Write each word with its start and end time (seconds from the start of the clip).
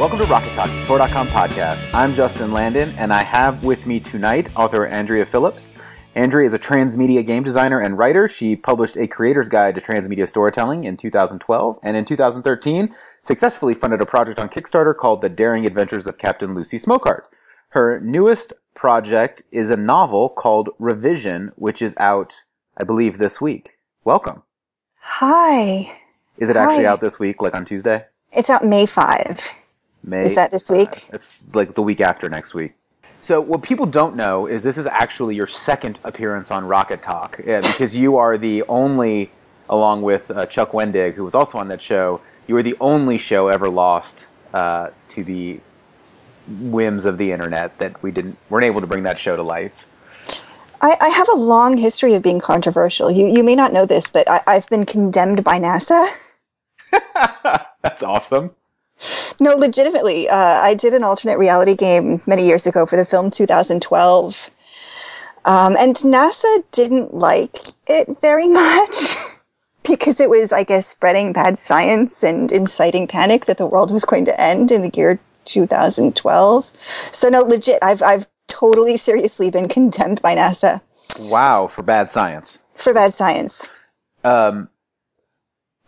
Welcome 0.00 0.20
to 0.20 0.24
Rocket 0.24 0.54
Talk, 0.54 0.70
Tor.com 0.86 1.28
podcast. 1.28 1.86
I'm 1.92 2.14
Justin 2.14 2.54
Landon, 2.54 2.90
and 2.96 3.12
I 3.12 3.22
have 3.22 3.62
with 3.64 3.86
me 3.86 4.00
tonight 4.00 4.48
author 4.56 4.86
Andrea 4.86 5.26
Phillips. 5.26 5.78
Andrea 6.14 6.46
is 6.46 6.54
a 6.54 6.58
transmedia 6.58 7.24
game 7.24 7.42
designer 7.42 7.78
and 7.80 7.98
writer. 7.98 8.26
She 8.26 8.56
published 8.56 8.96
A 8.96 9.06
Creator's 9.06 9.50
Guide 9.50 9.74
to 9.74 9.80
Transmedia 9.82 10.26
Storytelling 10.26 10.84
in 10.84 10.96
2012, 10.96 11.78
and 11.82 11.98
in 11.98 12.06
2013, 12.06 12.94
successfully 13.20 13.74
funded 13.74 14.00
a 14.00 14.06
project 14.06 14.38
on 14.38 14.48
Kickstarter 14.48 14.96
called 14.96 15.20
The 15.20 15.28
Daring 15.28 15.66
Adventures 15.66 16.06
of 16.06 16.16
Captain 16.16 16.54
Lucy 16.54 16.78
Smokeheart. 16.78 17.24
Her 17.68 18.00
newest 18.00 18.54
project 18.74 19.42
is 19.52 19.68
a 19.68 19.76
novel 19.76 20.30
called 20.30 20.70
Revision, 20.78 21.52
which 21.56 21.82
is 21.82 21.94
out, 21.98 22.44
I 22.74 22.84
believe, 22.84 23.18
this 23.18 23.38
week. 23.38 23.76
Welcome. 24.04 24.44
Hi. 25.00 26.00
Is 26.38 26.48
it 26.48 26.56
actually 26.56 26.86
out 26.86 27.02
this 27.02 27.18
week, 27.18 27.42
like 27.42 27.54
on 27.54 27.66
Tuesday? 27.66 28.06
It's 28.32 28.48
out 28.48 28.64
May 28.64 28.86
5. 28.86 29.59
May. 30.02 30.24
Is 30.24 30.34
that 30.34 30.50
this 30.50 30.70
week? 30.70 31.06
It's 31.12 31.54
like 31.54 31.74
the 31.74 31.82
week 31.82 32.00
after 32.00 32.28
next 32.28 32.54
week. 32.54 32.74
So 33.20 33.40
what 33.40 33.62
people 33.62 33.86
don't 33.86 34.16
know 34.16 34.46
is 34.46 34.62
this 34.62 34.78
is 34.78 34.86
actually 34.86 35.36
your 35.36 35.46
second 35.46 35.98
appearance 36.04 36.50
on 36.50 36.64
Rocket 36.64 37.02
Talk 37.02 37.40
yeah, 37.44 37.60
because 37.60 37.94
you 37.94 38.16
are 38.16 38.38
the 38.38 38.62
only, 38.62 39.30
along 39.68 40.02
with 40.02 40.30
uh, 40.30 40.46
Chuck 40.46 40.72
Wendig, 40.72 41.14
who 41.14 41.24
was 41.24 41.34
also 41.34 41.58
on 41.58 41.68
that 41.68 41.82
show, 41.82 42.22
you 42.46 42.56
are 42.56 42.62
the 42.62 42.76
only 42.80 43.18
show 43.18 43.48
ever 43.48 43.68
lost 43.68 44.26
uh, 44.54 44.88
to 45.10 45.22
the 45.22 45.60
whims 46.48 47.04
of 47.04 47.18
the 47.18 47.30
internet 47.30 47.78
that 47.78 48.02
we 48.02 48.10
didn't 48.10 48.36
weren't 48.48 48.64
able 48.64 48.80
to 48.80 48.86
bring 48.86 49.02
that 49.04 49.18
show 49.18 49.36
to 49.36 49.42
life. 49.42 49.86
I, 50.80 50.96
I 51.00 51.08
have 51.08 51.28
a 51.28 51.36
long 51.36 51.76
history 51.76 52.14
of 52.14 52.22
being 52.22 52.40
controversial. 52.40 53.10
You, 53.10 53.26
you 53.26 53.42
may 53.44 53.54
not 53.54 53.72
know 53.72 53.84
this, 53.84 54.08
but 54.08 54.28
I, 54.30 54.42
I've 54.46 54.68
been 54.68 54.86
condemned 54.86 55.44
by 55.44 55.60
NASA. 55.60 56.08
That's 57.82 58.02
awesome. 58.02 58.54
No, 59.38 59.54
legitimately. 59.56 60.28
Uh, 60.28 60.36
I 60.36 60.74
did 60.74 60.92
an 60.94 61.02
alternate 61.04 61.38
reality 61.38 61.74
game 61.74 62.20
many 62.26 62.46
years 62.46 62.66
ago 62.66 62.86
for 62.86 62.96
the 62.96 63.04
film 63.04 63.30
2012. 63.30 64.36
Um, 65.44 65.76
and 65.78 65.96
NASA 65.96 66.64
didn't 66.72 67.14
like 67.14 67.58
it 67.86 68.20
very 68.20 68.48
much 68.62 69.16
because 69.82 70.20
it 70.20 70.28
was, 70.28 70.52
I 70.52 70.64
guess, 70.64 70.86
spreading 70.86 71.32
bad 71.32 71.58
science 71.58 72.22
and 72.22 72.52
inciting 72.52 73.06
panic 73.08 73.46
that 73.46 73.56
the 73.58 73.66
world 73.66 73.90
was 73.90 74.04
going 74.04 74.26
to 74.26 74.40
end 74.40 74.70
in 74.70 74.82
the 74.82 74.90
year 74.94 75.18
2012. 75.46 76.66
So, 77.12 77.28
no, 77.30 77.40
legit, 77.42 77.78
I've, 77.82 78.02
I've 78.02 78.26
totally 78.48 78.96
seriously 78.96 79.50
been 79.50 79.68
condemned 79.68 80.20
by 80.20 80.34
NASA 80.34 80.82
Wow, 81.18 81.66
for 81.66 81.82
bad 81.82 82.10
science. 82.10 82.58
for 82.76 82.92
bad 82.92 83.14
science. 83.14 83.66
Um, 84.22 84.68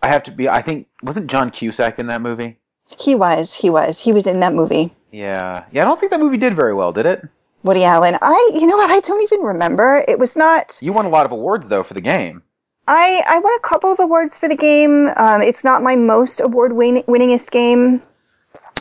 I 0.03 0.09
have 0.09 0.23
to 0.25 0.31
be. 0.31 0.49
I 0.49 0.63
think 0.63 0.89
wasn't 1.03 1.31
John 1.31 1.51
Cusack 1.51 1.99
in 1.99 2.07
that 2.07 2.21
movie? 2.23 2.59
He 2.98 3.15
was, 3.15 3.55
he 3.55 3.71
was, 3.71 4.01
he 4.01 4.12
was 4.12 4.27
in 4.27 4.41
that 4.41 4.55
movie. 4.55 4.95
Yeah, 5.11 5.65
yeah. 5.73 5.83
I 5.83 5.85
don't 5.85 6.01
think 6.01 6.11
that 6.11 6.21
movie 6.21 6.39
did 6.39 6.55
very 6.55 6.75
well, 6.75 6.93
did 6.93 7.07
it? 7.07 7.29
Woody 7.62 7.85
Allen. 7.85 8.19
I, 8.21 8.51
you 8.55 8.67
know 8.67 8.77
what? 8.77 8.91
I 8.91 9.01
don't 9.01 9.23
even 9.23 9.41
remember. 9.41 10.05
It 10.09 10.19
was 10.19 10.37
not. 10.37 10.79
You 10.83 10.93
won 10.93 11.05
a 11.05 11.11
lot 11.11 11.27
of 11.27 11.33
awards 11.33 11.69
though 11.69 11.83
for 11.83 11.95
the 11.95 12.01
game. 12.01 12.43
I 12.89 13.23
I 13.29 13.39
won 13.39 13.53
a 13.57 13.61
couple 13.61 13.93
of 13.93 14.01
awards 14.01 14.39
for 14.39 14.48
the 14.48 14.57
game. 14.57 15.11
Um, 15.17 15.41
it's 15.43 15.63
not 15.63 15.83
my 15.83 15.95
most 15.95 16.41
award 16.41 16.73
win- 16.73 17.05
winningest 17.05 17.51
game. 17.51 18.03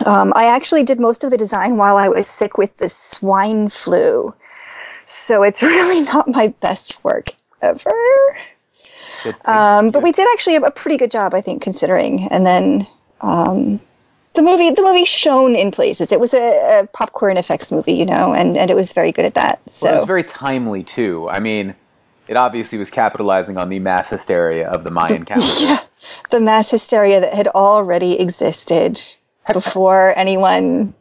Um, 0.05 0.33
I 0.35 0.45
actually 0.45 0.83
did 0.83 0.99
most 0.99 1.23
of 1.23 1.29
the 1.29 1.37
design 1.37 1.77
while 1.77 1.97
I 1.97 2.07
was 2.07 2.27
sick 2.27 2.57
with 2.57 2.75
the 2.77 2.89
swine 2.89 3.69
flu, 3.69 4.33
so 5.05 5.43
it's 5.43 5.61
really 5.61 6.01
not 6.01 6.27
my 6.27 6.47
best 6.47 7.03
work 7.03 7.35
ever. 7.61 7.93
Um, 9.45 9.91
but 9.91 10.01
we 10.01 10.11
did 10.11 10.27
actually 10.33 10.55
a, 10.55 10.61
a 10.61 10.71
pretty 10.71 10.97
good 10.97 11.11
job, 11.11 11.35
I 11.35 11.41
think, 11.41 11.61
considering. 11.61 12.27
And 12.31 12.43
then 12.43 12.87
um, 13.21 13.79
the 14.33 14.41
movie, 14.41 14.69
the 14.71 14.81
movie 14.81 15.05
shone 15.05 15.55
in 15.55 15.71
places. 15.71 16.11
It 16.11 16.19
was 16.19 16.33
a, 16.33 16.79
a 16.81 16.87
popcorn 16.87 17.37
effects 17.37 17.71
movie, 17.71 17.93
you 17.93 18.05
know, 18.05 18.33
and, 18.33 18.57
and 18.57 18.69
it 18.71 18.75
was 18.75 18.93
very 18.93 19.11
good 19.11 19.25
at 19.25 19.33
that. 19.33 19.59
So 19.69 19.85
Well, 19.87 19.95
it 19.95 19.97
was 19.99 20.07
very 20.07 20.23
timely 20.23 20.83
too. 20.83 21.29
I 21.29 21.39
mean, 21.39 21.75
it 22.27 22.37
obviously 22.37 22.77
was 22.77 22.89
capitalizing 22.89 23.57
on 23.57 23.69
the 23.69 23.79
mass 23.79 24.09
hysteria 24.09 24.69
of 24.69 24.83
the 24.83 24.91
Mayan 24.91 25.25
calendar. 25.25 25.53
yeah, 25.59 25.83
the 26.29 26.39
mass 26.39 26.69
hysteria 26.71 27.19
that 27.19 27.33
had 27.33 27.47
already 27.49 28.19
existed 28.19 29.01
before 29.51 30.13
anyone 30.17 30.93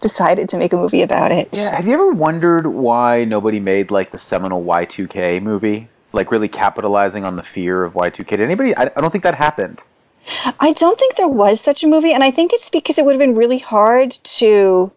decided 0.00 0.48
to 0.48 0.56
make 0.58 0.72
a 0.72 0.76
movie 0.76 1.02
about 1.02 1.30
it. 1.32 1.48
Yeah, 1.52 1.74
Have 1.76 1.86
you 1.86 1.94
ever 1.94 2.10
wondered 2.10 2.66
why 2.66 3.24
nobody 3.24 3.60
made 3.60 3.90
like 3.90 4.10
the 4.10 4.18
seminal 4.18 4.62
Y2K 4.64 5.40
movie? 5.40 5.88
Like 6.12 6.30
really 6.30 6.48
capitalizing 6.48 7.24
on 7.24 7.36
the 7.36 7.42
fear 7.42 7.84
of 7.84 7.94
Y2K. 7.94 8.26
Did 8.28 8.40
anybody? 8.40 8.76
I, 8.76 8.84
I 8.84 9.00
don't 9.00 9.10
think 9.10 9.24
that 9.24 9.34
happened. 9.36 9.84
I 10.60 10.72
don't 10.72 10.98
think 10.98 11.16
there 11.16 11.28
was 11.28 11.60
such 11.60 11.82
a 11.82 11.86
movie, 11.86 12.12
and 12.12 12.24
I 12.24 12.30
think 12.30 12.52
it's 12.52 12.68
because 12.68 12.98
it 12.98 13.04
would 13.04 13.14
have 13.14 13.20
been 13.20 13.34
really 13.36 13.58
hard 13.58 14.12
to. 14.12 14.92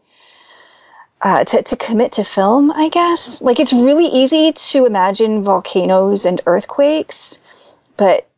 Uh, 1.19 1.43
to, 1.43 1.63
to 1.63 1.75
commit 1.75 2.11
to 2.11 2.23
film, 2.23 2.69
I 2.69 2.89
guess. 2.89 3.41
Like, 3.41 3.59
it's 3.59 3.73
really 3.73 4.05
easy 4.05 4.51
to 4.51 4.85
imagine 4.85 5.43
volcanoes 5.43 6.25
and 6.25 6.39
earthquakes, 6.45 7.39
but 7.97 8.29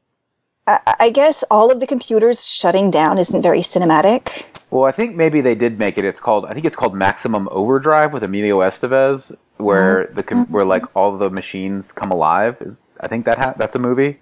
I, 0.66 0.96
I 1.00 1.10
guess 1.10 1.44
all 1.52 1.72
of 1.72 1.80
the 1.82 1.88
computers 1.88 2.46
shutting 2.46 2.92
down 2.92 3.18
isn't 3.18 3.42
very 3.42 3.60
cinematic. 3.62 4.44
Well, 4.70 4.86
I 4.86 4.92
think 4.92 5.16
maybe 5.16 5.42
they 5.42 5.56
did 5.56 5.80
make 5.80 5.98
it. 5.98 6.06
It's 6.06 6.20
called. 6.20 6.46
I 6.46 6.54
think 6.54 6.66
it's 6.66 6.76
called 6.76 6.94
Maximum 6.94 7.50
Overdrive 7.52 8.14
with 8.14 8.24
Emilio 8.24 8.60
Estevez, 8.60 9.36
where 9.58 10.08
the 10.14 10.24
com- 10.24 10.46
where 10.48 10.64
like 10.64 10.86
all 10.96 11.18
the 11.18 11.30
machines 11.30 11.92
come 11.92 12.12
alive. 12.12 12.62
Is 12.62 12.78
I 13.00 13.08
think 13.08 13.26
that 13.26 13.38
ha- 13.40 13.56
that's 13.58 13.76
a 13.76 13.80
movie. 13.80 14.20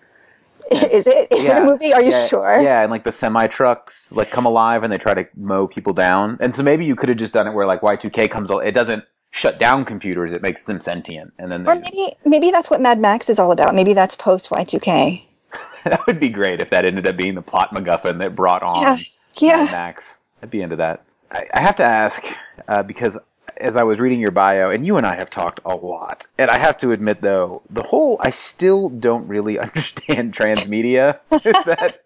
Is 0.72 1.07
it? 1.07 1.31
Is 1.31 1.44
it 1.44 1.55
a 1.57 1.63
movie? 1.63 1.94
Are 1.94 2.01
you 2.01 2.11
yeah, 2.11 2.28
sure? 2.28 2.61
Yeah, 2.61 2.81
and 2.81 2.91
like 2.91 3.03
the 3.03 3.11
semi 3.11 3.47
trucks 3.47 4.11
like 4.11 4.31
come 4.31 4.45
alive 4.45 4.83
and 4.83 4.91
they 4.91 4.97
try 4.97 5.13
to 5.13 5.28
mow 5.35 5.67
people 5.67 5.94
down. 5.94 6.38
And 6.41 6.53
so 6.53 6.63
maybe 6.63 6.85
you 6.85 6.95
could 6.95 7.09
have 7.09 7.17
just 7.17 7.33
done 7.33 7.47
it 7.47 7.53
where 7.53 7.66
like 7.66 7.81
Y2K 7.81 8.29
comes. 8.29 8.51
It 8.51 8.73
doesn't 8.73 9.05
shut 9.31 9.59
down 9.59 9.85
computers. 9.85 10.33
It 10.33 10.41
makes 10.41 10.66
them 10.66 10.78
sentient, 10.78 11.33
and 11.39 11.51
then 11.51 11.67
Or 11.67 11.75
maybe 11.75 12.16
maybe 12.25 12.51
that's 12.51 12.69
what 12.69 12.81
Mad 12.81 13.00
Max 13.00 13.29
is 13.29 13.39
all 13.39 13.51
about. 13.51 13.75
Maybe 13.75 13.94
that's 13.94 14.16
post 14.16 14.50
Y2K. 14.50 15.23
that 15.85 16.05
would 16.05 16.19
be 16.19 16.29
great 16.29 16.59
if 16.59 16.69
that 16.72 16.84
ended 16.85 17.07
up 17.07 17.16
being 17.16 17.35
the 17.35 17.41
plot 17.41 17.73
MacGuffin 17.73 18.19
that 18.19 18.35
brought 18.35 18.63
on 18.63 18.99
Yeah. 19.35 19.63
Mad 19.66 19.72
Max. 19.72 20.17
I'd 20.44 20.49
be 20.49 20.61
into 20.61 20.75
that. 20.75 21.03
I, 21.31 21.45
I 21.53 21.59
have 21.59 21.75
to 21.78 21.84
ask 21.84 22.23
uh, 22.67 22.84
because 22.84 23.17
as 23.59 23.75
I 23.75 23.84
was 23.84 24.00
reading 24.00 24.19
your 24.19 24.31
bio, 24.31 24.69
and 24.69 24.85
you 24.85 24.97
and 24.97 25.06
I 25.06 25.16
have 25.16 25.29
talked 25.29 25.59
a 25.66 25.75
lot, 25.75 26.28
and 26.38 26.50
I 26.50 26.57
have 26.57 26.78
to 26.79 26.91
admit 26.91 27.22
though, 27.22 27.62
the 27.69 27.84
whole 27.84 28.18
I 28.19 28.29
still 28.29 28.90
don't 28.90 29.28
really 29.28 29.59
understand 29.68 30.34
transmedia. 30.34 31.19
Is 31.31 31.63
that 31.66 32.01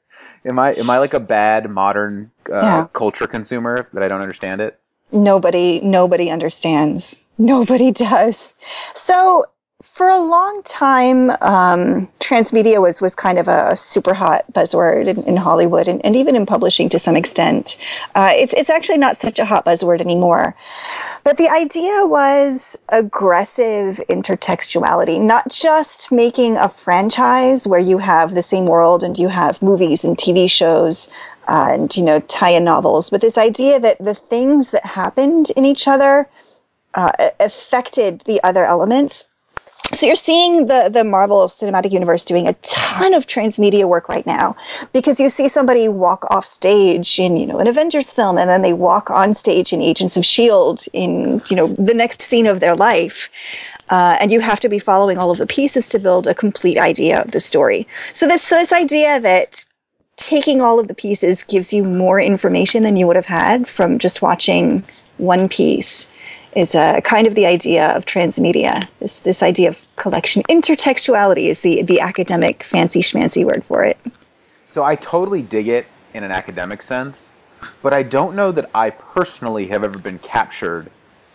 am 0.46 0.60
I 0.60 0.74
am 0.74 0.90
I 0.90 0.98
like 1.00 1.14
a 1.14 1.20
bad 1.20 1.70
modern 1.70 2.32
uh, 2.50 2.54
Yeah. 2.54 2.88
culture 2.94 3.28
consumer 3.28 3.88
that 3.94 4.04
I 4.04 4.08
don't 4.08 4.22
understand 4.22 4.62
it? 4.62 4.80
Nobody 5.12 5.80
nobody 5.82 6.30
understands. 6.30 7.24
Nobody 7.38 7.92
does. 8.08 8.54
So 8.94 9.46
for 9.82 10.10
a 10.10 10.20
long 10.20 10.62
time, 10.64 11.32
um, 11.42 12.08
transmedia 12.20 12.82
was, 12.82 13.02
was 13.02 13.14
kind 13.16 13.40
of 13.40 13.48
a 13.48 13.76
super 13.76 14.14
hot 14.14 14.46
buzzword 14.54 15.08
in, 15.08 15.24
in 15.24 15.38
Hollywood 15.38 15.88
and, 15.88 16.04
and 16.06 16.16
even 16.16 16.36
in 16.36 16.46
publishing 16.46 16.90
to 16.90 17.00
some 17.00 17.16
extent. 17.16 17.78
Uh, 18.16 18.32
it's, 18.34 18.54
it's 18.54 18.70
actually 18.70 18.98
not 18.98 19.20
such 19.20 19.40
a 19.40 19.46
hot 19.46 19.66
buzzword 19.66 20.02
anymore. 20.02 20.56
But 21.24 21.38
the 21.38 21.50
idea 21.50 22.06
was 22.06 22.78
aggressive 22.90 24.02
intertextuality, 24.10 25.22
not 25.22 25.50
just 25.50 26.12
making 26.12 26.58
a 26.58 26.70
franchise 26.70 27.68
where 27.68 27.80
you 27.80 27.98
have 27.98 28.36
the 28.36 28.44
same 28.44 28.66
world 28.66 29.04
and 29.04 29.18
you 29.18 29.30
have 29.30 29.62
movies 29.62 30.04
and 30.04 30.18
TV 30.18 30.50
shows 30.50 31.10
uh, 31.48 31.70
and, 31.72 31.96
you 31.98 32.04
know, 32.04 32.20
tie-in 32.22 32.64
novels, 32.64 33.10
but 33.10 33.22
this 33.22 33.38
idea 33.38 33.80
that 33.80 33.98
the 34.00 34.16
things 34.16 34.70
that 34.70 34.86
happened 34.86 35.50
in 35.52 35.66
each 35.66 35.88
other 35.88 36.30
uh, 36.94 37.12
affected 37.40 38.22
the 38.26 38.42
other 38.44 38.66
elements. 38.66 39.26
So 39.94 40.06
you're 40.06 40.16
seeing 40.16 40.68
the 40.68 40.90
the 40.92 41.04
Marvel 41.04 41.48
Cinematic 41.48 41.92
Universe 41.92 42.24
doing 42.24 42.48
a 42.48 42.54
ton 42.64 43.14
of 43.14 43.28
transmedia 43.28 43.86
work 43.86 44.08
right 44.08 44.26
now 44.26 44.56
because 44.94 45.20
you 45.20 45.30
see 45.30 45.50
somebody 45.50 45.90
walk 45.90 46.26
off 46.30 46.46
stage 46.46 47.20
in 47.20 47.36
you 47.36 47.46
know 47.46 47.60
an 47.60 47.68
Avengers 47.68 48.12
film 48.14 48.38
and 48.38 48.50
then 48.50 48.62
they 48.62 48.74
walk 48.74 49.12
on 49.12 49.34
stage 49.34 49.74
in 49.74 49.82
Agents 49.82 50.16
of 50.16 50.26
Shield 50.26 50.86
in 50.94 51.42
you 51.50 51.56
know 51.56 51.68
the 51.68 51.94
next 51.94 52.22
scene 52.22 52.48
of 52.48 52.62
their 52.62 52.76
life, 52.76 53.30
uh, 53.90 54.18
and 54.22 54.32
you 54.32 54.40
have 54.40 54.62
to 54.62 54.70
be 54.70 54.80
following 54.80 55.18
all 55.18 55.30
of 55.30 55.38
the 55.38 55.48
pieces 55.48 55.88
to 55.90 56.00
build 56.00 56.26
a 56.26 56.34
complete 56.34 56.78
idea 56.78 57.22
of 57.22 57.32
the 57.32 57.40
story. 57.40 57.86
So 58.14 58.28
this 58.28 58.48
this 58.48 58.72
idea 58.72 59.20
that 59.20 59.66
taking 60.16 60.62
all 60.62 60.80
of 60.80 60.88
the 60.88 60.94
pieces 60.94 61.44
gives 61.44 61.74
you 61.74 61.84
more 61.84 62.20
information 62.20 62.84
than 62.84 62.96
you 62.96 63.08
would 63.08 63.16
have 63.16 63.26
had 63.26 63.68
from 63.68 64.00
just 64.00 64.22
watching 64.22 64.84
one 65.18 65.50
piece 65.50 66.08
is 66.56 66.76
uh, 66.76 67.02
kind 67.02 67.28
of 67.28 67.36
the 67.36 67.46
idea 67.46 67.88
of 67.96 68.06
transmedia. 68.06 68.88
This 69.00 69.20
this 69.20 69.44
idea 69.44 69.70
of 69.70 69.78
collection 69.96 70.44
intertextuality 70.44 71.50
is 71.50 71.62
the 71.62 71.82
the 71.84 72.00
academic 72.00 72.64
fancy 72.64 73.02
schmancy 73.02 73.46
word 73.46 73.64
for 73.66 73.84
it. 73.84 73.98
So 74.64 74.84
I 74.84 74.96
totally 74.96 75.42
dig 75.42 75.68
it 75.68 75.88
in 76.14 76.24
an 76.24 76.32
academic 76.32 76.82
sense, 76.82 77.36
but 77.82 77.94
I 77.94 78.04
don't 78.04 78.36
know 78.36 78.52
that 78.52 78.70
I 78.74 78.90
personally 78.90 79.68
have 79.68 79.84
ever 79.84 79.98
been 79.98 80.20
captured 80.20 80.90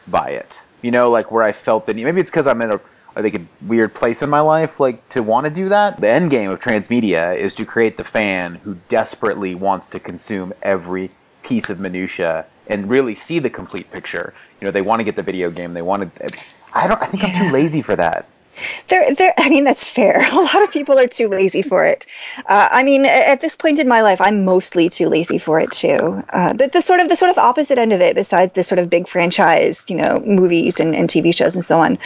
by 0.07 0.31
it. 0.31 0.61
You 0.83 0.91
know, 0.91 1.11
like 1.11 1.31
where 1.31 1.43
I 1.43 1.53
felt 1.53 1.87
that 1.87 1.97
maybe 1.97 2.21
it's 2.21 2.31
because 2.31 2.47
I'm 2.47 2.63
in 2.63 2.73
a 2.73 2.81
I 3.17 3.23
think 3.23 3.35
a 3.35 3.47
weird 3.67 3.95
place 3.95 4.21
in 4.21 4.29
my 4.29 4.41
life, 4.41 4.79
like 4.79 5.09
to 5.09 5.23
want 5.23 5.47
to 5.47 5.51
do 5.51 5.71
that. 5.71 6.03
The 6.03 6.09
end 6.09 6.31
game 6.31 6.51
of 6.51 6.61
transmedia 6.61 7.35
is 7.35 7.55
to 7.55 7.65
create 7.65 7.97
the 7.97 8.05
fan 8.05 8.57
who 8.57 8.77
desperately 8.91 9.55
wants 9.55 9.89
to 9.91 9.99
consume 9.99 10.53
every 10.63 11.11
piece 11.43 11.71
of 11.71 11.81
minutia 11.81 12.45
and 12.69 12.89
really 12.89 13.15
see 13.15 13.39
the 13.39 13.51
complete 13.51 13.91
picture. 13.91 14.35
You 14.61 14.67
know, 14.67 14.71
they 14.71 14.83
want 14.83 15.01
to 15.01 15.05
get 15.05 15.17
the 15.17 15.23
video 15.23 15.51
game. 15.51 15.75
They 15.75 15.83
want 15.83 16.15
to. 16.17 16.39
I 16.73 16.87
don't. 16.87 17.01
I 17.03 17.07
think 17.07 17.25
I'm 17.25 17.35
too 17.35 17.53
lazy 17.53 17.83
for 17.83 17.97
that. 17.97 18.29
There, 18.89 19.15
there. 19.15 19.35
I 19.39 19.49
mean, 19.49 19.65
that's 19.65 19.87
fair. 19.87 20.27
A 20.33 20.35
lot 20.35 20.63
of 20.63 20.71
people 20.71 20.99
are 20.99 21.07
too 21.07 21.29
lazy 21.29 21.63
for 21.63 21.85
it. 21.85 22.07
Uh, 22.47 22.69
I 22.71 22.83
mean, 22.83 23.05
at 23.05 23.41
this 23.41 23.55
point 23.55 23.79
in 23.79 23.89
my 23.89 24.01
life, 24.01 24.21
I'm 24.21 24.45
mostly 24.45 24.89
too 24.89 25.09
lazy 25.09 25.39
for 25.39 25.61
it 25.61 25.73
too. 25.73 26.23
Uh, 26.31 26.55
but 26.55 26.73
the 26.73 26.83
sort 26.83 27.01
of 27.01 27.09
the 27.09 27.17
sort 27.17 27.31
of 27.31 27.39
opposite 27.39 27.79
end 27.79 27.93
of 27.93 28.01
it, 28.01 28.15
besides 28.15 28.53
the 28.55 28.65
sort 28.65 28.79
of 28.79 28.91
big 28.91 29.09
franchise, 29.09 29.85
you 29.89 29.97
know, 29.97 30.23
movies 30.27 30.81
and, 30.81 30.95
and 30.95 31.09
TV 31.09 31.35
shows 31.35 31.55
and 31.55 31.65
so 31.65 31.79
on, 31.79 31.99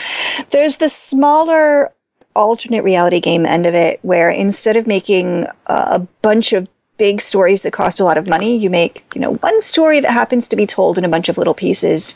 there's 0.50 0.76
the 0.76 0.88
smaller 0.88 1.92
alternate 2.36 2.84
reality 2.84 3.20
game 3.20 3.44
end 3.44 3.66
of 3.66 3.74
it, 3.74 3.98
where 4.02 4.30
instead 4.30 4.76
of 4.76 4.86
making 4.86 5.46
a 5.66 5.98
bunch 6.22 6.52
of 6.52 6.68
big 7.00 7.22
stories 7.22 7.62
that 7.62 7.72
cost 7.72 7.98
a 7.98 8.04
lot 8.04 8.18
of 8.18 8.26
money. 8.26 8.58
You 8.58 8.68
make, 8.68 9.02
you 9.14 9.22
know, 9.22 9.36
one 9.36 9.58
story 9.62 10.00
that 10.00 10.12
happens 10.12 10.46
to 10.48 10.54
be 10.54 10.66
told 10.66 10.98
in 10.98 11.04
a 11.04 11.08
bunch 11.08 11.30
of 11.30 11.38
little 11.38 11.54
pieces. 11.54 12.14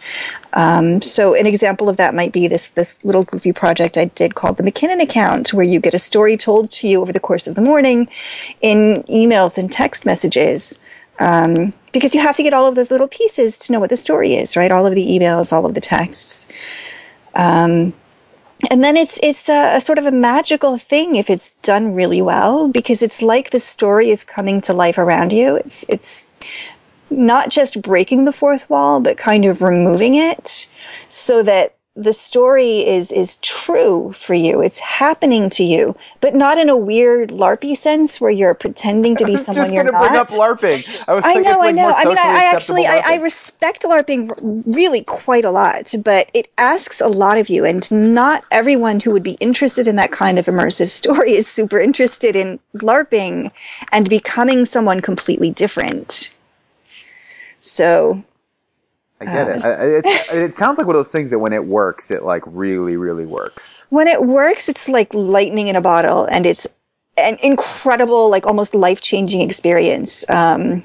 Um, 0.53 1.01
so 1.01 1.33
an 1.33 1.47
example 1.47 1.89
of 1.89 1.97
that 1.97 2.15
might 2.15 2.33
be 2.33 2.49
this 2.49 2.69
this 2.69 2.99
little 3.03 3.25
goofy 3.25 3.53
project 3.53 3.97
I 3.97 4.05
did 4.05 4.35
called 4.35 4.59
the 4.59 4.63
McKinnon 4.63 5.03
account, 5.03 5.55
where 5.55 5.65
you 5.65 5.81
get 5.81 5.95
a 5.95 5.99
story 5.99 6.37
told 6.37 6.71
to 6.73 6.87
you 6.87 7.01
over 7.01 7.15
the 7.15 7.27
course 7.29 7.47
of 7.47 7.55
the 7.55 7.63
morning 7.63 8.11
in 8.61 9.03
emails 9.09 9.57
and 9.57 9.73
text 9.73 10.05
messages. 10.05 10.79
Um, 11.19 11.73
because 11.93 12.15
you 12.15 12.21
have 12.21 12.37
to 12.37 12.43
get 12.43 12.53
all 12.53 12.67
of 12.67 12.75
those 12.75 12.91
little 12.91 13.09
pieces 13.09 13.59
to 13.61 13.73
know 13.73 13.81
what 13.81 13.89
the 13.89 13.97
story 13.97 14.35
is, 14.35 14.55
right? 14.55 14.71
All 14.71 14.87
of 14.87 14.95
the 14.95 15.07
emails, 15.07 15.51
all 15.51 15.65
of 15.65 15.75
the 15.75 15.81
texts. 15.81 16.47
Um, 17.35 17.95
and 18.71 18.85
then 18.85 18.97
it's 18.97 19.19
it's 19.23 19.49
a, 19.49 19.77
a, 19.77 19.81
sort 19.81 19.99
of 19.99 20.07
a 20.07 20.11
magical 20.11 20.79
thing 20.79 21.17
if 21.17 21.31
it's 21.31 21.53
done 21.63 21.95
really 21.95 22.23
well 22.23 22.69
because 22.69 23.03
it's 23.03 23.23
like 23.23 23.51
the 23.51 23.61
story 23.61 24.11
is 24.11 24.25
coming 24.25 24.61
to 24.63 24.73
life 24.73 24.99
around 24.99 25.33
you. 25.33 25.57
It's 25.57 25.85
it's 25.89 26.29
not 27.11 27.51
just 27.51 27.83
breaking 27.83 28.25
the 28.25 28.33
fourth 28.33 28.69
wall, 28.69 29.01
but 29.01 29.17
kind 29.17 29.45
of 29.45 29.63
removing 29.63 30.15
it 30.15 30.69
so 31.09 31.43
that 31.43 31.74
the 31.97 32.13
story 32.13 32.85
is 32.85 33.13
is 33.13 33.37
true 33.37 34.15
for 34.21 34.35
you. 34.35 34.61
It's 34.61 34.79
happening 34.79 35.49
to 35.51 35.63
you, 35.63 35.95
but 36.21 36.35
not 36.35 36.59
in 36.59 36.69
a 36.69 36.77
weird 36.77 37.31
LARPy 37.31 37.77
sense 37.77 38.21
where 38.21 38.33
you're 38.33 38.55
pretending 38.55 39.17
to 39.17 39.25
be 39.25 39.37
someone 39.37 39.73
you're 39.73 39.85
not. 39.85 39.93
Just 39.93 40.01
going 40.03 40.27
to 40.27 40.33
bring 40.33 40.43
up 40.43 40.59
LARPing. 40.59 41.05
I, 41.07 41.15
was 41.15 41.25
I 41.25 41.35
know, 41.35 41.59
like 41.59 41.69
I 41.69 41.71
know. 41.71 41.91
I 41.91 42.05
mean, 42.05 42.19
I, 42.19 42.23
I 42.23 42.45
actually, 42.53 42.87
I, 42.87 42.99
I, 42.99 43.17
respect 43.17 43.85
LARPing 43.85 44.75
really 44.75 45.05
quite 45.05 45.45
a 45.45 45.53
lot, 45.53 45.95
but 46.03 46.31
it 46.35 46.51
asks 46.59 47.01
a 47.01 47.09
lot 47.09 47.39
of 47.39 47.49
you, 47.49 47.65
and 47.65 47.89
not 48.13 48.43
everyone 48.51 48.99
who 48.99 49.13
would 49.13 49.23
be 49.23 49.35
interested 49.35 49.87
in 49.87 49.95
that 49.97 50.11
kind 50.11 50.39
of 50.39 50.47
immersive 50.47 50.91
story 51.05 51.37
is 51.37 51.47
super 51.47 51.79
interested 51.79 52.35
in 52.35 52.59
LARPing 52.75 53.53
and 53.93 54.09
becoming 54.09 54.65
someone 54.65 55.01
completely 55.01 55.51
different. 55.53 56.35
So 57.61 58.25
I 59.21 59.25
get 59.27 59.49
it. 59.49 59.63
it. 59.65 60.37
It 60.37 60.55
sounds 60.55 60.79
like 60.79 60.87
one 60.87 60.97
of 60.97 60.99
those 60.99 61.13
things 61.13 61.31
that 61.31 61.39
when 61.39 61.53
it 61.53 61.67
works, 61.67 62.11
it 62.11 62.25
like 62.25 62.43
really, 62.47 62.97
really 62.97 63.27
works. 63.27 63.87
When 63.91 64.09
it 64.09 64.25
works, 64.25 64.69
it's 64.69 64.89
like 64.89 65.13
lightning 65.15 65.69
in 65.69 65.77
a 65.77 65.81
bottle, 65.81 66.25
and 66.25 66.47
it's 66.47 66.67
an 67.17 67.39
incredible, 67.43 68.29
like 68.29 68.47
almost 68.47 68.75
life 68.75 69.01
changing 69.01 69.41
experience. 69.41 70.29
Um, 70.29 70.85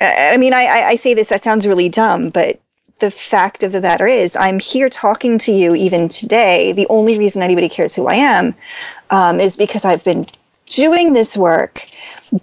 I 0.00 0.38
mean, 0.38 0.54
I, 0.54 0.64
I 0.64 0.96
say 0.96 1.12
this, 1.12 1.28
that 1.28 1.44
sounds 1.44 1.66
really 1.66 1.90
dumb, 1.90 2.30
but 2.30 2.58
the 3.00 3.10
fact 3.10 3.62
of 3.62 3.72
the 3.72 3.80
matter 3.80 4.06
is, 4.06 4.34
I'm 4.36 4.58
here 4.58 4.88
talking 4.88 5.38
to 5.40 5.52
you 5.52 5.74
even 5.74 6.08
today. 6.08 6.72
The 6.72 6.86
only 6.88 7.18
reason 7.18 7.42
anybody 7.42 7.68
cares 7.68 7.94
who 7.94 8.06
I 8.06 8.14
am 8.14 8.54
um, 9.10 9.40
is 9.40 9.56
because 9.56 9.84
I've 9.84 10.04
been 10.04 10.26
doing 10.66 11.12
this 11.12 11.36
work 11.36 11.86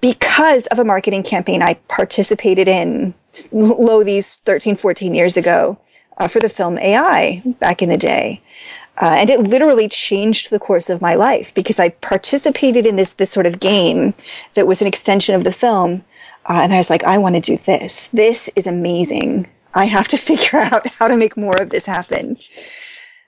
because 0.02 0.68
of 0.68 0.80
a 0.80 0.86
marketing 0.86 1.24
campaign 1.24 1.62
I 1.62 1.76
participated 1.88 2.68
in 2.68 3.14
lo 3.52 4.04
these 4.04 4.36
13, 4.46 4.76
14 4.78 5.14
years 5.14 5.38
ago 5.38 5.78
uh, 6.18 6.28
for 6.28 6.40
the 6.40 6.50
film 6.50 6.78
AI 6.78 7.42
back 7.60 7.82
in 7.82 7.90
the 7.90 7.98
day. 7.98 8.42
Uh, 9.00 9.16
and 9.20 9.30
it 9.30 9.42
literally 9.42 9.88
changed 9.88 10.50
the 10.50 10.60
course 10.60 10.90
of 10.90 11.02
my 11.02 11.14
life 11.14 11.54
because 11.54 11.80
I 11.80 11.90
participated 11.90 12.86
in 12.88 12.96
this, 12.96 13.12
this 13.12 13.30
sort 13.30 13.46
of 13.46 13.60
game 13.60 14.16
that 14.56 14.66
was 14.66 14.82
an 14.82 14.88
extension 14.88 15.36
of 15.36 15.44
the 15.44 15.52
film. 15.52 16.04
Uh, 16.50 16.62
and 16.64 16.74
I 16.74 16.78
was 16.78 16.90
like, 16.90 17.04
I 17.04 17.18
want 17.18 17.36
to 17.36 17.42
do 17.42 17.60
this. 17.66 18.10
This 18.12 18.50
is 18.56 18.66
amazing. 18.66 19.48
I 19.76 19.86
have 19.86 20.08
to 20.10 20.18
figure 20.30 20.60
out 20.60 20.88
how 20.88 21.08
to 21.08 21.18
make 21.18 21.38
more 21.38 21.62
of 21.62 21.70
this 21.70 21.86
happen. 21.86 22.38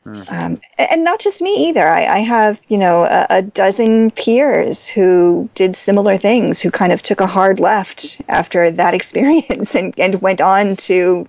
Mm-hmm. 0.05 0.33
Um, 0.33 0.61
and 0.77 1.03
not 1.03 1.19
just 1.19 1.41
me 1.41 1.67
either. 1.67 1.87
I, 1.87 2.05
I 2.05 2.19
have, 2.19 2.59
you 2.69 2.77
know, 2.77 3.03
a, 3.03 3.27
a, 3.29 3.41
dozen 3.41 4.11
peers 4.11 4.87
who 4.87 5.49
did 5.55 5.75
similar 5.75 6.17
things, 6.17 6.61
who 6.61 6.71
kind 6.71 6.93
of 6.93 7.01
took 7.01 7.19
a 7.19 7.27
hard 7.27 7.59
left 7.59 8.21
after 8.29 8.71
that 8.71 8.93
experience 8.99 9.75
and, 9.75 9.93
and 9.99 10.21
went 10.21 10.41
on 10.41 10.77
to, 10.77 10.93
you 10.93 11.27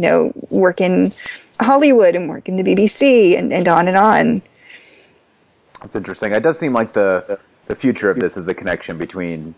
know, 0.00 0.32
work 0.50 0.80
in 0.80 1.14
Hollywood 1.60 2.14
and 2.14 2.28
work 2.28 2.48
in 2.48 2.56
the 2.56 2.62
BBC 2.62 3.38
and, 3.38 3.52
and 3.52 3.66
on 3.66 3.88
and 3.88 3.96
on. 3.96 4.42
That's 5.80 5.96
interesting. 5.96 6.32
It 6.32 6.42
does 6.42 6.58
seem 6.58 6.72
like 6.72 6.92
the 6.92 7.38
the 7.70 7.76
future 7.76 8.10
of 8.10 8.18
this 8.18 8.36
is 8.36 8.44
the 8.46 8.54
connection 8.54 8.98
between 8.98 9.54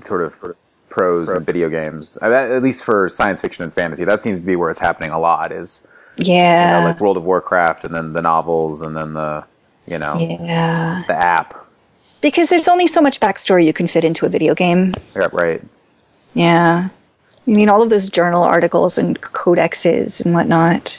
sort 0.00 0.22
of, 0.22 0.34
sort 0.34 0.56
of 0.96 1.28
and 1.28 1.44
video 1.44 1.68
games. 1.68 2.16
At 2.22 2.62
least 2.62 2.82
for 2.82 3.08
science 3.08 3.40
fiction 3.40 3.62
and 3.62 3.72
fantasy, 3.72 4.04
that 4.04 4.22
seems 4.22 4.40
to 4.40 4.46
be 4.46 4.56
where 4.56 4.70
it's 4.70 4.78
happening 4.78 5.10
a 5.10 5.18
lot. 5.18 5.52
Is 5.52 5.86
yeah. 6.16 6.78
You 6.78 6.84
know, 6.84 6.90
like 6.90 7.00
World 7.00 7.16
of 7.16 7.24
Warcraft 7.24 7.84
and 7.84 7.94
then 7.94 8.12
the 8.12 8.22
novels 8.22 8.82
and 8.82 8.96
then 8.96 9.14
the, 9.14 9.44
you 9.86 9.98
know, 9.98 10.16
yeah. 10.18 11.04
the 11.06 11.14
app. 11.14 11.66
Because 12.20 12.48
there's 12.48 12.68
only 12.68 12.86
so 12.86 13.00
much 13.00 13.20
backstory 13.20 13.64
you 13.66 13.72
can 13.72 13.86
fit 13.86 14.04
into 14.04 14.24
a 14.24 14.28
video 14.28 14.54
game. 14.54 14.94
Yeah, 15.14 15.28
right. 15.32 15.62
Yeah. 16.32 16.88
I 17.46 17.50
mean, 17.50 17.68
all 17.68 17.82
of 17.82 17.90
those 17.90 18.08
journal 18.08 18.42
articles 18.42 18.96
and 18.96 19.20
codexes 19.20 20.24
and 20.24 20.32
whatnot. 20.32 20.98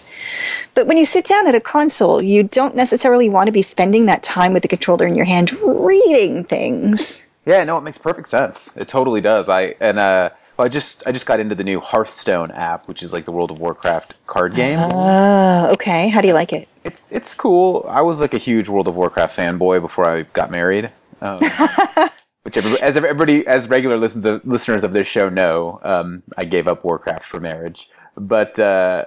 But 0.75 0.85
when 0.85 0.97
you 0.97 1.05
sit 1.05 1.25
down 1.25 1.47
at 1.47 1.55
a 1.55 1.59
console, 1.59 2.21
you 2.21 2.43
don't 2.43 2.75
necessarily 2.75 3.29
want 3.29 3.47
to 3.47 3.51
be 3.51 3.63
spending 3.63 4.05
that 4.05 4.21
time 4.21 4.53
with 4.53 4.61
the 4.61 4.67
controller 4.67 5.07
in 5.07 5.15
your 5.15 5.25
hand 5.25 5.53
reading 5.63 6.43
things. 6.43 7.19
Yeah, 7.45 7.63
no, 7.63 7.77
it 7.77 7.81
makes 7.81 7.97
perfect 7.97 8.27
sense. 8.27 8.75
It 8.77 8.87
totally 8.87 9.21
does. 9.21 9.49
I 9.49 9.75
and 9.79 9.97
uh 9.99 10.29
well, 10.57 10.65
I 10.65 10.69
just 10.69 11.03
I 11.05 11.11
just 11.11 11.25
got 11.25 11.39
into 11.39 11.55
the 11.55 11.63
new 11.63 11.79
Hearthstone 11.79 12.51
app, 12.51 12.87
which 12.87 13.03
is 13.03 13.11
like 13.11 13.25
the 13.25 13.31
World 13.31 13.51
of 13.51 13.59
Warcraft 13.59 14.25
card 14.27 14.55
game. 14.55 14.79
Oh, 14.79 15.69
okay. 15.73 16.07
How 16.07 16.21
do 16.21 16.27
you 16.27 16.33
like 16.33 16.53
it? 16.53 16.67
It's 16.83 17.01
it's 17.09 17.33
cool. 17.33 17.85
I 17.89 18.01
was 18.01 18.19
like 18.19 18.33
a 18.33 18.37
huge 18.37 18.69
World 18.69 18.87
of 18.87 18.95
Warcraft 18.95 19.35
fanboy 19.35 19.81
before 19.81 20.07
I 20.07 20.23
got 20.23 20.51
married. 20.51 20.89
Um, 21.21 21.39
which 22.43 22.57
everybody, 22.57 22.81
as 22.83 22.95
everybody 22.95 23.47
as 23.47 23.67
regular 23.67 23.97
listeners 23.97 24.25
of, 24.25 24.45
listeners 24.45 24.83
of 24.83 24.93
this 24.93 25.07
show 25.07 25.29
know, 25.29 25.79
um, 25.83 26.23
I 26.37 26.45
gave 26.45 26.67
up 26.67 26.83
Warcraft 26.83 27.25
for 27.25 27.39
marriage. 27.39 27.89
But 28.15 28.57
uh, 28.57 29.05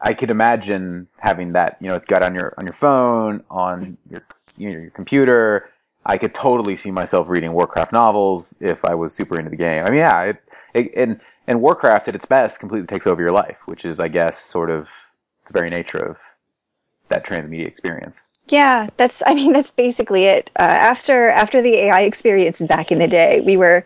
I 0.00 0.14
could 0.14 0.30
imagine 0.30 1.08
having 1.18 1.52
that. 1.52 1.76
You 1.80 1.88
know, 1.88 1.94
it's 1.94 2.06
got 2.06 2.22
on 2.22 2.34
your 2.34 2.54
on 2.56 2.64
your 2.64 2.72
phone, 2.72 3.42
on 3.50 3.98
your 4.08 4.22
you 4.56 4.72
know, 4.72 4.78
your 4.78 4.90
computer. 4.90 5.68
I 6.06 6.18
could 6.18 6.34
totally 6.34 6.76
see 6.76 6.90
myself 6.90 7.28
reading 7.28 7.52
Warcraft 7.52 7.92
novels 7.92 8.56
if 8.60 8.84
I 8.84 8.94
was 8.94 9.12
super 9.12 9.38
into 9.38 9.50
the 9.50 9.56
game. 9.56 9.84
I 9.84 9.90
mean, 9.90 9.98
yeah, 9.98 10.22
it, 10.22 10.42
it, 10.72 10.92
and 10.96 11.20
and 11.48 11.60
Warcraft 11.60 12.08
at 12.08 12.14
its 12.14 12.26
best 12.26 12.60
completely 12.60 12.86
takes 12.86 13.06
over 13.06 13.20
your 13.20 13.32
life, 13.32 13.58
which 13.66 13.84
is, 13.84 14.00
I 14.00 14.08
guess, 14.08 14.38
sort 14.38 14.70
of 14.70 14.88
the 15.46 15.52
very 15.52 15.70
nature 15.70 15.98
of 15.98 16.18
that 17.08 17.24
transmedia 17.24 17.66
experience. 17.66 18.28
Yeah, 18.48 18.88
that's. 18.96 19.22
I 19.26 19.34
mean, 19.34 19.52
that's 19.52 19.72
basically 19.72 20.24
it. 20.26 20.50
Uh, 20.56 20.62
after 20.62 21.28
after 21.30 21.60
the 21.60 21.74
AI 21.74 22.02
experience 22.02 22.60
back 22.60 22.92
in 22.92 23.00
the 23.00 23.08
day, 23.08 23.40
we 23.40 23.56
were 23.56 23.84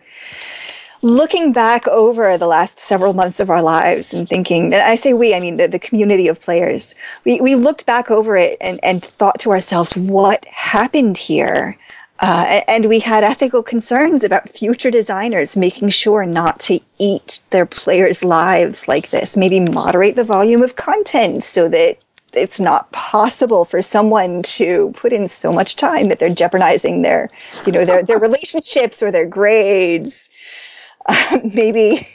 looking 1.01 1.51
back 1.51 1.87
over 1.87 2.37
the 2.37 2.47
last 2.47 2.79
several 2.79 3.13
months 3.13 3.39
of 3.39 3.49
our 3.49 3.61
lives 3.61 4.13
and 4.13 4.29
thinking, 4.29 4.65
and 4.65 4.83
I 4.83 4.95
say 4.95 5.13
we, 5.13 5.33
I 5.33 5.39
mean 5.39 5.57
the, 5.57 5.67
the 5.67 5.79
community 5.79 6.27
of 6.27 6.39
players, 6.39 6.93
we, 7.25 7.41
we 7.41 7.55
looked 7.55 7.87
back 7.87 8.11
over 8.11 8.37
it 8.37 8.57
and, 8.61 8.79
and 8.83 9.03
thought 9.03 9.39
to 9.39 9.51
ourselves, 9.51 9.97
what 9.97 10.45
happened 10.45 11.17
here? 11.17 11.75
Uh, 12.21 12.61
and 12.67 12.85
we 12.85 12.99
had 12.99 13.23
ethical 13.23 13.63
concerns 13.63 14.23
about 14.23 14.47
future 14.49 14.91
designers 14.91 15.57
making 15.57 15.89
sure 15.89 16.23
not 16.23 16.59
to 16.59 16.79
eat 16.99 17.39
their 17.49 17.65
players' 17.65 18.23
lives 18.23 18.87
like 18.87 19.09
this. 19.09 19.35
Maybe 19.35 19.59
moderate 19.59 20.15
the 20.15 20.23
volume 20.23 20.61
of 20.61 20.75
content 20.75 21.43
so 21.43 21.67
that 21.69 21.97
it's 22.33 22.59
not 22.59 22.91
possible 22.91 23.65
for 23.65 23.81
someone 23.81 24.43
to 24.43 24.93
put 24.95 25.11
in 25.11 25.27
so 25.27 25.51
much 25.51 25.75
time 25.75 26.09
that 26.09 26.19
they're 26.19 26.29
jeopardizing 26.29 27.01
their, 27.01 27.27
you 27.65 27.71
know, 27.71 27.85
their, 27.85 28.03
their 28.03 28.19
relationships 28.29 29.01
or 29.01 29.11
their 29.11 29.25
grades. 29.25 30.29
Uh, 31.07 31.39
maybe, 31.55 32.07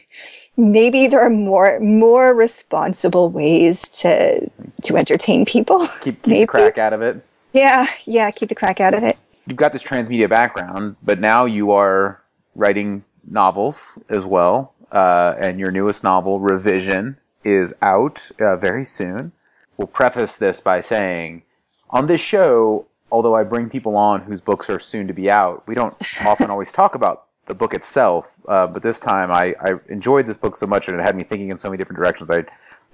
maybe 0.56 1.08
there 1.08 1.20
are 1.20 1.30
more, 1.30 1.80
more 1.80 2.32
responsible 2.32 3.28
ways 3.28 3.88
to, 3.88 4.48
to 4.84 4.96
entertain 4.96 5.44
people. 5.44 5.88
Keep, 6.00 6.22
keep 6.22 6.22
the 6.22 6.46
crack 6.46 6.78
out 6.78 6.92
of 6.92 7.02
it. 7.02 7.26
Yeah. 7.52 7.88
Yeah. 8.04 8.30
Keep 8.30 8.50
the 8.50 8.54
crack 8.54 8.80
out 8.80 8.94
of 8.94 9.02
it 9.02 9.18
you've 9.46 9.56
got 9.56 9.72
this 9.72 9.82
transmedia 9.82 10.28
background, 10.28 10.96
but 11.02 11.20
now 11.20 11.44
you 11.44 11.70
are 11.70 12.22
writing 12.54 13.04
novels 13.28 13.98
as 14.08 14.24
well. 14.24 14.74
Uh, 14.90 15.34
and 15.38 15.58
your 15.58 15.70
newest 15.70 16.04
novel, 16.04 16.38
Revision, 16.40 17.18
is 17.44 17.74
out 17.82 18.30
uh, 18.40 18.56
very 18.56 18.84
soon. 18.84 19.32
We'll 19.76 19.88
preface 19.88 20.36
this 20.36 20.60
by 20.60 20.80
saying 20.80 21.42
on 21.90 22.06
this 22.06 22.20
show, 22.20 22.86
although 23.10 23.34
I 23.34 23.44
bring 23.44 23.68
people 23.68 23.96
on 23.96 24.22
whose 24.22 24.40
books 24.40 24.70
are 24.70 24.80
soon 24.80 25.06
to 25.06 25.12
be 25.12 25.30
out, 25.30 25.62
we 25.66 25.74
don't 25.74 25.94
often 26.20 26.50
always 26.50 26.72
talk 26.72 26.94
about 26.94 27.24
the 27.46 27.54
book 27.54 27.74
itself, 27.74 28.36
uh, 28.48 28.66
but 28.66 28.82
this 28.82 28.98
time 28.98 29.30
I, 29.30 29.54
I 29.60 29.74
enjoyed 29.88 30.26
this 30.26 30.36
book 30.36 30.56
so 30.56 30.66
much 30.66 30.88
and 30.88 30.98
it 30.98 31.02
had 31.02 31.14
me 31.14 31.22
thinking 31.22 31.50
in 31.50 31.56
so 31.56 31.68
many 31.68 31.78
different 31.78 31.98
directions. 31.98 32.30
I 32.30 32.44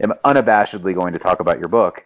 am 0.01 0.13
unabashedly 0.25 0.95
going 0.95 1.15
to 1.15 1.19
talk 1.19 1.41
about 1.41 1.59
your 1.59 1.69
book. 1.69 2.05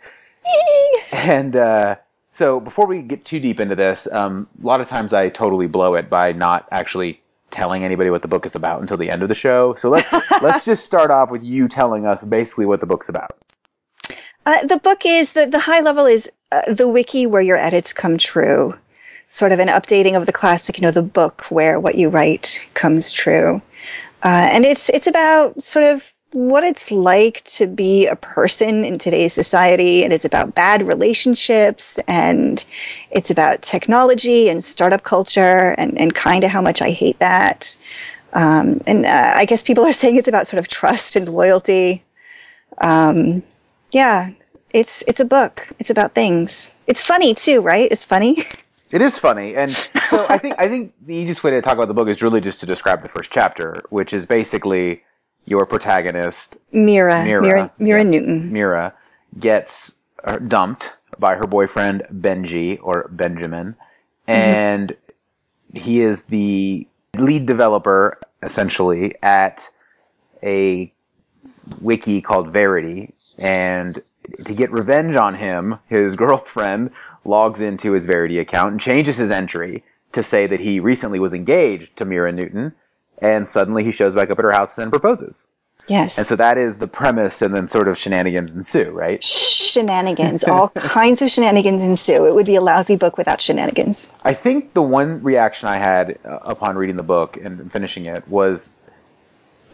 and 1.13 1.57
uh, 1.57 1.97
so 2.37 2.61
before 2.61 2.87
we 2.87 3.01
get 3.01 3.25
too 3.25 3.41
deep 3.41 3.61
into 3.61 3.75
this, 3.75 4.07
um, 4.13 4.47
a 4.63 4.67
lot 4.67 4.83
of 4.83 4.89
times 4.89 5.15
I 5.15 5.31
totally 5.31 5.69
blow 5.69 5.95
it 5.95 6.11
by 6.11 6.33
not 6.33 6.69
actually 6.71 7.23
telling 7.51 7.83
anybody 7.83 8.11
what 8.11 8.21
the 8.21 8.29
book 8.29 8.45
is 8.45 8.55
about 8.55 8.83
until 8.83 8.99
the 8.99 9.09
end 9.09 9.23
of 9.23 9.31
the 9.31 9.35
show. 9.35 9.73
So 9.75 9.89
let's 9.89 10.13
let's 10.43 10.63
just 10.63 10.85
start 10.85 11.11
off 11.11 11.31
with 11.31 11.43
you 11.43 11.67
telling 11.67 12.05
us 12.05 12.25
basically 12.25 12.67
what 12.67 12.81
the 12.81 12.87
book's 12.87 13.09
about. 13.09 13.31
Uh, 14.45 14.67
the 14.67 14.77
book 14.77 15.07
is 15.07 15.33
the 15.33 15.47
the 15.47 15.61
high 15.61 15.81
level 15.81 16.05
is 16.05 16.31
uh, 16.53 16.71
the 16.71 16.87
wiki 16.87 17.25
where 17.25 17.41
your 17.41 17.57
edits 17.57 17.95
come 17.95 18.19
true, 18.19 18.75
sort 19.29 19.53
of 19.53 19.59
an 19.59 19.69
updating 19.69 20.15
of 20.15 20.27
the 20.27 20.33
classic, 20.33 20.77
you 20.77 20.83
know, 20.83 20.91
the 20.91 21.03
book 21.03 21.47
where 21.49 21.81
what 21.81 21.95
you 21.95 22.11
write 22.11 22.61
comes 22.75 23.13
true, 23.13 23.63
uh, 24.23 24.49
and 24.53 24.67
it's 24.67 24.91
it's 24.91 25.07
about 25.07 25.63
sort 25.63 25.87
of 25.87 26.05
what 26.33 26.65
it's 26.65 26.91
like 26.91 27.43
to 27.45 27.67
be 27.67 28.07
a 28.07 28.17
person 28.17 28.85
in 28.85 28.99
today's 28.99 29.33
society, 29.33 30.05
and 30.05 30.13
it's 30.13 30.25
about 30.25 30.55
bad 30.55 30.87
relationships, 30.87 31.99
and 32.07 32.65
it's 33.11 33.31
about 33.31 33.63
technology 33.63 34.49
and 34.49 34.65
startup 34.65 35.03
culture, 35.03 35.75
and 35.79 35.99
and 36.01 36.15
kind 36.15 36.45
of 36.45 36.51
how 36.51 36.61
much 36.61 36.83
I 36.83 36.91
hate 36.91 37.19
that. 37.21 37.77
Um, 38.33 38.83
and 38.87 39.07
uh, 39.07 39.33
I 39.35 39.45
guess 39.45 39.63
people 39.63 39.85
are 39.85 39.93
saying 40.01 40.17
it's 40.17 40.29
about 40.29 40.47
sort 40.47 40.59
of 40.59 40.69
trust 40.69 41.17
and 41.17 41.29
loyalty. 41.29 42.05
Um, 42.79 43.43
yeah, 43.93 44.31
it's 44.71 45.03
it's 45.07 45.21
a 45.21 45.25
book. 45.25 45.69
It's 45.79 45.91
about 45.91 46.15
things. 46.15 46.71
It's 46.87 47.03
funny 47.03 47.35
too, 47.35 47.61
right? 47.61 47.91
It's 47.91 48.05
funny. 48.05 48.43
It 48.93 49.03
is 49.03 49.19
funny, 49.19 49.57
and 49.57 49.73
so 50.09 50.27
I 50.29 50.39
think 50.43 50.55
I 50.61 50.69
think 50.69 50.95
the 51.05 51.15
easiest 51.17 51.43
way 51.43 51.51
to 51.51 51.61
talk 51.61 51.75
about 51.75 51.89
the 51.89 51.95
book 51.95 52.07
is 52.07 52.23
really 52.23 52.41
just 52.41 52.61
to 52.61 52.67
describe 52.67 53.03
the 53.03 53.09
first 53.09 53.33
chapter, 53.33 53.83
which 53.91 54.13
is 54.13 54.27
basically 54.27 55.03
your 55.47 55.65
protagonist 55.65 56.59
Mira, 56.73 57.25
Mira, 57.25 57.43
Mira, 57.43 57.73
Mira 57.79 58.01
yeah, 58.01 58.11
Newton. 58.11 58.53
Mira 58.53 58.95
gets 59.39 60.01
uh, 60.25 60.37
dumped 60.39 60.99
by 61.19 61.37
her 61.37 61.47
boyfriend 61.47 62.03
Benji 62.13 62.79
or 62.83 63.09
Benjamin, 63.13 63.77
mm-hmm. 64.29 64.31
and 64.31 64.91
mm-hmm. 64.91 65.79
he 65.79 66.03
is 66.03 66.25
the 66.25 66.87
lead 67.17 67.47
developer 67.47 68.19
essentially 68.43 69.15
at 69.23 69.69
a 70.43 70.93
wiki 71.81 72.21
called 72.21 72.53
Verity, 72.53 73.15
and 73.39 74.03
to 74.45 74.55
get 74.55 74.71
revenge 74.71 75.17
on 75.17 75.35
him, 75.35 75.79
his 75.87 76.17
girlfriend 76.17 76.91
logs 77.25 77.61
into 77.61 77.93
his 77.93 78.07
Verity 78.07 78.39
account 78.39 78.73
and 78.73 78.81
changes 78.81 79.17
his 79.17 79.31
entry 79.31 79.85
to 80.13 80.23
say 80.23 80.47
that 80.47 80.61
he 80.61 80.81
recently 80.81 81.19
was 81.19 81.35
engaged 81.35 81.97
to 81.97 82.05
Mira 82.05 82.33
Newton, 82.33 82.75
and 83.19 83.49
suddenly 83.49 83.85
he 83.85 83.91
shows 83.91 84.15
back 84.15 84.31
up 84.31 84.39
at 84.39 84.45
her 84.45 84.53
house 84.53 84.79
and 84.79 84.91
proposes. 84.91 85.47
Yes. 85.89 86.19
And 86.19 86.27
so 86.27 86.35
that 86.37 86.59
is 86.59 86.79
the 86.79 86.89
premise, 86.89 87.43
and 87.43 87.55
then 87.55 87.69
sort 87.69 87.87
of 87.87 87.97
shenanigans 87.97 88.53
ensue, 88.53 88.91
right? 88.91 89.23
Shenanigans. 89.23 90.43
All 90.49 90.71
kinds 90.71 91.23
of 91.23 91.31
shenanigans 91.31 91.83
ensue. 91.83 92.27
It 92.27 92.35
would 92.35 92.47
be 92.47 92.57
a 92.57 92.61
lousy 92.61 92.97
book 92.97 93.17
without 93.17 93.41
shenanigans. 93.41 94.11
I 94.25 94.35
think 94.35 94.75
the 94.75 94.83
one 94.83 95.23
reaction 95.23 95.69
I 95.69 95.77
had 95.77 96.19
uh, 96.25 96.39
upon 96.43 96.77
reading 96.77 96.97
the 96.97 97.05
book 97.05 97.37
and 97.37 97.71
finishing 97.71 98.07
it 98.07 98.27
was 98.27 98.75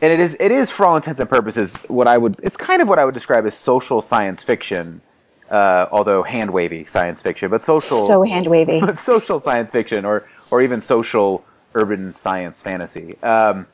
and 0.02 0.12
it 0.12 0.20
is 0.20 0.36
it 0.40 0.50
is 0.50 0.70
for 0.70 0.84
all 0.84 0.96
intents 0.96 1.20
and 1.20 1.30
purposes 1.30 1.76
what 1.86 2.08
I 2.08 2.18
would 2.18 2.38
it's 2.42 2.56
kind 2.56 2.82
of 2.82 2.88
what 2.88 2.98
I 2.98 3.04
would 3.04 3.14
describe 3.14 3.46
as 3.46 3.54
social 3.54 4.02
science 4.02 4.42
fiction, 4.42 5.00
uh, 5.48 5.86
although 5.92 6.24
hand 6.24 6.50
wavy 6.50 6.84
science 6.84 7.22
fiction, 7.22 7.48
but 7.48 7.62
social 7.62 8.04
so 8.04 8.22
hand 8.22 8.48
wavy, 8.48 8.80
but 8.84 8.98
social 8.98 9.38
science 9.38 9.70
fiction 9.70 10.04
or 10.04 10.26
or 10.50 10.60
even 10.60 10.80
social 10.80 11.44
urban 11.74 12.12
science 12.12 12.60
fantasy. 12.60 13.20
Um, 13.22 13.66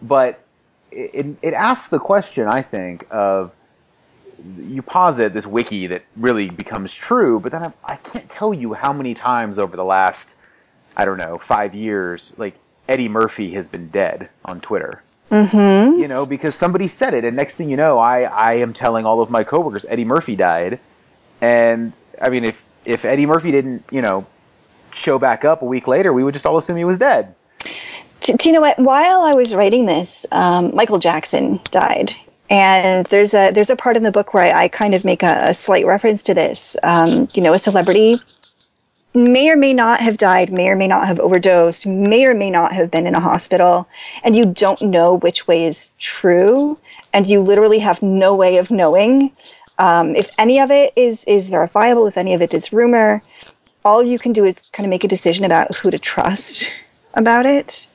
but 0.00 0.44
it, 0.90 1.36
it 1.42 1.54
asks 1.54 1.88
the 1.88 1.98
question, 1.98 2.46
I 2.46 2.62
think, 2.62 3.06
of 3.10 3.52
you 4.58 4.82
posit 4.82 5.32
this 5.32 5.46
wiki 5.46 5.86
that 5.86 6.04
really 6.16 6.50
becomes 6.50 6.92
true, 6.92 7.40
but 7.40 7.52
then 7.52 7.62
I, 7.62 7.72
I 7.84 7.96
can't 7.96 8.28
tell 8.28 8.52
you 8.52 8.74
how 8.74 8.92
many 8.92 9.14
times 9.14 9.58
over 9.58 9.76
the 9.76 9.84
last 9.84 10.36
I 10.96 11.04
don't 11.04 11.18
know 11.18 11.38
five 11.38 11.74
years, 11.74 12.34
like 12.38 12.54
Eddie 12.88 13.08
Murphy 13.08 13.54
has 13.54 13.68
been 13.68 13.88
dead 13.88 14.28
on 14.44 14.60
Twitter. 14.60 15.02
Mm-hmm. 15.30 16.00
You 16.00 16.06
know, 16.06 16.26
because 16.26 16.54
somebody 16.54 16.86
said 16.86 17.14
it, 17.14 17.24
and 17.24 17.36
next 17.36 17.56
thing 17.56 17.70
you 17.70 17.76
know, 17.76 17.98
I 17.98 18.22
I 18.22 18.54
am 18.54 18.72
telling 18.72 19.06
all 19.06 19.20
of 19.20 19.30
my 19.30 19.42
coworkers 19.42 19.84
Eddie 19.88 20.04
Murphy 20.04 20.36
died, 20.36 20.78
and 21.40 21.92
I 22.20 22.28
mean 22.28 22.44
if 22.44 22.64
if 22.84 23.04
Eddie 23.04 23.26
Murphy 23.26 23.50
didn't 23.50 23.84
you 23.90 24.02
know 24.02 24.26
show 24.94 25.18
back 25.18 25.44
up 25.44 25.62
a 25.62 25.64
week 25.64 25.86
later, 25.86 26.12
we 26.12 26.24
would 26.24 26.34
just 26.34 26.46
all 26.46 26.58
assume 26.58 26.76
he 26.76 26.84
was 26.84 26.98
dead. 26.98 27.34
Do, 28.20 28.34
do 28.34 28.48
you 28.48 28.54
know 28.54 28.60
what? 28.60 28.78
While 28.78 29.22
I 29.22 29.34
was 29.34 29.54
writing 29.54 29.86
this, 29.86 30.26
um, 30.32 30.74
Michael 30.74 30.98
Jackson 30.98 31.60
died, 31.70 32.14
and 32.48 33.06
there's 33.06 33.34
a 33.34 33.50
there's 33.50 33.70
a 33.70 33.76
part 33.76 33.96
in 33.96 34.02
the 34.02 34.12
book 34.12 34.32
where 34.32 34.44
I, 34.44 34.64
I 34.64 34.68
kind 34.68 34.94
of 34.94 35.04
make 35.04 35.22
a, 35.22 35.48
a, 35.48 35.54
slight 35.54 35.86
reference 35.86 36.22
to 36.24 36.34
this. 36.34 36.76
Um, 36.82 37.28
you 37.34 37.42
know, 37.42 37.52
a 37.52 37.58
celebrity 37.58 38.20
may 39.14 39.48
or 39.48 39.56
may 39.56 39.72
not 39.72 40.00
have 40.00 40.16
died, 40.16 40.52
may 40.52 40.68
or 40.68 40.76
may 40.76 40.88
not 40.88 41.06
have 41.06 41.20
overdosed, 41.20 41.86
may 41.86 42.24
or 42.24 42.34
may 42.34 42.50
not 42.50 42.72
have 42.72 42.90
been 42.90 43.06
in 43.06 43.14
a 43.14 43.20
hospital, 43.20 43.88
and 44.22 44.36
you 44.36 44.46
don't 44.46 44.82
know 44.82 45.14
which 45.18 45.46
way 45.46 45.66
is 45.66 45.90
true, 45.98 46.78
and 47.12 47.26
you 47.26 47.40
literally 47.40 47.78
have 47.78 48.02
no 48.02 48.34
way 48.34 48.56
of 48.56 48.70
knowing 48.70 49.30
um, 49.78 50.14
if 50.14 50.30
any 50.38 50.60
of 50.60 50.70
it 50.70 50.92
is 50.96 51.24
is 51.24 51.48
verifiable, 51.48 52.06
if 52.06 52.16
any 52.16 52.34
of 52.34 52.42
it 52.42 52.54
is 52.54 52.72
rumor. 52.72 53.22
All 53.84 54.02
you 54.02 54.18
can 54.18 54.32
do 54.32 54.44
is 54.44 54.56
kind 54.72 54.86
of 54.86 54.90
make 54.90 55.04
a 55.04 55.08
decision 55.08 55.44
about 55.44 55.74
who 55.76 55.90
to 55.90 55.98
trust 55.98 56.72
about 57.14 57.46
it. 57.46 57.86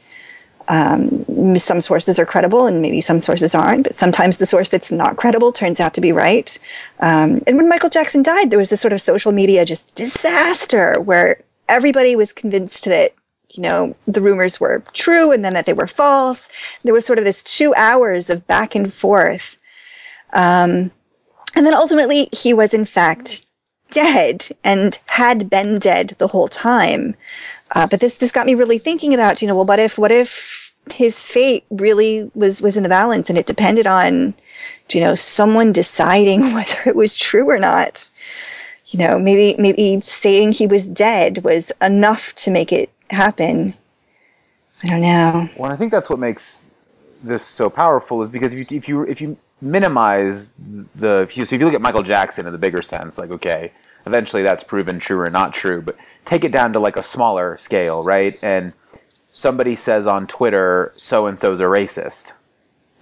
Um, 0.68 1.58
some 1.58 1.82
sources 1.82 2.20
are 2.20 2.28
credible 2.28 2.68
and 2.68 2.80
maybe 2.80 3.02
some 3.02 3.20
sources 3.20 3.56
aren't, 3.56 3.84
but 3.84 3.96
sometimes 3.96 4.38
the 4.38 4.46
source 4.46 4.70
that's 4.70 4.92
not 4.92 5.18
credible 5.18 5.52
turns 5.52 5.80
out 5.80 5.96
to 5.96 6.02
be 6.02 6.12
right. 6.12 6.60
Um, 7.00 7.42
and 7.48 7.58
when 7.58 7.68
Michael 7.68 7.90
Jackson 7.90 8.22
died, 8.22 8.52
there 8.52 8.60
was 8.60 8.70
this 8.70 8.80
sort 8.80 8.94
of 8.94 9.02
social 9.02 9.32
media 9.32 9.66
just 9.66 9.96
disaster 9.96 11.00
where 11.02 11.42
everybody 11.68 12.16
was 12.16 12.34
convinced 12.34 12.86
that, 12.86 13.16
you 13.50 13.64
know, 13.64 13.96
the 14.06 14.22
rumors 14.22 14.60
were 14.60 14.84
true 14.94 15.32
and 15.32 15.44
then 15.44 15.54
that 15.54 15.66
they 15.66 15.74
were 15.74 15.88
false. 15.88 16.48
There 16.84 16.94
was 16.94 17.04
sort 17.04 17.18
of 17.18 17.26
this 17.26 17.42
two 17.42 17.74
hours 17.74 18.30
of 18.30 18.46
back 18.46 18.76
and 18.76 18.94
forth. 18.94 19.58
Um, 20.34 20.92
and 21.56 21.66
then 21.66 21.74
ultimately 21.74 22.30
he 22.32 22.54
was 22.54 22.76
in 22.76 22.86
fact 22.86 23.44
dead 23.92 24.48
and 24.64 25.00
had 25.08 25.50
been 25.50 25.80
dead 25.80 26.16
the 26.18 26.28
whole 26.28 26.48
time. 26.48 27.16
Uh, 27.72 27.88
but 27.88 28.00
this 28.00 28.16
this 28.16 28.32
got 28.32 28.46
me 28.46 28.56
really 28.56 28.80
thinking 28.80 29.14
about, 29.14 29.42
you 29.42 29.48
know, 29.48 29.56
well, 29.56 29.66
what 29.66 29.80
if 29.80 29.98
what 29.98 30.12
if 30.12 30.74
his 30.92 31.20
fate 31.22 31.66
really 31.70 32.32
was 32.34 32.62
was 32.62 32.76
in 32.76 32.84
the 32.84 32.90
balance 32.90 33.30
and 33.30 33.38
it 33.38 33.46
depended 33.46 33.86
on, 33.86 34.34
you 34.90 35.02
know, 35.02 35.16
someone 35.16 35.72
deciding 35.72 36.54
whether 36.54 36.82
it 36.86 36.96
was 36.96 37.18
true 37.18 37.50
or 37.50 37.60
not. 37.60 38.10
You 38.88 39.00
know, 39.00 39.20
maybe 39.20 39.56
maybe 39.62 40.02
saying 40.02 40.54
he 40.54 40.66
was 40.66 40.84
dead 40.84 41.44
was 41.44 41.72
enough 41.80 42.34
to 42.36 42.52
make 42.52 42.74
it 42.74 42.90
happen. 43.12 43.76
I 44.82 44.88
don't 44.88 45.02
know. 45.02 45.50
Well, 45.58 45.72
I 45.72 45.76
think 45.76 45.92
that's 45.92 46.10
what 46.10 46.20
makes 46.20 46.70
this 47.22 47.44
so 47.44 47.70
powerful 47.70 48.22
is 48.22 48.30
because 48.30 48.54
if 48.54 48.72
you 48.72 48.78
if 48.78 48.88
you 48.88 49.04
if 49.04 49.22
you 49.22 49.38
minimize 49.62 50.54
the 50.96 51.22
if 51.22 51.38
you, 51.38 51.46
so 51.46 51.56
if 51.56 51.60
you 51.60 51.66
look 51.66 51.76
at 51.76 51.82
Michael 51.82 52.04
Jackson 52.04 52.46
in 52.46 52.54
the 52.54 52.60
bigger 52.60 52.82
sense, 52.82 53.18
like 53.18 53.32
okay, 53.32 53.72
eventually 54.06 54.44
that's 54.44 54.64
proven 54.64 55.00
true 55.00 55.20
or 55.20 55.30
not 55.30 55.54
true, 55.54 55.82
but 55.82 55.98
take 56.26 56.44
it 56.44 56.52
down 56.52 56.74
to 56.74 56.80
like 56.80 56.96
a 56.96 57.04
smaller 57.04 57.58
scale, 57.58 58.04
right? 58.04 58.38
And 58.42 58.74
somebody 59.32 59.76
says 59.76 60.08
on 60.08 60.28
Twitter, 60.28 60.94
"So 60.96 61.26
and 61.26 61.38
so's 61.38 61.60
a 61.60 61.64
racist." 61.64 62.34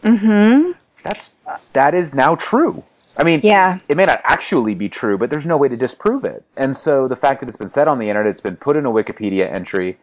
Mm-hmm. 0.04 0.72
That's 1.04 1.32
that 1.74 1.94
is 1.94 2.14
now 2.14 2.36
true. 2.36 2.84
I 3.18 3.24
mean, 3.24 3.42
yeah. 3.44 3.80
it 3.90 3.98
may 3.98 4.06
not 4.06 4.22
actually 4.24 4.76
be 4.76 4.90
true, 4.90 5.18
but 5.18 5.32
there's 5.32 5.46
no 5.46 5.58
way 5.58 5.68
to 5.70 5.76
disprove 5.76 6.24
it. 6.24 6.44
And 6.56 6.78
so 6.78 7.08
the 7.08 7.16
fact 7.16 7.40
that 7.40 7.48
it's 7.48 7.58
been 7.58 7.70
said 7.70 7.88
on 7.88 7.98
the 7.98 8.10
internet, 8.10 8.30
it's 8.30 8.42
been 8.42 8.58
put 8.58 8.76
in 8.76 8.86
a 8.86 8.92
Wikipedia 8.92 9.52
entry, 9.52 9.98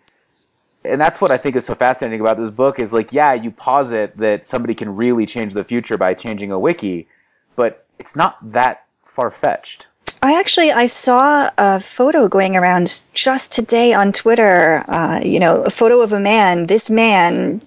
and 0.84 1.00
that's 1.00 1.20
what 1.20 1.30
I 1.30 1.38
think 1.38 1.56
is 1.56 1.64
so 1.64 1.74
fascinating 1.74 2.20
about 2.20 2.38
this 2.38 2.50
book 2.50 2.78
is 2.78 2.92
like, 2.92 3.12
yeah, 3.12 3.32
you 3.32 3.50
posit 3.50 4.16
that 4.18 4.46
somebody 4.46 4.74
can 4.74 4.94
really 4.94 5.26
change 5.26 5.54
the 5.54 5.64
future 5.64 5.96
by 5.96 6.14
changing 6.14 6.52
a 6.52 6.58
wiki, 6.58 7.08
but 7.56 7.86
it's 7.98 8.14
not 8.14 8.52
that 8.52 8.84
far 9.06 9.30
fetched. 9.30 9.86
I 10.22 10.38
actually 10.38 10.72
I 10.72 10.86
saw 10.86 11.50
a 11.56 11.80
photo 11.80 12.28
going 12.28 12.56
around 12.56 13.02
just 13.14 13.52
today 13.52 13.92
on 13.92 14.12
Twitter. 14.12 14.84
Uh, 14.88 15.20
you 15.22 15.38
know, 15.38 15.62
a 15.62 15.70
photo 15.70 16.00
of 16.00 16.12
a 16.12 16.20
man. 16.20 16.66
This 16.66 16.90
man 16.90 17.62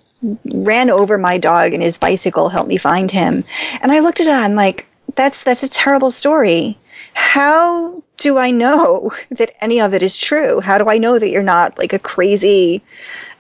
ran 0.46 0.90
over 0.90 1.18
my 1.18 1.38
dog 1.38 1.74
and 1.74 1.82
his 1.82 1.98
bicycle 1.98 2.50
helped 2.50 2.70
me 2.70 2.78
find 2.78 3.12
him. 3.12 3.44
And 3.82 3.92
I 3.92 4.00
looked 4.00 4.20
at 4.20 4.28
it. 4.28 4.32
I'm 4.32 4.56
like, 4.56 4.88
that's 5.18 5.44
that's 5.44 5.64
a 5.64 5.70
terrible 5.70 6.12
story. 6.12 6.78
How 7.14 8.02
do 8.16 8.38
I 8.38 8.52
know 8.52 9.12
that 9.32 9.54
any 9.62 9.82
of 9.82 9.94
it 9.94 10.02
is 10.02 10.18
true? 10.18 10.62
How 10.62 10.78
do 10.78 10.90
I 10.90 10.98
know 10.98 11.20
that 11.20 11.30
you're 11.30 11.44
not 11.44 11.78
like 11.78 11.92
a 11.92 12.00
crazy 12.00 12.84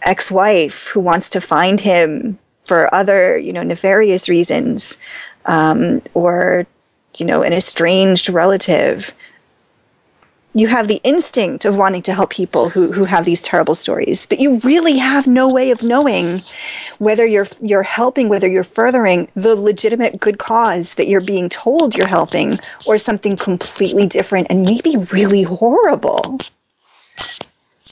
ex-wife 0.01 0.87
who 0.87 0.99
wants 0.99 1.29
to 1.31 1.41
find 1.41 1.79
him 1.79 2.37
for 2.65 2.93
other, 2.93 3.37
you 3.37 3.53
know, 3.53 3.63
nefarious 3.63 4.27
reasons, 4.27 4.97
um, 5.45 6.01
or 6.13 6.67
you 7.15 7.25
know, 7.25 7.41
an 7.41 7.53
estranged 7.53 8.29
relative. 8.29 9.11
You 10.57 10.67
have 10.67 10.87
the 10.87 10.99
instinct 11.03 11.65
of 11.65 11.75
wanting 11.75 12.01
to 12.01 12.15
help 12.15 12.31
people 12.31 12.67
who, 12.69 12.91
who 12.91 13.03
have 13.03 13.25
these 13.25 13.43
terrible 13.43 13.75
stories, 13.75 14.25
but 14.25 14.39
you 14.39 14.59
really 14.61 14.97
have 14.97 15.27
no 15.27 15.47
way 15.47 15.69
of 15.69 15.83
knowing 15.83 16.41
whether 16.97 17.27
you're 17.27 17.47
you're 17.61 17.83
helping, 17.83 18.27
whether 18.27 18.47
you're 18.47 18.63
furthering 18.63 19.27
the 19.35 19.55
legitimate 19.55 20.19
good 20.19 20.39
cause 20.39 20.95
that 20.95 21.07
you're 21.07 21.21
being 21.21 21.47
told 21.47 21.95
you're 21.95 22.07
helping, 22.07 22.59
or 22.87 22.97
something 22.97 23.37
completely 23.37 24.07
different 24.07 24.47
and 24.49 24.63
maybe 24.63 24.97
really 25.11 25.43
horrible. 25.43 26.39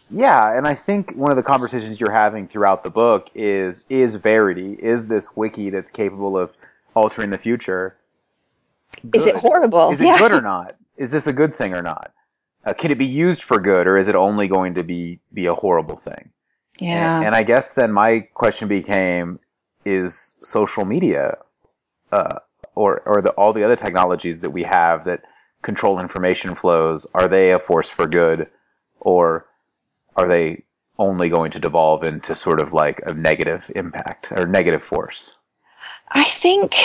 Yeah, 0.10 0.58
and 0.58 0.68
I 0.68 0.74
think 0.74 1.16
one 1.16 1.30
of 1.30 1.38
the 1.38 1.44
conversations 1.44 2.00
you're 2.00 2.12
having 2.12 2.48
throughout 2.48 2.84
the 2.84 2.90
book 2.90 3.30
is 3.36 3.86
is 3.90 4.16
Verity, 4.16 4.74
is 4.74 5.08
this 5.08 5.36
wiki 5.36 5.70
that's 5.70 5.92
capable 5.92 6.36
of 6.36 6.52
altering 6.96 7.30
the 7.30 7.38
future? 7.38 7.96
Good? 9.04 9.22
Is 9.22 9.28
it 9.28 9.36
horrible? 9.36 9.92
Is 9.92 10.02
it 10.02 10.06
yeah. 10.06 10.18
good 10.18 10.32
or 10.32 10.42
not? 10.54 10.78
Is 10.98 11.12
this 11.12 11.28
a 11.28 11.34
good 11.34 11.54
thing 11.54 11.76
or 11.76 11.84
not? 11.84 12.12
Uh, 12.66 12.74
can 12.74 12.92
it 12.92 12.98
be 12.98 13.06
used 13.06 13.44
for 13.44 13.60
good, 13.60 13.88
or 13.88 13.98
is 13.98 14.08
it 14.08 14.16
only 14.16 14.48
going 14.48 14.74
to 14.74 14.84
be 14.84 15.20
be 15.34 15.46
a 15.46 15.54
horrible 15.54 15.98
thing? 15.98 16.32
Yeah. 16.80 17.18
And, 17.18 17.28
and 17.28 17.36
I 17.36 17.44
guess 17.44 17.74
then 17.74 17.92
my 17.92 18.22
question 18.34 18.68
became: 18.68 19.40
Is 19.86 20.38
social 20.42 20.86
media, 20.86 21.38
uh, 22.12 22.40
or 22.74 23.02
or 23.06 23.22
the, 23.22 23.32
all 23.32 23.54
the 23.54 23.64
other 23.64 23.76
technologies 23.76 24.40
that 24.40 24.50
we 24.50 24.64
have 24.64 25.06
that 25.06 25.24
control 25.62 26.00
information 26.00 26.56
flows, 26.56 27.08
are 27.14 27.28
they 27.28 27.52
a 27.52 27.60
force 27.60 27.90
for 27.90 28.08
good, 28.08 28.48
or 29.00 29.48
are 30.16 30.28
they 30.28 30.64
only 30.98 31.30
going 31.30 31.52
to 31.52 31.60
devolve 31.60 32.04
into 32.04 32.36
sort 32.36 32.62
of 32.62 32.74
like 32.74 33.02
a 33.06 33.14
negative 33.14 33.70
impact 33.76 34.32
or 34.32 34.46
negative 34.46 34.84
force? 34.84 35.36
I 36.10 36.26
think 36.26 36.76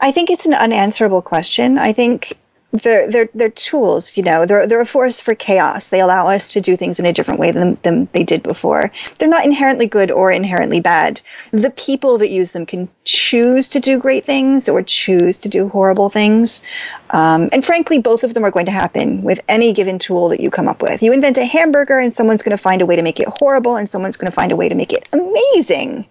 I 0.00 0.12
think 0.12 0.30
it's 0.30 0.46
an 0.46 0.54
unanswerable 0.54 1.22
question. 1.22 1.78
I 1.78 1.92
think 1.92 2.38
they're 2.70 3.10
they're 3.10 3.28
they're 3.32 3.48
tools, 3.48 4.16
you 4.16 4.22
know. 4.22 4.44
They're 4.44 4.66
they're 4.66 4.80
a 4.80 4.86
force 4.86 5.20
for 5.20 5.34
chaos. 5.34 5.88
They 5.88 6.00
allow 6.00 6.26
us 6.26 6.48
to 6.50 6.60
do 6.60 6.76
things 6.76 6.98
in 6.98 7.06
a 7.06 7.12
different 7.14 7.40
way 7.40 7.50
than 7.50 7.78
than 7.82 8.08
they 8.12 8.22
did 8.22 8.42
before. 8.42 8.90
They're 9.18 9.28
not 9.28 9.46
inherently 9.46 9.86
good 9.86 10.10
or 10.10 10.30
inherently 10.30 10.80
bad. 10.80 11.22
The 11.50 11.70
people 11.70 12.18
that 12.18 12.28
use 12.28 12.50
them 12.50 12.66
can 12.66 12.90
choose 13.04 13.68
to 13.68 13.80
do 13.80 13.98
great 13.98 14.26
things 14.26 14.68
or 14.68 14.82
choose 14.82 15.38
to 15.38 15.48
do 15.48 15.68
horrible 15.68 16.10
things. 16.10 16.62
Um, 17.10 17.48
and 17.52 17.64
frankly, 17.64 17.98
both 18.00 18.22
of 18.22 18.34
them 18.34 18.44
are 18.44 18.50
going 18.50 18.66
to 18.66 18.72
happen 18.72 19.22
with 19.22 19.40
any 19.48 19.72
given 19.72 19.98
tool 19.98 20.28
that 20.28 20.40
you 20.40 20.50
come 20.50 20.68
up 20.68 20.82
with. 20.82 21.02
You 21.02 21.14
invent 21.14 21.38
a 21.38 21.46
hamburger, 21.46 21.98
and 21.98 22.14
someone's 22.14 22.42
going 22.42 22.56
to 22.56 22.62
find 22.62 22.82
a 22.82 22.86
way 22.86 22.96
to 22.96 23.02
make 23.02 23.18
it 23.18 23.28
horrible, 23.40 23.76
and 23.76 23.88
someone's 23.88 24.18
going 24.18 24.30
to 24.30 24.34
find 24.34 24.52
a 24.52 24.56
way 24.56 24.68
to 24.68 24.74
make 24.74 24.92
it 24.92 25.08
amazing 25.12 26.04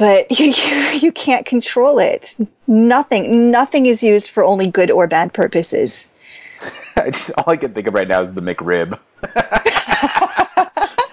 but 0.00 0.40
you, 0.40 0.46
you, 0.56 0.76
you 0.98 1.12
can't 1.12 1.46
control 1.46 2.00
it. 2.00 2.34
Nothing, 2.66 3.52
nothing 3.52 3.86
is 3.86 4.02
used 4.02 4.30
for 4.30 4.42
only 4.42 4.68
good 4.68 4.90
or 4.90 5.06
bad 5.06 5.32
purposes. 5.32 6.08
I 6.96 7.10
just, 7.10 7.30
all 7.36 7.52
I 7.52 7.56
can 7.56 7.72
think 7.72 7.86
of 7.86 7.94
right 7.94 8.08
now 8.08 8.20
is 8.22 8.32
the 8.32 8.40
McRib. 8.40 8.98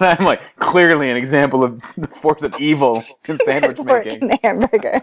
I'm 0.00 0.24
like 0.24 0.40
clearly 0.56 1.10
an 1.10 1.16
example 1.16 1.64
of 1.64 1.82
the 1.96 2.06
force 2.06 2.42
of 2.42 2.54
evil 2.58 3.04
in 3.28 3.38
sandwich 3.44 3.78
making. 3.78 4.22
In 4.22 4.28
the 4.28 4.38
hamburger. 4.42 5.02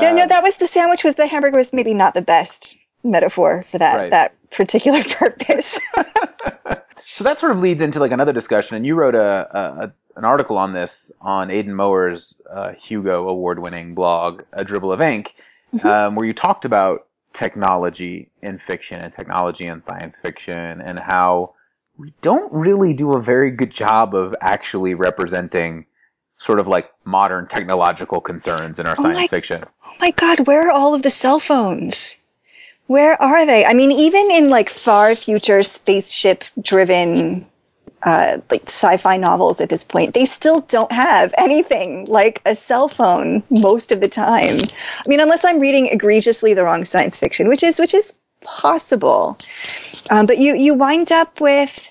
yeah, 0.00 0.12
no, 0.12 0.26
that 0.26 0.42
was 0.42 0.56
the 0.56 0.66
um, 0.66 0.70
sandwich. 0.70 1.04
Was 1.04 1.14
the 1.14 1.26
hamburger 1.26 1.56
was 1.56 1.72
maybe 1.72 1.94
not 1.94 2.14
the 2.14 2.22
best 2.22 2.76
metaphor 3.02 3.64
for 3.70 3.78
that 3.78 3.96
right. 3.96 4.10
that 4.10 4.34
particular 4.50 5.02
purpose. 5.04 5.78
so 7.12 7.24
that 7.24 7.38
sort 7.38 7.52
of 7.52 7.60
leads 7.60 7.80
into 7.80 7.98
like 7.98 8.12
another 8.12 8.32
discussion, 8.32 8.76
and 8.76 8.84
you 8.84 8.94
wrote 8.94 9.14
a, 9.14 9.48
a, 9.58 9.92
an 10.16 10.24
article 10.24 10.58
on 10.58 10.72
this 10.72 11.12
on 11.20 11.50
Aidan 11.50 11.74
Moher's 11.74 12.38
uh, 12.50 12.72
Hugo 12.72 13.28
award-winning 13.28 13.94
blog, 13.94 14.42
A 14.52 14.64
Dribble 14.64 14.92
of 14.92 15.00
Ink, 15.00 15.34
mm-hmm. 15.74 15.86
um, 15.86 16.14
where 16.14 16.26
you 16.26 16.34
talked 16.34 16.64
about 16.64 17.00
technology 17.32 18.30
in 18.42 18.58
fiction 18.58 19.00
and 19.00 19.12
technology 19.12 19.66
in 19.66 19.80
science 19.80 20.18
fiction 20.18 20.80
and 20.80 20.98
how 20.98 21.54
we 21.96 22.12
don't 22.22 22.52
really 22.52 22.92
do 22.92 23.14
a 23.14 23.22
very 23.22 23.50
good 23.50 23.70
job 23.70 24.14
of 24.14 24.34
actually 24.40 24.94
representing 24.94 25.86
sort 26.38 26.58
of 26.58 26.66
like 26.66 26.90
modern 27.04 27.46
technological 27.46 28.20
concerns 28.20 28.78
in 28.78 28.86
our 28.86 28.96
oh 28.98 29.02
science 29.02 29.18
my, 29.18 29.26
fiction. 29.28 29.64
Oh 29.84 29.94
my 30.00 30.10
god, 30.10 30.46
where 30.46 30.68
are 30.68 30.70
all 30.70 30.94
of 30.94 31.02
the 31.02 31.10
cell 31.10 31.38
phones? 31.38 32.16
Where 32.86 33.20
are 33.22 33.46
they? 33.46 33.64
I 33.64 33.74
mean, 33.74 33.92
even 33.92 34.30
in 34.30 34.48
like 34.48 34.70
far 34.70 35.14
future 35.14 35.62
spaceship 35.62 36.42
driven 36.60 37.46
uh, 38.02 38.38
like 38.50 38.62
sci-fi 38.68 39.16
novels 39.16 39.60
at 39.60 39.68
this 39.68 39.84
point, 39.84 40.14
they 40.14 40.26
still 40.26 40.62
don't 40.62 40.92
have 40.92 41.34
anything 41.36 42.06
like 42.06 42.40
a 42.46 42.56
cell 42.56 42.88
phone 42.88 43.42
most 43.50 43.92
of 43.92 44.00
the 44.00 44.08
time. 44.08 44.60
I 44.60 45.08
mean, 45.08 45.20
unless 45.20 45.44
I'm 45.44 45.60
reading 45.60 45.86
egregiously 45.86 46.54
the 46.54 46.64
wrong 46.64 46.84
science 46.84 47.18
fiction, 47.18 47.48
which 47.48 47.62
is 47.62 47.78
which 47.78 47.94
is 47.94 48.12
possible. 48.42 49.38
Um, 50.08 50.26
but 50.26 50.38
you 50.38 50.54
you 50.54 50.74
wind 50.74 51.12
up 51.12 51.40
with 51.40 51.88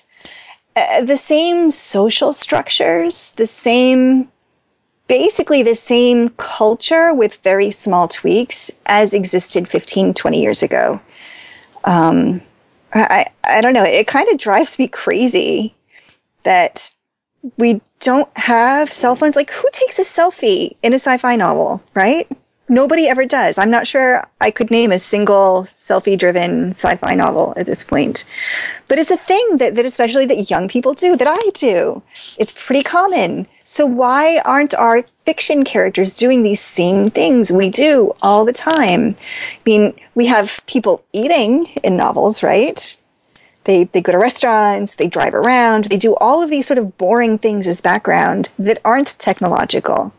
uh, 0.76 1.02
the 1.02 1.16
same 1.16 1.70
social 1.70 2.32
structures, 2.32 3.32
the 3.36 3.46
same 3.46 4.30
basically 5.06 5.62
the 5.64 5.74
same 5.74 6.28
culture 6.30 7.12
with 7.12 7.34
very 7.42 7.72
small 7.72 8.06
tweaks 8.06 8.70
as 8.86 9.12
existed 9.12 9.68
15, 9.68 10.14
20 10.14 10.40
years 10.40 10.62
ago. 10.62 11.00
Um, 11.82 12.40
I, 12.94 13.26
I 13.42 13.60
don't 13.60 13.72
know. 13.72 13.82
It 13.82 14.06
kind 14.06 14.28
of 14.28 14.38
drives 14.38 14.78
me 14.78 14.86
crazy 14.86 15.74
that 16.44 16.92
we 17.56 17.80
don't 18.00 18.28
have 18.36 18.92
cell 18.92 19.16
phones. 19.16 19.36
Like, 19.36 19.50
who 19.50 19.68
takes 19.72 19.98
a 19.98 20.04
selfie 20.04 20.76
in 20.82 20.92
a 20.92 20.96
sci 20.96 21.16
fi 21.18 21.36
novel, 21.36 21.82
right? 21.94 22.28
Nobody 22.68 23.08
ever 23.08 23.26
does. 23.26 23.58
I'm 23.58 23.70
not 23.70 23.88
sure 23.88 24.24
I 24.40 24.52
could 24.52 24.70
name 24.70 24.92
a 24.92 24.98
single 25.00 25.66
selfie 25.74 26.16
driven 26.16 26.70
sci 26.70 26.96
fi 26.96 27.14
novel 27.14 27.52
at 27.56 27.66
this 27.66 27.82
point. 27.82 28.24
But 28.86 28.98
it's 28.98 29.10
a 29.10 29.16
thing 29.16 29.56
that, 29.56 29.74
that, 29.74 29.84
especially 29.84 30.24
that 30.26 30.50
young 30.50 30.68
people 30.68 30.94
do, 30.94 31.16
that 31.16 31.26
I 31.26 31.50
do. 31.54 32.00
It's 32.38 32.54
pretty 32.64 32.84
common. 32.84 33.48
So 33.64 33.86
why 33.86 34.38
aren't 34.44 34.74
our 34.74 35.04
fiction 35.26 35.64
characters 35.64 36.16
doing 36.16 36.44
these 36.44 36.60
same 36.60 37.08
things 37.08 37.50
we 37.50 37.70
do 37.70 38.12
all 38.22 38.44
the 38.44 38.52
time? 38.52 39.16
I 39.18 39.58
mean, 39.66 39.94
we 40.14 40.26
have 40.26 40.60
people 40.66 41.04
eating 41.12 41.64
in 41.82 41.96
novels, 41.96 42.40
right? 42.40 42.96
They, 43.70 43.84
they 43.84 44.00
go 44.00 44.10
to 44.10 44.18
restaurants, 44.18 44.96
they 44.96 45.06
drive 45.06 45.32
around, 45.32 45.84
they 45.84 45.96
do 45.96 46.16
all 46.16 46.42
of 46.42 46.50
these 46.50 46.66
sort 46.66 46.78
of 46.78 46.98
boring 46.98 47.38
things 47.38 47.68
as 47.68 47.80
background 47.80 48.48
that 48.58 48.80
aren't 48.84 49.16
technological. 49.20 50.12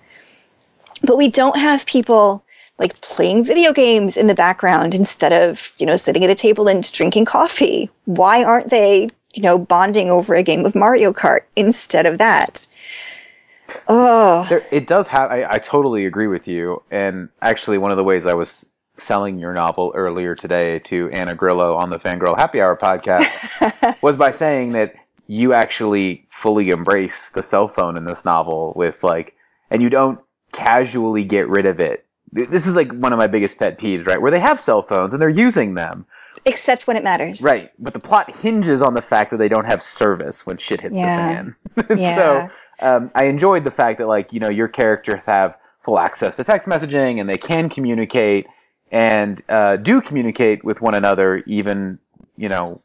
But 1.03 1.17
we 1.17 1.27
don't 1.27 1.57
have 1.57 1.85
people 1.85 2.45
like 2.79 3.01
playing 3.01 3.43
video 3.43 3.73
games 3.73 4.15
in 4.15 4.27
the 4.27 4.35
background 4.35 4.95
instead 4.95 5.33
of, 5.33 5.73
you 5.79 5.85
know, 5.85 5.97
sitting 5.97 6.23
at 6.23 6.29
a 6.29 6.35
table 6.35 6.69
and 6.69 6.89
drinking 6.93 7.25
coffee. 7.25 7.89
Why 8.05 8.41
aren't 8.41 8.69
they, 8.69 9.09
you 9.33 9.43
know, 9.43 9.57
bonding 9.57 10.09
over 10.09 10.33
a 10.33 10.43
game 10.43 10.65
of 10.65 10.73
Mario 10.73 11.11
Kart 11.11 11.41
instead 11.57 12.05
of 12.05 12.19
that? 12.19 12.69
Oh. 13.89 14.45
There, 14.47 14.65
it 14.71 14.87
does 14.87 15.09
have, 15.09 15.29
I, 15.29 15.45
I 15.55 15.57
totally 15.57 16.05
agree 16.05 16.27
with 16.27 16.47
you. 16.47 16.83
And 16.89 17.27
actually, 17.41 17.77
one 17.77 17.91
of 17.91 17.97
the 17.97 18.05
ways 18.05 18.25
I 18.25 18.33
was 18.33 18.65
selling 19.01 19.39
your 19.39 19.53
novel 19.53 19.91
earlier 19.95 20.35
today 20.35 20.79
to 20.79 21.09
Ana 21.11 21.35
Grilo 21.35 21.75
on 21.75 21.89
the 21.89 21.99
Fangirl 21.99 22.37
Happy 22.37 22.61
Hour 22.61 22.77
podcast 22.77 23.27
was 24.01 24.15
by 24.15 24.31
saying 24.31 24.73
that 24.73 24.93
you 25.27 25.53
actually 25.53 26.27
fully 26.31 26.69
embrace 26.69 27.29
the 27.29 27.43
cell 27.43 27.67
phone 27.67 27.97
in 27.97 28.05
this 28.05 28.25
novel 28.25 28.73
with 28.75 29.03
like, 29.03 29.35
and 29.69 29.81
you 29.81 29.89
don't 29.89 30.19
casually 30.51 31.23
get 31.23 31.47
rid 31.47 31.65
of 31.65 31.79
it. 31.79 32.05
This 32.31 32.67
is 32.67 32.75
like 32.75 32.91
one 32.93 33.11
of 33.11 33.19
my 33.19 33.27
biggest 33.27 33.59
pet 33.59 33.77
peeves, 33.77 34.05
right? 34.05 34.21
Where 34.21 34.31
they 34.31 34.39
have 34.39 34.59
cell 34.59 34.81
phones 34.81 35.13
and 35.13 35.21
they're 35.21 35.29
using 35.29 35.73
them. 35.73 36.05
Except 36.45 36.87
when 36.87 36.95
it 36.95 37.03
matters. 37.03 37.41
Right. 37.41 37.71
But 37.77 37.93
the 37.93 37.99
plot 37.99 38.31
hinges 38.31 38.81
on 38.81 38.93
the 38.93 39.01
fact 39.01 39.31
that 39.31 39.37
they 39.37 39.49
don't 39.49 39.65
have 39.65 39.81
service 39.81 40.45
when 40.45 40.57
shit 40.57 40.81
hits 40.81 40.95
yeah. 40.95 41.43
the 41.75 41.83
fan. 41.83 41.99
yeah. 41.99 42.15
So, 42.15 42.49
um, 42.79 43.11
I 43.13 43.25
enjoyed 43.25 43.63
the 43.63 43.71
fact 43.71 43.99
that 43.99 44.07
like, 44.07 44.33
you 44.33 44.39
know, 44.39 44.49
your 44.49 44.67
characters 44.67 45.25
have 45.25 45.57
full 45.81 45.99
access 45.99 46.35
to 46.37 46.43
text 46.43 46.67
messaging 46.67 47.19
and 47.19 47.27
they 47.27 47.37
can 47.37 47.69
communicate 47.69 48.47
and 48.91 49.41
uh, 49.49 49.77
do 49.77 50.01
communicate 50.01 50.63
with 50.63 50.81
one 50.81 50.93
another, 50.93 51.43
even 51.47 51.99
you 52.37 52.49
know, 52.49 52.81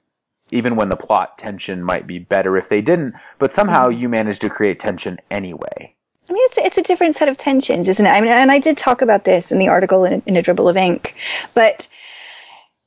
even 0.51 0.77
when 0.77 0.89
the 0.89 0.97
plot 0.97 1.39
tension 1.39 1.83
might 1.83 2.07
be 2.07 2.19
better 2.19 2.57
if 2.57 2.69
they 2.69 2.81
didn't. 2.81 3.15
But 3.39 3.53
somehow 3.53 3.89
mm-hmm. 3.89 4.01
you 4.01 4.09
managed 4.09 4.41
to 4.43 4.51
create 4.51 4.79
tension 4.79 5.19
anyway. 5.31 5.95
I 6.29 6.33
mean, 6.33 6.43
it's, 6.47 6.59
it's 6.59 6.79
a 6.79 6.83
different 6.83 7.15
set 7.15 7.29
of 7.29 7.37
tensions, 7.37 7.89
isn't 7.89 8.05
it? 8.05 8.11
I 8.11 8.21
mean, 8.21 8.31
and 8.31 8.51
I 8.51 8.59
did 8.59 8.77
talk 8.77 9.01
about 9.01 9.25
this 9.25 9.53
in 9.53 9.59
the 9.59 9.69
article 9.69 10.05
in, 10.05 10.23
in 10.27 10.37
a 10.37 10.43
dribble 10.43 10.69
of 10.69 10.77
ink, 10.77 11.15
but 11.55 11.89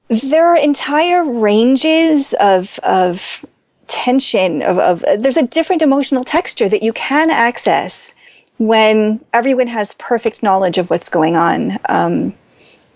there 0.09 0.47
are 0.47 0.57
entire 0.57 1.23
ranges 1.23 2.33
of 2.39 2.79
of 2.79 3.45
tension 3.87 4.61
of, 4.61 4.77
of 4.77 5.21
there's 5.21 5.37
a 5.37 5.47
different 5.47 5.81
emotional 5.81 6.23
texture 6.23 6.69
that 6.69 6.83
you 6.83 6.93
can 6.93 7.29
access 7.29 8.13
when 8.57 9.23
everyone 9.33 9.67
has 9.67 9.93
perfect 9.95 10.43
knowledge 10.43 10.77
of 10.77 10.89
what's 10.89 11.09
going 11.09 11.35
on. 11.35 11.79
Um, 11.87 12.33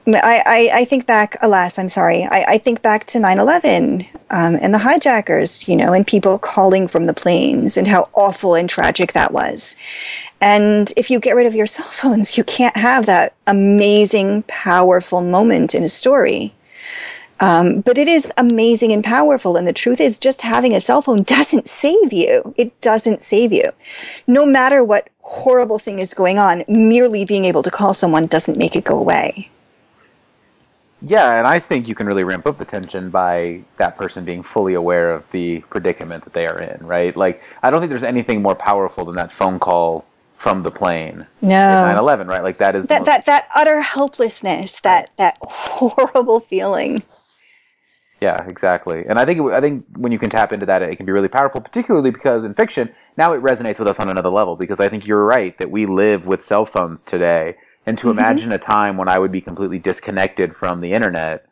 I, 0.05 0.43
I, 0.45 0.79
I, 0.79 0.85
think 0.85 1.05
back, 1.05 1.37
alas, 1.41 1.79
I'm 1.79 1.87
sorry. 1.87 2.23
I, 2.23 2.53
I 2.53 2.57
think 2.57 2.81
back 2.81 3.07
to 3.07 3.19
9-11 3.19 4.05
um, 4.29 4.57
and 4.61 4.73
the 4.73 4.77
hijackers, 4.77 5.65
you 5.67 5.77
know, 5.77 5.93
and 5.93 6.05
people 6.05 6.37
calling 6.37 6.87
from 6.89 7.05
the 7.05 7.13
planes 7.13 7.77
and 7.77 7.87
how 7.87 8.09
awful 8.13 8.55
and 8.55 8.69
tragic 8.69 9.13
that 9.13 9.31
was. 9.31 9.77
And 10.41 10.91
if 10.97 11.09
you 11.09 11.21
get 11.21 11.37
rid 11.37 11.47
of 11.47 11.55
your 11.55 11.67
cell 11.67 11.89
phones, 12.01 12.37
you 12.37 12.43
can't 12.43 12.75
have 12.75 13.05
that 13.05 13.33
amazing, 13.47 14.43
powerful 14.47 15.21
moment 15.21 15.73
in 15.73 15.83
a 15.83 15.89
story. 15.89 16.53
Um, 17.39 17.81
but 17.81 17.97
it 17.97 18.07
is 18.07 18.31
amazing 18.37 18.91
and 18.91 19.03
powerful. 19.03 19.57
And 19.57 19.67
the 19.67 19.73
truth 19.73 19.99
is, 19.99 20.17
just 20.17 20.41
having 20.41 20.73
a 20.73 20.81
cell 20.81 21.01
phone 21.01 21.23
doesn't 21.23 21.67
save 21.69 22.11
you. 22.11 22.53
It 22.57 22.79
doesn't 22.81 23.23
save 23.23 23.53
you. 23.53 23.71
No 24.27 24.45
matter 24.45 24.83
what 24.83 25.09
horrible 25.21 25.79
thing 25.79 25.99
is 25.99 26.13
going 26.13 26.37
on, 26.37 26.63
merely 26.67 27.25
being 27.25 27.45
able 27.45 27.63
to 27.63 27.71
call 27.71 27.93
someone 27.93 28.27
doesn't 28.27 28.57
make 28.57 28.75
it 28.75 28.83
go 28.83 28.97
away. 28.97 29.49
Yeah, 31.05 31.37
and 31.37 31.45
I 31.45 31.59
think 31.59 31.89
you 31.89 31.95
can 31.95 32.07
really 32.07 32.23
ramp 32.23 32.47
up 32.47 32.57
the 32.57 32.65
tension 32.65 33.09
by 33.09 33.65
that 33.75 33.97
person 33.97 34.23
being 34.23 34.41
fully 34.41 34.73
aware 34.73 35.11
of 35.11 35.29
the 35.31 35.59
predicament 35.69 36.23
that 36.23 36.31
they 36.31 36.47
are 36.47 36.57
in, 36.57 36.87
right? 36.87 37.15
Like, 37.15 37.41
I 37.61 37.69
don't 37.69 37.81
think 37.81 37.89
there's 37.89 38.05
anything 38.05 38.41
more 38.41 38.55
powerful 38.55 39.03
than 39.03 39.15
that 39.15 39.29
phone 39.31 39.59
call 39.59 40.05
from 40.37 40.63
the 40.63 40.71
plane. 40.71 41.25
No. 41.41 41.55
9/11, 41.55 42.27
right? 42.27 42.43
Like 42.43 42.57
that 42.57 42.75
is 42.75 42.85
that 42.85 43.01
most, 43.01 43.05
that 43.07 43.25
that 43.25 43.47
utter 43.55 43.81
helplessness, 43.81 44.79
that 44.81 45.09
that 45.17 45.37
horrible 45.41 46.39
feeling. 46.41 47.03
Yeah, 48.21 48.41
exactly. 48.47 49.05
And 49.05 49.19
I 49.19 49.25
think 49.25 49.39
it, 49.39 49.45
I 49.51 49.59
think 49.59 49.83
when 49.97 50.13
you 50.13 50.19
can 50.19 50.29
tap 50.29 50.53
into 50.53 50.65
that, 50.65 50.81
it 50.81 50.95
can 50.95 51.05
be 51.05 51.11
really 51.11 51.27
powerful, 51.27 51.59
particularly 51.59 52.11
because 52.11 52.45
in 52.45 52.53
fiction 52.53 52.89
now 53.17 53.33
it 53.33 53.41
resonates 53.41 53.79
with 53.79 53.87
us 53.87 53.99
on 53.99 54.09
another 54.09 54.29
level. 54.29 54.55
Because 54.55 54.79
I 54.79 54.87
think 54.87 55.05
you're 55.05 55.25
right 55.25 55.57
that 55.57 55.71
we 55.71 55.85
live 55.85 56.25
with 56.25 56.41
cell 56.41 56.65
phones 56.65 57.03
today, 57.03 57.55
and 57.85 57.97
to 57.97 58.07
mm-hmm. 58.07 58.19
imagine 58.19 58.51
a 58.51 58.57
time 58.57 58.97
when 58.97 59.09
I 59.09 59.19
would 59.19 59.31
be 59.31 59.41
completely 59.41 59.79
disconnected 59.79 60.55
from 60.55 60.79
the 60.79 60.93
internet 60.93 61.45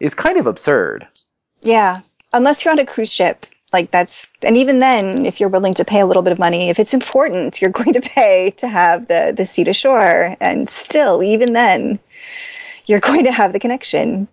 is 0.00 0.14
kind 0.14 0.38
of 0.38 0.46
absurd. 0.46 1.06
Yeah, 1.60 2.00
unless 2.32 2.64
you're 2.64 2.72
on 2.72 2.78
a 2.78 2.86
cruise 2.86 3.12
ship 3.12 3.46
like 3.72 3.90
that's 3.90 4.32
and 4.42 4.56
even 4.56 4.80
then 4.80 5.24
if 5.24 5.40
you're 5.40 5.48
willing 5.48 5.74
to 5.74 5.84
pay 5.84 6.00
a 6.00 6.06
little 6.06 6.22
bit 6.22 6.32
of 6.32 6.38
money 6.38 6.68
if 6.68 6.78
it's 6.78 6.94
important 6.94 7.60
you're 7.60 7.70
going 7.82 7.92
to 7.92 8.00
pay 8.00 8.50
to 8.58 8.68
have 8.68 9.08
the 9.08 9.34
the 9.36 9.46
seat 9.46 9.68
ashore. 9.68 10.36
And 10.40 10.68
still 10.68 11.22
even 11.22 11.52
then 11.52 11.98
you're 12.86 13.00
going 13.10 13.24
to 13.24 13.32
have 13.32 13.52
the 13.52 13.60
connection. 13.60 14.28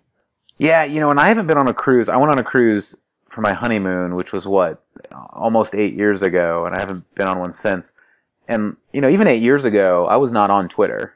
Yeah 0.58 0.84
you 0.84 1.00
know 1.00 1.10
and 1.10 1.18
i 1.18 1.28
haven't 1.28 1.46
been 1.46 1.58
on 1.58 1.68
a 1.68 1.74
cruise 1.74 2.08
i 2.08 2.16
went 2.16 2.30
on 2.30 2.38
a 2.38 2.44
cruise 2.44 2.94
for 3.28 3.40
my 3.40 3.52
honeymoon 3.52 4.14
which 4.14 4.32
was 4.32 4.46
what 4.46 4.82
almost 5.30 5.74
eight 5.74 5.94
years 5.94 6.22
ago 6.22 6.66
and 6.66 6.74
i 6.74 6.80
haven't 6.80 7.12
been 7.14 7.28
on 7.28 7.38
one 7.38 7.54
since. 7.54 7.92
And 8.46 8.76
you 8.92 9.00
know 9.00 9.08
even 9.08 9.26
eight 9.26 9.42
years 9.42 9.64
ago 9.64 10.06
i 10.06 10.16
was 10.16 10.32
not 10.32 10.50
on 10.50 10.68
twitter 10.68 11.14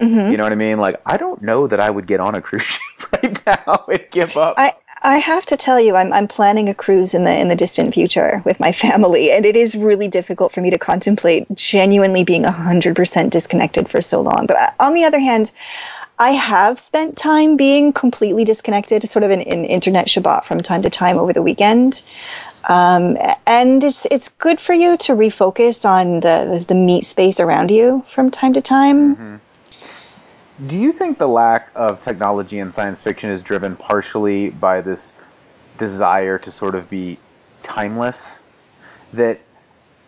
Mm-hmm. 0.00 0.30
You 0.30 0.36
know 0.36 0.44
what 0.44 0.52
I 0.52 0.56
mean? 0.56 0.78
Like, 0.78 1.00
I 1.04 1.16
don't 1.16 1.42
know 1.42 1.66
that 1.66 1.80
I 1.80 1.90
would 1.90 2.06
get 2.06 2.20
on 2.20 2.34
a 2.34 2.40
cruise 2.40 2.62
ship 2.62 3.12
right 3.22 3.46
now 3.46 3.84
and 3.90 4.06
give 4.10 4.36
up. 4.36 4.54
I, 4.56 4.72
I 5.02 5.18
have 5.18 5.44
to 5.46 5.56
tell 5.56 5.80
you, 5.80 5.96
I'm, 5.96 6.12
I'm 6.12 6.28
planning 6.28 6.68
a 6.68 6.74
cruise 6.74 7.14
in 7.14 7.24
the 7.24 7.36
in 7.36 7.48
the 7.48 7.56
distant 7.56 7.94
future 7.94 8.42
with 8.44 8.60
my 8.60 8.72
family, 8.84 9.32
and 9.32 9.44
it 9.44 9.56
is 9.56 9.74
really 9.74 10.08
difficult 10.08 10.52
for 10.52 10.60
me 10.60 10.70
to 10.70 10.78
contemplate 10.78 11.46
genuinely 11.54 12.24
being 12.24 12.44
hundred 12.44 12.94
percent 12.94 13.32
disconnected 13.32 13.88
for 13.88 14.00
so 14.00 14.20
long. 14.20 14.46
But 14.46 14.56
I, 14.56 14.72
on 14.78 14.94
the 14.94 15.04
other 15.04 15.18
hand, 15.18 15.50
I 16.18 16.30
have 16.30 16.78
spent 16.78 17.16
time 17.16 17.56
being 17.56 17.92
completely 17.92 18.44
disconnected, 18.44 19.08
sort 19.08 19.24
of 19.24 19.30
an, 19.30 19.42
an 19.42 19.64
internet 19.64 20.06
Shabbat 20.06 20.44
from 20.44 20.62
time 20.62 20.82
to 20.82 20.90
time 20.90 21.18
over 21.18 21.32
the 21.32 21.42
weekend. 21.42 22.02
Um, 22.68 23.16
and 23.46 23.82
it's 23.82 24.06
it's 24.10 24.28
good 24.28 24.60
for 24.60 24.74
you 24.74 24.96
to 24.98 25.12
refocus 25.12 25.84
on 25.84 26.20
the 26.20 26.64
the 26.68 26.74
meat 26.74 27.04
space 27.04 27.40
around 27.40 27.72
you 27.72 28.04
from 28.14 28.30
time 28.30 28.52
to 28.52 28.62
time. 28.62 29.16
Mm-hmm 29.16 29.36
do 30.66 30.78
you 30.78 30.92
think 30.92 31.18
the 31.18 31.28
lack 31.28 31.70
of 31.74 32.00
technology 32.00 32.58
in 32.58 32.72
science 32.72 33.02
fiction 33.02 33.30
is 33.30 33.42
driven 33.42 33.76
partially 33.76 34.50
by 34.50 34.80
this 34.80 35.16
desire 35.76 36.38
to 36.38 36.50
sort 36.50 36.74
of 36.74 36.90
be 36.90 37.18
timeless? 37.62 38.40
That 39.12 39.40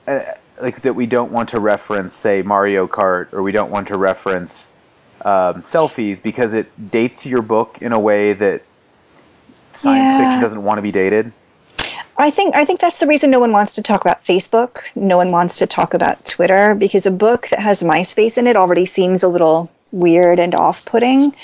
uh, 0.06 0.22
like 0.60 0.82
that 0.82 0.94
we 0.94 1.06
don't 1.06 1.32
want 1.32 1.48
to 1.50 1.60
reference, 1.60 2.14
say, 2.14 2.42
Mario 2.42 2.86
Kart, 2.86 3.32
or 3.32 3.42
we 3.42 3.52
don't 3.52 3.70
want 3.70 3.88
to 3.88 3.96
reference 3.96 4.72
um, 5.22 5.62
selfies 5.62 6.22
because 6.22 6.52
it 6.52 6.90
dates 6.90 7.24
your 7.24 7.42
book 7.42 7.78
in 7.80 7.92
a 7.92 7.98
way 7.98 8.32
that 8.32 8.62
science 9.72 10.12
yeah. 10.12 10.18
fiction 10.18 10.40
doesn't 10.40 10.62
want 10.62 10.78
to 10.78 10.82
be 10.82 10.92
dated. 10.92 11.32
I 12.18 12.30
think 12.30 12.54
I 12.54 12.64
think 12.64 12.80
that's 12.80 12.96
the 12.96 13.06
reason 13.06 13.30
no 13.30 13.40
one 13.40 13.52
wants 13.52 13.74
to 13.76 13.82
talk 13.82 14.02
about 14.02 14.24
Facebook. 14.24 14.82
No 14.94 15.16
one 15.16 15.30
wants 15.30 15.56
to 15.58 15.66
talk 15.66 15.94
about 15.94 16.26
Twitter 16.26 16.74
because 16.74 17.06
a 17.06 17.10
book 17.10 17.48
that 17.50 17.60
has 17.60 17.82
MySpace 17.82 18.36
in 18.36 18.46
it 18.46 18.56
already 18.56 18.84
seems 18.84 19.22
a 19.22 19.28
little 19.28 19.70
weird 19.92 20.38
and 20.38 20.54
off 20.54 20.84
putting. 20.84 21.34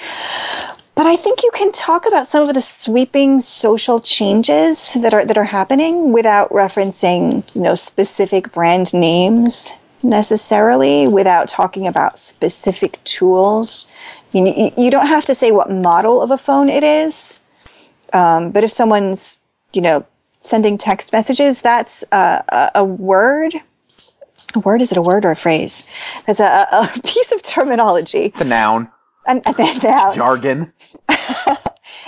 But 0.95 1.07
I 1.07 1.17
think 1.17 1.43
you 1.43 1.51
can 1.53 1.73
talk 1.73 2.07
about 2.07 2.27
some 2.27 2.49
of 2.49 2.55
the 2.55 2.63
sweeping 2.63 3.43
social 3.43 4.01
changes 4.01 4.89
that 4.95 5.13
are 5.13 5.27
that 5.27 5.37
are 5.37 5.45
happening 5.45 6.11
without 6.11 6.49
referencing, 6.51 7.45
you 7.55 7.61
know, 7.61 7.75
specific 7.75 8.51
brand 8.53 8.95
names 8.95 9.73
necessarily, 10.03 11.07
without 11.07 11.49
talking 11.49 11.87
about 11.87 12.19
specific 12.19 13.03
tools. 13.05 13.87
You, 14.33 14.73
you 14.77 14.91
don't 14.91 15.07
have 15.07 15.27
to 15.27 15.35
say 15.35 15.53
what 15.53 15.71
model 15.71 16.23
of 16.23 16.31
a 16.31 16.39
phone 16.39 16.71
it 16.71 16.83
is, 16.83 17.41
um, 18.13 18.51
but 18.51 18.65
if 18.65 18.71
someone's, 18.71 19.41
you 19.73 19.83
know, 19.83 20.07
sending 20.41 20.79
text 20.79 21.13
messages, 21.13 21.61
that's 21.61 22.05
a, 22.13 22.71
a 22.75 22.85
word 22.85 23.55
a 24.57 24.61
word? 24.61 24.83
Is 24.83 24.91
it 24.91 24.99
a 24.99 25.03
word 25.03 25.25
or 25.25 25.31
a 25.31 25.37
phrase? 25.37 25.85
There's 26.27 26.41
a, 26.41 26.67
a 26.73 27.01
piece 27.05 27.31
of 27.33 27.43
terminology. 27.43 28.25
It's 28.25 28.41
a 28.41 28.45
noun. 28.45 28.91
An, 29.27 29.43
a 29.45 29.53
noun. 29.83 30.15
Jargon. 30.15 30.73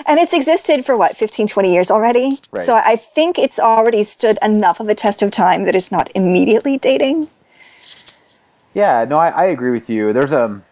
and 0.06 0.18
it's 0.18 0.32
existed 0.32 0.84
for 0.84 0.96
what 0.96 1.16
15 1.16 1.48
20 1.48 1.72
years 1.72 1.90
already 1.90 2.40
right. 2.50 2.66
so 2.66 2.74
i 2.74 2.96
think 2.96 3.38
it's 3.38 3.58
already 3.58 4.02
stood 4.04 4.38
enough 4.42 4.80
of 4.80 4.88
a 4.88 4.94
test 4.94 5.22
of 5.22 5.30
time 5.30 5.64
that 5.64 5.74
it's 5.74 5.92
not 5.92 6.10
immediately 6.14 6.78
dating 6.78 7.28
yeah 8.74 9.04
no 9.04 9.18
i, 9.18 9.28
I 9.28 9.44
agree 9.46 9.70
with 9.70 9.88
you 9.88 10.12
there's 10.12 10.32
a 10.32 10.62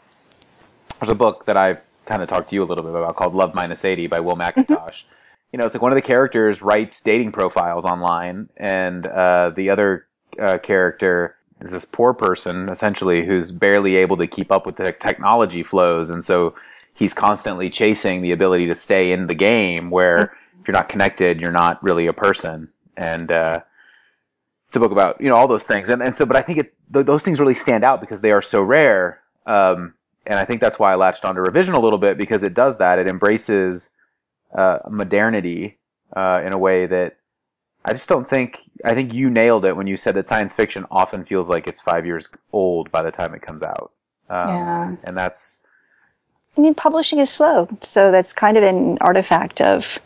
there's 1.01 1.11
a 1.11 1.15
book 1.15 1.47
that 1.47 1.57
i've 1.57 1.85
kind 2.05 2.23
of 2.23 2.29
talked 2.29 2.51
to 2.51 2.55
you 2.55 2.62
a 2.62 2.67
little 2.67 2.85
bit 2.85 2.95
about 2.95 3.17
called 3.17 3.35
love 3.35 3.55
minus 3.55 3.85
80 3.85 4.07
by 4.07 4.21
will 4.21 4.37
mcintosh 4.37 4.67
mm-hmm. 4.67 5.09
you 5.53 5.59
know 5.59 5.65
it's 5.65 5.75
like 5.75 5.83
one 5.83 5.93
of 5.93 5.97
the 5.97 6.03
characters 6.03 6.62
writes 6.62 7.01
dating 7.01 7.33
profiles 7.33 7.85
online 7.85 8.49
and 8.57 9.07
uh, 9.07 9.51
the 9.55 9.71
other 9.71 10.07
uh, 10.41 10.59
character 10.59 11.36
is 11.61 11.71
this 11.71 11.85
poor 11.85 12.12
person 12.12 12.69
essentially 12.69 13.25
who's 13.25 13.51
barely 13.51 13.97
able 13.97 14.16
to 14.19 14.27
keep 14.27 14.53
up 14.53 14.66
with 14.66 14.77
the 14.77 14.92
technology 14.92 15.62
flows, 15.62 16.11
and 16.11 16.25
so 16.25 16.55
he's 16.97 17.14
constantly 17.14 17.71
chasing 17.71 18.21
the 18.23 18.33
ability 18.33 18.66
to 18.66 18.75
stay 18.75 19.12
in 19.12 19.27
the 19.27 19.35
game. 19.35 19.90
Where 19.90 20.37
if 20.61 20.69
you're 20.69 20.73
not 20.73 20.88
connected, 20.88 21.40
you're 21.40 21.53
not 21.53 21.83
really 21.83 22.07
a 22.07 22.12
person. 22.12 22.71
And 22.97 23.31
uh, 23.31 23.61
it's 24.69 24.77
a 24.77 24.81
book 24.81 24.92
about 24.92 25.21
you 25.21 25.29
know 25.29 25.37
all 25.37 25.49
those 25.49 25.64
things, 25.64 25.88
and 25.88 26.03
and 26.03 26.14
so 26.14 26.27
but 26.27 26.37
I 26.37 26.42
think 26.42 26.59
it 26.59 26.75
th- 26.92 27.07
those 27.07 27.23
things 27.23 27.40
really 27.40 27.55
stand 27.55 27.85
out 27.85 28.01
because 28.01 28.21
they 28.21 28.33
are 28.33 28.42
so 28.42 28.61
rare. 28.61 29.21
Um, 29.47 29.95
and 30.27 30.38
I 30.38 30.45
think 30.45 30.61
that's 30.61 30.79
why 30.79 30.92
I 30.92 30.97
latched 30.97 31.25
onto 31.25 31.40
revision 31.40 31.75
a 31.75 31.81
little 31.81 31.99
bit 31.99 32.19
because 32.19 32.42
it 32.42 32.53
does 32.53 32.79
that. 32.79 32.99
It 32.99 33.07
embraces 33.07 33.90
uh, 34.53 34.79
modernity 34.90 35.79
uh, 36.14 36.42
in 36.45 36.53
a 36.53 36.59
way 36.59 36.87
that 36.87 37.19
I 37.87 37.92
just 37.92 38.09
don't 38.09 38.29
think. 38.29 38.68
I 38.85 38.94
think 38.94 39.14
you 39.14 39.31
nailed 39.31 39.64
it 39.64 39.77
when 39.77 39.87
you 39.87 39.96
said 39.96 40.16
that 40.16 40.27
science 40.27 40.53
fiction 40.53 40.85
often 40.90 41.25
feels 41.25 41.49
like 41.49 41.68
it's 41.68 41.81
five 41.81 42.05
years 42.05 42.29
old 42.53 42.90
by 42.90 43.01
the 43.01 43.12
time 43.12 43.33
it 43.33 43.42
comes 43.42 43.62
out. 43.62 43.92
Um, 44.29 44.49
yeah, 44.49 44.96
and 45.05 45.16
that's. 45.16 45.62
I 46.59 46.61
mean, 46.61 46.75
publishing 46.75 47.20
is 47.20 47.31
slow, 47.31 47.68
so 47.83 48.11
that's 48.11 48.33
kind 48.33 48.57
of 48.57 48.64
an 48.64 48.99
artifact 49.01 49.61
of 49.61 50.01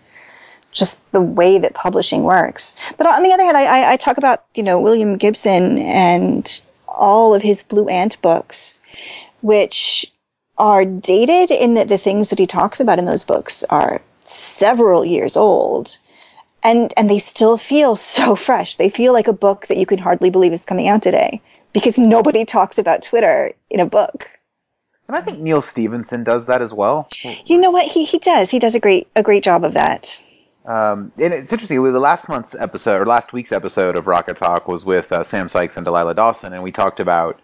just 0.72 0.98
the 1.12 1.22
way 1.22 1.56
that 1.58 1.72
publishing 1.72 2.22
works. 2.22 2.76
But 2.98 3.06
on 3.06 3.22
the 3.22 3.32
other 3.32 3.44
hand, 3.44 3.56
I, 3.56 3.92
I 3.92 3.96
talk 3.96 4.18
about 4.18 4.44
you 4.54 4.62
know 4.62 4.78
William 4.78 5.16
Gibson 5.16 5.78
and 5.78 6.60
all 6.86 7.34
of 7.34 7.40
his 7.40 7.62
Blue 7.62 7.88
Ant 7.88 8.20
books, 8.20 8.78
which 9.40 10.12
are 10.58 10.84
dated 10.84 11.50
in 11.50 11.72
that 11.74 11.88
the 11.88 11.96
things 11.96 12.28
that 12.28 12.38
he 12.38 12.46
talks 12.46 12.78
about 12.78 12.98
in 12.98 13.06
those 13.06 13.24
books 13.24 13.64
are 13.70 14.02
several 14.26 15.02
years 15.02 15.34
old 15.34 15.98
and 16.62 16.92
and 16.96 17.10
they 17.10 17.18
still 17.18 17.58
feel 17.58 17.96
so 17.96 18.36
fresh. 18.46 18.76
They 18.76 18.90
feel 18.90 19.12
like 19.12 19.28
a 19.28 19.32
book 19.32 19.66
that 19.68 19.78
you 19.78 19.86
can 19.86 19.98
hardly 19.98 20.30
believe 20.30 20.52
is 20.52 20.62
coming 20.62 20.88
out 20.88 21.02
today 21.02 21.40
because 21.72 21.98
nobody 21.98 22.44
talks 22.56 22.78
about 22.78 23.02
Twitter 23.02 23.52
in 23.70 23.80
a 23.80 23.86
book. 23.86 24.28
And 25.08 25.16
I 25.16 25.22
think 25.22 25.40
Neal 25.40 25.60
Stephenson 25.60 26.22
does 26.22 26.46
that 26.46 26.62
as 26.62 26.72
well. 26.72 27.08
You 27.44 27.58
know 27.58 27.70
what? 27.70 27.86
He 27.86 28.04
he 28.04 28.18
does. 28.18 28.50
He 28.50 28.58
does 28.58 28.74
a 28.74 28.80
great 28.80 29.08
a 29.16 29.22
great 29.22 29.42
job 29.42 29.64
of 29.64 29.74
that. 29.74 30.22
Um, 30.66 31.10
and 31.18 31.32
it's 31.34 31.52
interesting. 31.52 31.82
The 31.82 31.98
last 31.98 32.28
month's 32.28 32.54
episode 32.54 33.00
or 33.00 33.06
last 33.06 33.32
week's 33.32 33.50
episode 33.50 33.96
of 33.96 34.06
Rocket 34.06 34.36
Talk 34.36 34.68
was 34.68 34.84
with 34.84 35.10
uh, 35.10 35.24
Sam 35.24 35.48
Sykes 35.48 35.76
and 35.76 35.84
Delilah 35.84 36.14
Dawson, 36.14 36.52
and 36.52 36.62
we 36.62 36.70
talked 36.70 37.00
about 37.00 37.40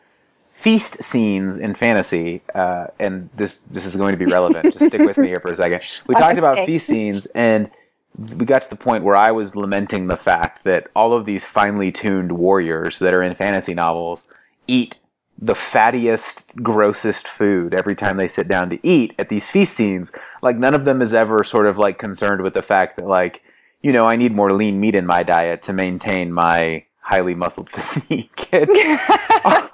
feast 0.53 1.03
scenes 1.03 1.59
in 1.59 1.75
fantasy. 1.75 2.43
Uh, 2.55 2.87
and 2.99 3.31
this 3.35 3.63
this 3.63 3.85
is 3.85 3.97
going 3.97 4.13
to 4.13 4.19
be 4.19 4.31
relevant. 4.31 4.65
Just 4.73 4.87
stick 4.87 5.01
with 5.01 5.17
me 5.19 5.29
here 5.29 5.41
for 5.41 5.51
a 5.51 5.57
second. 5.57 5.81
We 6.07 6.15
talked 6.17 6.39
about 6.39 6.65
feast 6.67 6.87
scenes 6.87 7.27
and 7.27 7.71
we 8.19 8.47
got 8.47 8.63
to 8.63 8.71
the 8.71 8.77
point 8.77 9.05
where 9.05 9.17
I 9.17 9.31
was 9.31 9.57
lamenting 9.57 10.07
the 10.07 10.17
fact 10.17 10.65
that 10.65 10.89
all 10.97 11.13
of 11.13 11.27
these 11.27 11.45
finely 11.45 11.93
tuned 11.93 12.33
warriors 12.33 12.99
that 12.99 13.13
are 13.13 13.23
in 13.23 13.35
fantasy 13.35 13.75
novels 13.75 14.33
eat 14.67 14.97
the 15.39 15.55
fattiest, 15.55 16.55
grossest 16.63 17.29
food 17.29 17.75
every 17.75 17.95
time 17.95 18.17
they 18.17 18.29
sit 18.29 18.49
down 18.49 18.71
to 18.71 18.87
eat 18.87 19.15
at 19.19 19.29
these 19.29 19.51
feast 19.51 19.75
scenes. 19.75 20.13
Like 20.41 20.57
none 20.57 20.75
of 20.75 20.87
them 20.87 21.03
is 21.03 21.13
ever 21.13 21.45
sort 21.45 21.67
of 21.67 21.77
like 21.77 21.99
concerned 21.99 22.41
with 22.41 22.55
the 22.55 22.63
fact 22.63 22.97
that 22.97 23.07
like, 23.07 23.43
you 23.83 23.93
know, 23.93 24.07
I 24.07 24.17
need 24.17 24.33
more 24.33 24.53
lean 24.53 24.81
meat 24.81 24.95
in 24.95 25.05
my 25.05 25.23
diet 25.23 25.63
to 25.65 25.75
maintain 25.75 26.33
my 26.33 26.85
highly 27.01 27.35
muscled 27.35 27.69
physique. 27.75 28.49
all, 29.45 29.69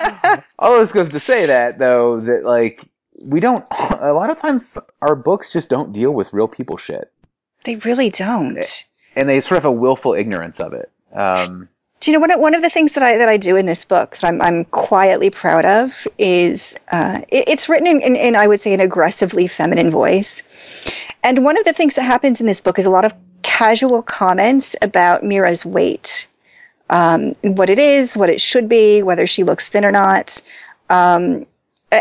all 0.58 0.78
this 0.80 0.90
goes 0.90 1.10
to 1.10 1.20
say 1.20 1.46
that 1.46 1.78
though, 1.78 2.18
that 2.18 2.44
like, 2.44 2.84
we 3.24 3.38
don't, 3.38 3.64
a 4.00 4.12
lot 4.12 4.30
of 4.30 4.36
times 4.36 4.78
our 5.00 5.14
books 5.14 5.52
just 5.52 5.70
don't 5.70 5.92
deal 5.92 6.10
with 6.10 6.32
real 6.32 6.48
people 6.48 6.76
shit 6.76 7.12
They 7.64 7.76
really 7.76 8.10
don't. 8.10 8.84
And 9.14 9.28
they 9.28 9.40
sort 9.40 9.58
of 9.58 9.64
have 9.64 9.70
a 9.70 9.72
willful 9.72 10.14
ignorance 10.14 10.58
of 10.60 10.72
it. 10.72 10.90
Um, 11.12 11.68
do 12.00 12.10
you 12.10 12.16
know 12.16 12.20
one 12.20 12.30
of, 12.32 12.40
one 12.40 12.54
of 12.54 12.62
the 12.62 12.70
things 12.70 12.94
that 12.94 13.02
I 13.02 13.16
that 13.16 13.28
I 13.28 13.36
do 13.36 13.56
in 13.56 13.66
this 13.66 13.84
book 13.84 14.18
that 14.20 14.24
I'm 14.24 14.42
I'm 14.42 14.64
quietly 14.66 15.30
proud 15.30 15.64
of 15.64 15.92
is 16.18 16.76
uh, 16.90 17.20
it, 17.28 17.48
it's 17.48 17.68
written 17.68 17.86
in, 17.86 18.00
in, 18.00 18.16
in 18.16 18.34
I 18.34 18.48
would 18.48 18.60
say 18.60 18.74
an 18.74 18.80
aggressively 18.80 19.46
feminine 19.46 19.90
voice, 19.90 20.42
and 21.22 21.44
one 21.44 21.56
of 21.56 21.64
the 21.64 21.72
things 21.72 21.94
that 21.94 22.02
happens 22.02 22.40
in 22.40 22.46
this 22.46 22.60
book 22.60 22.78
is 22.78 22.86
a 22.86 22.90
lot 22.90 23.04
of 23.04 23.12
casual 23.42 24.02
comments 24.02 24.74
about 24.82 25.22
Mira's 25.22 25.64
weight, 25.64 26.26
um, 26.90 27.34
what 27.42 27.70
it 27.70 27.78
is, 27.78 28.16
what 28.16 28.30
it 28.30 28.40
should 28.40 28.68
be, 28.68 29.02
whether 29.02 29.26
she 29.26 29.44
looks 29.44 29.68
thin 29.68 29.84
or 29.84 29.92
not. 29.92 30.42
Um, 30.90 31.46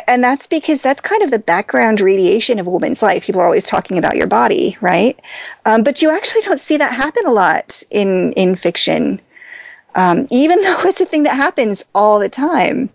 and 0.08 0.24
that's 0.24 0.48
because 0.48 0.80
that's 0.82 1.02
kind 1.02 1.22
of 1.22 1.32
the 1.32 1.40
background 1.40 2.00
radiation 2.00 2.60
of 2.60 2.68
a 2.68 2.70
woman's 2.70 3.02
life. 3.02 3.24
People 3.24 3.42
are 3.42 3.46
always 3.46 3.66
talking 3.66 3.98
about 3.98 4.16
your 4.16 4.28
body, 4.28 4.78
right? 4.80 5.20
Um, 5.66 5.84
but 5.84 6.02
you 6.02 6.10
actually 6.10 6.42
don't 6.42 6.62
see 6.62 6.78
that 6.78 6.94
happen 6.94 7.26
a 7.26 7.32
lot 7.32 7.84
in 7.90 8.32
in 8.34 8.56
fiction, 8.56 9.20
um, 9.96 10.28
even 10.32 10.62
though 10.64 10.82
it's 10.84 11.02
a 11.02 11.06
thing 11.06 11.24
that 11.24 11.36
happens 11.36 11.84
all 11.94 12.20
the 12.20 12.30
time. 12.30 12.90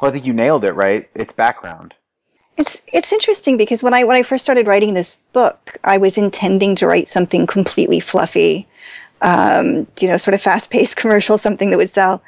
Well, 0.00 0.10
I 0.10 0.12
think 0.12 0.24
you 0.24 0.32
nailed 0.32 0.64
it, 0.64 0.72
right? 0.72 1.08
It's 1.14 1.32
background. 1.32 1.96
It's 2.56 2.80
it's 2.92 3.12
interesting 3.12 3.56
because 3.56 3.82
when 3.82 3.94
I 3.94 4.04
when 4.04 4.16
I 4.16 4.22
first 4.22 4.44
started 4.44 4.66
writing 4.66 4.94
this 4.94 5.18
book, 5.32 5.76
I 5.84 5.98
was 5.98 6.16
intending 6.16 6.74
to 6.76 6.86
write 6.86 7.08
something 7.08 7.46
completely 7.46 8.00
fluffy, 8.00 8.66
um, 9.20 9.86
you 10.00 10.08
know, 10.08 10.16
sort 10.16 10.34
of 10.34 10.40
fast 10.40 10.70
paced 10.70 10.96
commercial, 11.02 11.36
something 11.36 11.68
that 11.70 11.76
would 11.76 11.92
sell, 11.92 12.22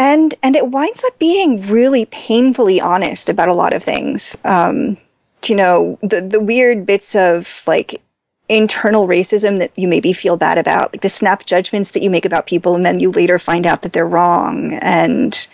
and 0.00 0.34
and 0.42 0.56
it 0.56 0.68
winds 0.68 1.04
up 1.04 1.18
being 1.18 1.68
really 1.68 2.06
painfully 2.06 2.80
honest 2.80 3.28
about 3.28 3.50
a 3.50 3.54
lot 3.54 3.74
of 3.74 3.84
things. 3.84 4.34
Um, 4.44 4.96
you 5.44 5.54
know, 5.54 5.98
the 6.02 6.22
the 6.22 6.40
weird 6.40 6.86
bits 6.86 7.14
of 7.14 7.62
like 7.66 8.00
internal 8.48 9.06
racism 9.06 9.58
that 9.58 9.70
you 9.76 9.86
maybe 9.86 10.14
feel 10.14 10.38
bad 10.38 10.56
about, 10.56 10.92
like 10.94 11.02
the 11.02 11.10
snap 11.10 11.44
judgments 11.44 11.90
that 11.90 12.02
you 12.02 12.08
make 12.08 12.24
about 12.24 12.46
people, 12.46 12.74
and 12.74 12.84
then 12.84 12.98
you 12.98 13.10
later 13.10 13.38
find 13.38 13.66
out 13.66 13.82
that 13.82 13.92
they're 13.92 14.08
wrong, 14.08 14.72
and 14.80 15.46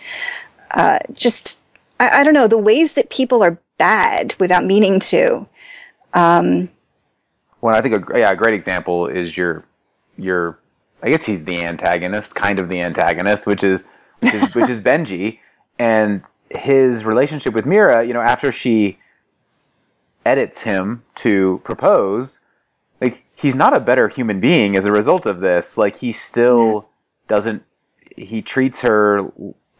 uh, 0.71 0.99
just 1.11 1.59
I, 1.99 2.21
I 2.21 2.23
don't 2.23 2.33
know 2.33 2.47
the 2.47 2.57
ways 2.57 2.93
that 2.93 3.09
people 3.09 3.43
are 3.43 3.59
bad 3.77 4.33
without 4.39 4.63
meaning 4.63 5.01
to. 5.01 5.45
Um, 6.13 6.69
well, 7.59 7.75
I 7.75 7.81
think 7.81 8.09
a, 8.09 8.19
yeah, 8.19 8.31
a 8.31 8.35
great 8.37 8.53
example 8.53 9.07
is 9.07 9.35
your 9.35 9.65
your. 10.17 10.57
I 11.03 11.09
guess 11.11 11.25
he's 11.25 11.43
the 11.43 11.63
antagonist, 11.63 12.33
kind 12.33 12.57
of 12.57 12.69
the 12.69 12.81
antagonist, 12.81 13.45
which 13.45 13.63
is 13.63 13.87
which 14.19 14.33
is 14.33 14.55
which 14.55 14.69
is 14.69 14.81
Benji, 14.81 15.39
and 15.77 16.23
his 16.49 17.05
relationship 17.05 17.53
with 17.53 17.65
Mira. 17.65 18.05
You 18.05 18.13
know, 18.13 18.21
after 18.21 18.51
she 18.51 18.99
edits 20.25 20.63
him 20.63 21.03
to 21.15 21.61
propose, 21.63 22.41
like 22.99 23.23
he's 23.35 23.55
not 23.55 23.75
a 23.75 23.79
better 23.79 24.09
human 24.09 24.39
being 24.39 24.75
as 24.75 24.85
a 24.85 24.91
result 24.91 25.25
of 25.25 25.39
this. 25.39 25.77
Like 25.77 25.97
he 25.97 26.11
still 26.11 26.89
doesn't. 27.27 27.63
He 28.15 28.41
treats 28.41 28.81
her 28.81 29.31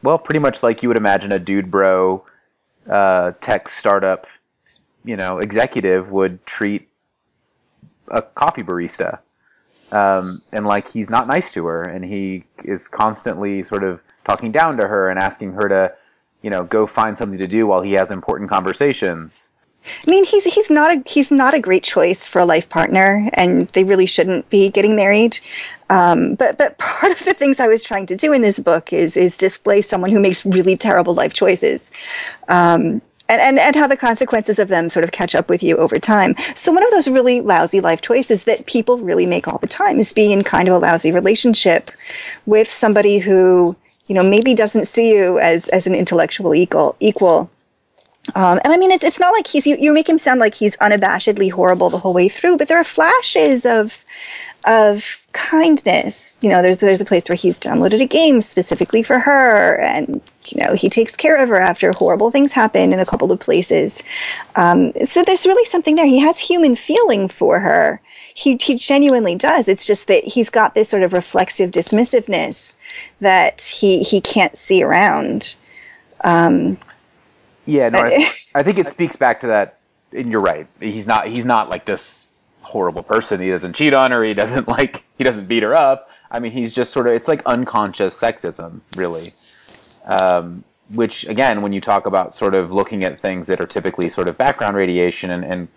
well, 0.04 0.18
pretty 0.18 0.40
much 0.40 0.64
like 0.64 0.84
you 0.84 0.90
would 0.90 0.98
imagine 0.98 1.32
a 1.32 1.40
dude 1.40 1.72
bro 1.72 2.24
uh, 2.90 3.32
tech 3.42 3.70
startup, 3.70 4.28
you 5.04 5.16
know, 5.16 5.40
executive 5.40 6.12
would 6.12 6.46
treat 6.46 6.88
a 8.08 8.22
coffee 8.22 8.64
barista. 8.64 9.20
Um, 9.92 10.42
and 10.52 10.66
like 10.66 10.92
he's 10.92 11.10
not 11.10 11.28
nice 11.28 11.54
to 11.54 11.66
her, 11.66 11.84
and 11.84 12.04
he 12.04 12.46
is 12.66 12.88
constantly 12.88 13.64
sort 13.64 13.84
of 13.84 14.04
talking 14.26 14.52
down 14.52 14.78
to 14.78 14.88
her 14.88 15.10
and 15.10 15.18
asking 15.18 15.54
her 15.54 15.70
to, 15.70 15.94
you 16.42 16.50
know, 16.50 16.64
go 16.64 16.86
find 16.86 17.18
something 17.18 17.40
to 17.40 17.48
do 17.48 17.68
while 17.68 17.82
he 17.82 17.94
has 17.94 18.12
important 18.12 18.50
conversations. 18.50 19.50
I 19.86 20.12
mean, 20.12 20.26
he's 20.26 20.44
he's 20.44 20.70
not 20.70 20.92
a 20.92 21.04
he's 21.10 21.32
not 21.32 21.54
a 21.54 21.60
great 21.60 21.84
choice 21.84 22.26
for 22.26 22.40
a 22.40 22.46
life 22.46 22.68
partner, 22.70 23.30
and 23.34 23.68
they 23.70 23.84
really 23.84 24.06
shouldn't 24.06 24.50
be 24.50 24.70
getting 24.70 24.96
married. 24.96 25.40
Um, 25.90 26.36
but 26.36 26.58
but 26.58 26.78
part 26.78 27.14
of 27.14 27.26
the 27.26 27.34
things 27.34 27.60
I 27.60 27.68
was 27.68 27.84
trying 27.84 28.06
to 28.08 28.16
do 28.16 28.34
in 28.34 28.42
this 28.42 28.60
book 28.60 28.92
is 28.92 29.16
is 29.16 29.38
display 29.38 29.82
someone 29.82 30.12
who 30.12 30.20
makes 30.20 30.46
really 30.46 30.76
terrible 30.76 31.14
life 31.14 31.34
choices. 31.34 31.92
Um, 32.50 33.02
and, 33.30 33.42
and, 33.42 33.60
and 33.60 33.76
how 33.76 33.88
the 33.88 33.98
consequences 33.98 34.60
of 34.60 34.68
them 34.68 34.90
sort 34.90 35.04
of 35.04 35.12
catch 35.12 35.36
up 35.36 35.50
with 35.50 35.62
you 35.62 35.78
over 35.78 36.00
time. 36.00 36.36
So 36.56 36.72
one 36.72 36.84
of 36.84 36.92
those 36.92 37.08
really 37.08 37.42
lousy 37.42 37.82
life 37.82 38.02
choices 38.02 38.44
that 38.44 38.66
people 38.66 39.00
really 39.00 39.26
make 39.26 39.48
all 39.48 39.58
the 39.58 39.68
time 39.68 40.00
is 40.00 40.14
being 40.14 40.32
in 40.32 40.44
kind 40.44 40.68
of 40.68 40.76
a 40.76 40.80
lousy 40.80 41.12
relationship 41.12 41.92
with 42.46 42.72
somebody 42.72 43.20
who, 43.20 43.76
you 44.08 44.16
know, 44.16 44.24
maybe 44.24 44.54
doesn't 44.54 44.88
see 44.88 45.14
you 45.14 45.40
as, 45.40 45.68
as 45.70 45.88
an 45.88 45.96
intellectual 45.96 46.56
equal, 46.56 46.96
equal 47.00 47.50
um, 48.36 48.60
and 48.64 48.74
I 48.74 48.78
mean, 48.78 48.92
it's, 48.92 49.04
it's 49.04 49.20
not 49.20 49.32
like 49.32 49.48
he's, 49.48 49.66
you, 49.66 49.78
you 49.80 49.94
make 49.94 50.10
him 50.10 50.18
sound 50.18 50.40
like 50.40 50.54
he's 50.54 50.76
unabashedly 50.78 51.52
horrible 51.52 51.90
the 51.90 52.00
whole 52.00 52.14
way 52.14 52.30
through, 52.30 52.58
but 52.58 52.68
there 52.68 52.78
are 52.78 52.84
flashes 52.84 53.66
of, 53.66 53.98
of 54.66 55.04
kindness. 55.32 56.38
You 56.42 56.50
know, 56.50 56.62
there's, 56.62 56.80
there's 56.80 57.02
a 57.02 57.06
place 57.06 57.30
where 57.30 57.36
he's 57.36 57.58
downloaded 57.58 58.02
a 58.02 58.08
game 58.08 58.42
specifically 58.42 59.04
for 59.04 59.20
her 59.20 59.80
and, 59.80 60.22
you 60.52 60.62
know, 60.62 60.74
he 60.74 60.90
takes 60.90 61.16
care 61.16 61.36
of 61.38 61.50
her 61.50 61.60
after 61.60 61.92
horrible 61.92 62.32
things 62.32 62.52
happen 62.52 62.94
in 62.94 63.00
a 63.00 63.06
couple 63.06 63.32
of 63.32 63.40
places. 63.40 64.04
Um, 64.56 64.94
so 65.10 65.24
there's 65.24 65.46
really 65.46 65.66
something 65.66 65.96
there. 65.96 66.06
He 66.06 66.20
has 66.20 66.40
human 66.40 66.76
feeling 66.76 67.30
for 67.30 67.60
her. 67.60 68.02
He, 68.34 68.58
he 68.62 68.76
genuinely 68.76 69.36
does. 69.36 69.68
It's 69.68 69.86
just 69.86 70.08
that 70.08 70.24
he's 70.24 70.50
got 70.50 70.76
this 70.76 70.90
sort 70.90 71.04
of 71.04 71.14
reflexive 71.14 71.72
dismissiveness 71.72 72.76
that 73.20 73.62
he, 73.62 74.04
he 74.04 74.22
can't 74.22 74.56
see 74.56 74.84
around. 74.84 75.56
Um, 76.24 76.78
yeah, 77.68 77.90
no, 77.90 78.00
I, 78.00 78.32
I 78.56 78.64
think 78.64 78.80
it 78.80 78.88
speaks 78.88 79.16
back 79.16 79.40
to 79.42 79.48
that. 79.48 79.80
And 80.14 80.32
you're 80.32 80.42
right. 80.42 80.68
He's 80.80 81.06
not. 81.06 81.28
He's 81.28 81.46
not 81.46 81.70
like 81.70 81.86
this 81.86 82.42
horrible 82.62 83.04
person. 83.04 83.42
He 83.42 83.50
doesn't 83.50 83.74
cheat 83.74 83.94
on 83.94 84.12
her. 84.12 84.24
He 84.24 84.34
doesn't 84.34 84.68
like. 84.80 85.04
He 85.18 85.24
doesn't 85.24 85.48
beat 85.48 85.64
her 85.64 85.76
up. 85.76 86.10
I 86.32 86.40
mean, 86.40 86.54
he's 86.54 86.72
just 86.72 86.92
sort 86.92 87.08
of. 87.08 87.14
It's 87.14 87.28
like 87.28 87.46
unconscious 87.46 88.20
sexism, 88.20 88.80
really. 88.96 89.34
Um, 90.08 90.64
which 90.90 91.26
again, 91.28 91.62
when 91.62 91.74
you 91.74 91.82
talk 91.82 92.06
about 92.06 92.34
sort 92.34 92.56
of 92.56 92.72
looking 92.72 93.04
at 93.04 93.20
things 93.20 93.48
that 93.48 93.60
are 93.60 93.68
typically 93.68 94.10
sort 94.10 94.28
of 94.30 94.38
background 94.38 94.76
radiation 94.78 95.30
and, 95.32 95.44
and 95.44 95.68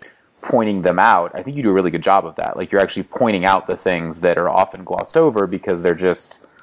pointing 0.41 0.81
them 0.81 0.99
out, 0.99 1.31
I 1.35 1.43
think 1.43 1.57
you 1.57 1.63
do 1.63 1.69
a 1.69 1.73
really 1.73 1.91
good 1.91 2.01
job 2.01 2.25
of 2.25 2.35
that. 2.37 2.57
Like 2.57 2.71
you're 2.71 2.81
actually 2.81 3.03
pointing 3.03 3.45
out 3.45 3.67
the 3.67 3.77
things 3.77 4.21
that 4.21 4.37
are 4.37 4.49
often 4.49 4.83
glossed 4.83 5.17
over 5.17 5.47
because 5.47 5.81
they're 5.81 5.95
just 5.95 6.61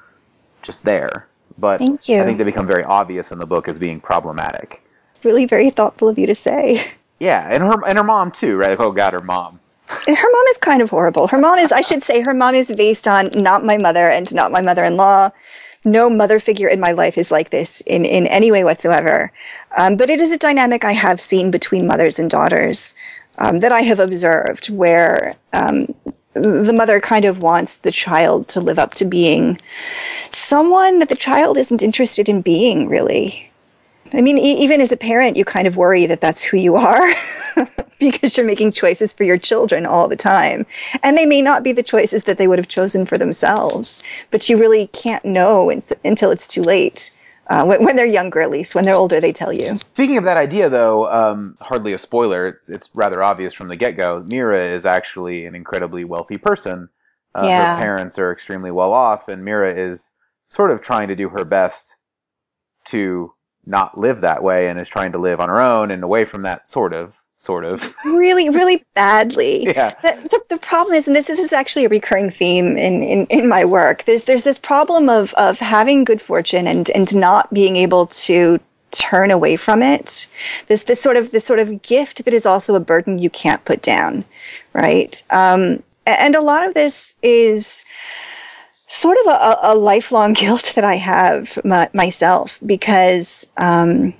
just 0.61 0.83
there. 0.83 1.27
But. 1.57 1.79
I 2.21 2.25
think 2.25 2.37
they 2.37 2.43
become 2.43 2.67
very 2.67 2.83
obvious 2.83 3.31
in 3.31 3.39
the 3.39 3.45
book 3.45 3.67
as 3.67 3.79
being 3.79 4.01
problematic 4.01 4.83
really 5.23 5.45
very 5.45 5.69
thoughtful 5.69 6.09
of 6.09 6.17
you 6.17 6.27
to 6.27 6.35
say. 6.35 6.91
Yeah, 7.19 7.47
and 7.51 7.63
her 7.63 7.85
and 7.85 7.97
her 7.97 8.03
mom 8.03 8.31
too, 8.31 8.55
right? 8.55 8.69
Like, 8.69 8.79
oh 8.79 8.91
God, 8.91 9.13
her 9.13 9.21
mom. 9.21 9.59
Her 9.87 10.13
mom 10.13 10.45
is 10.51 10.57
kind 10.57 10.81
of 10.81 10.89
horrible. 10.89 11.27
Her 11.27 11.39
mom 11.39 11.57
is, 11.57 11.71
I 11.71 11.81
should 11.81 12.03
say, 12.03 12.21
her 12.21 12.33
mom 12.33 12.53
is 12.53 12.67
based 12.67 13.07
on 13.07 13.29
not 13.33 13.65
my 13.65 13.77
mother 13.77 14.07
and 14.07 14.31
not 14.33 14.51
my 14.51 14.61
mother-in-law. 14.61 15.31
No 15.85 16.09
mother 16.09 16.39
figure 16.39 16.67
in 16.67 16.79
my 16.79 16.91
life 16.91 17.17
is 17.17 17.31
like 17.31 17.51
this 17.51 17.81
in, 17.85 18.05
in 18.05 18.27
any 18.27 18.51
way 18.51 18.63
whatsoever. 18.63 19.31
Um, 19.77 19.95
but 19.95 20.09
it 20.09 20.19
is 20.19 20.31
a 20.31 20.37
dynamic 20.37 20.83
I 20.83 20.91
have 20.91 21.21
seen 21.21 21.51
between 21.51 21.87
mothers 21.87 22.19
and 22.19 22.29
daughters 22.29 22.93
um, 23.37 23.59
that 23.61 23.71
I 23.71 23.81
have 23.81 23.99
observed 23.99 24.69
where 24.69 25.35
um, 25.53 25.93
the 26.33 26.73
mother 26.73 26.99
kind 26.99 27.25
of 27.25 27.39
wants 27.39 27.75
the 27.75 27.91
child 27.91 28.47
to 28.49 28.61
live 28.61 28.77
up 28.77 28.93
to 28.95 29.05
being 29.05 29.59
someone 30.31 30.99
that 30.99 31.09
the 31.09 31.15
child 31.15 31.57
isn't 31.57 31.81
interested 31.81 32.29
in 32.29 32.41
being, 32.41 32.87
really. 32.87 33.48
I 34.13 34.21
mean, 34.21 34.37
e- 34.37 34.57
even 34.59 34.81
as 34.81 34.91
a 34.91 34.97
parent, 34.97 35.37
you 35.37 35.45
kind 35.45 35.67
of 35.67 35.75
worry 35.75 36.05
that 36.05 36.21
that's 36.21 36.43
who 36.43 36.57
you 36.57 36.75
are 36.75 37.13
because 37.99 38.37
you're 38.37 38.45
making 38.45 38.71
choices 38.71 39.13
for 39.13 39.23
your 39.23 39.37
children 39.37 39.85
all 39.85 40.07
the 40.07 40.15
time. 40.15 40.65
And 41.03 41.17
they 41.17 41.25
may 41.25 41.41
not 41.41 41.63
be 41.63 41.71
the 41.71 41.83
choices 41.83 42.23
that 42.23 42.37
they 42.37 42.47
would 42.47 42.59
have 42.59 42.67
chosen 42.67 43.05
for 43.05 43.17
themselves, 43.17 44.01
but 44.31 44.47
you 44.49 44.57
really 44.57 44.87
can't 44.87 45.25
know 45.25 45.69
in- 45.69 45.83
until 46.03 46.31
it's 46.31 46.47
too 46.47 46.63
late. 46.63 47.13
Uh, 47.47 47.65
when, 47.65 47.83
when, 47.83 47.95
they're 47.95 48.05
younger, 48.05 48.41
at 48.41 48.51
least. 48.51 48.75
When 48.75 48.85
they're 48.85 48.93
older, 48.93 49.19
they 49.19 49.33
tell 49.33 49.51
you. 49.51 49.79
Speaking 49.93 50.17
of 50.17 50.23
that 50.25 50.37
idea, 50.37 50.69
though, 50.69 51.11
um, 51.11 51.55
hardly 51.59 51.93
a 51.93 51.97
spoiler. 51.97 52.47
It's, 52.47 52.69
it's, 52.69 52.95
rather 52.95 53.23
obvious 53.23 53.55
from 53.55 53.69
the 53.69 53.75
get 53.75 53.97
go. 53.97 54.23
Mira 54.27 54.67
is 54.67 54.85
actually 54.85 55.47
an 55.47 55.55
incredibly 55.55 56.05
wealthy 56.05 56.37
person. 56.37 56.87
Uh, 57.33 57.45
yeah. 57.47 57.75
Her 57.75 57.81
parents 57.81 58.19
are 58.19 58.31
extremely 58.31 58.69
well 58.69 58.93
off, 58.93 59.27
and 59.27 59.43
Mira 59.43 59.73
is 59.75 60.11
sort 60.47 60.69
of 60.69 60.81
trying 60.81 61.07
to 61.07 61.15
do 61.15 61.29
her 61.29 61.43
best 61.43 61.95
to 62.85 63.33
not 63.65 63.97
live 63.97 64.21
that 64.21 64.43
way 64.43 64.67
and 64.67 64.79
is 64.79 64.87
trying 64.87 65.11
to 65.11 65.17
live 65.17 65.39
on 65.39 65.49
her 65.49 65.59
own 65.59 65.91
and 65.91 66.03
away 66.03 66.25
from 66.25 66.41
that 66.43 66.67
sort 66.67 66.93
of 66.93 67.13
sort 67.39 67.63
of. 67.63 67.95
Really 68.05 68.49
really 68.49 68.85
badly. 68.95 69.65
Yeah. 69.65 69.95
The, 70.01 70.27
the, 70.29 70.41
the, 70.49 70.57
problem 70.57 70.95
is 70.95 71.07
and 71.07 71.15
this, 71.15 71.27
this 71.27 71.39
is 71.39 71.53
actually 71.53 71.85
a 71.85 71.89
recurring 71.89 72.31
theme 72.31 72.77
in, 72.77 73.01
in, 73.01 73.25
in 73.27 73.47
my 73.47 73.63
work 73.65 74.03
there's 74.05 74.23
there's 74.23 74.43
this 74.43 74.59
problem 74.59 75.09
of 75.09 75.33
of 75.35 75.59
having 75.59 76.03
good 76.03 76.21
fortune 76.21 76.67
and 76.67 76.89
and 76.91 77.15
not 77.15 77.51
being 77.53 77.75
able 77.75 78.07
to 78.07 78.59
turn 78.91 79.31
away 79.31 79.55
from 79.55 79.81
it. 79.81 80.27
This 80.67 80.83
this 80.83 81.01
sort 81.01 81.15
of 81.15 81.31
this 81.31 81.45
sort 81.45 81.59
of 81.59 81.81
gift 81.81 82.25
that 82.25 82.33
is 82.33 82.45
also 82.45 82.75
a 82.75 82.79
burden 82.79 83.19
you 83.19 83.29
can't 83.29 83.63
put 83.63 83.81
down 83.81 84.25
right? 84.73 85.23
Um 85.29 85.83
and 86.05 86.35
a 86.35 86.41
lot 86.41 86.67
of 86.67 86.73
this 86.73 87.15
is 87.21 87.85
sort 88.89 89.17
of 89.25 89.27
a, 89.27 89.57
a 89.61 89.75
lifelong 89.75 90.33
guilt 90.41 90.73
that 90.75 90.83
I 90.83 90.95
have 90.95 91.57
myself 91.93 92.57
because 92.65 93.47
um, 93.57 94.13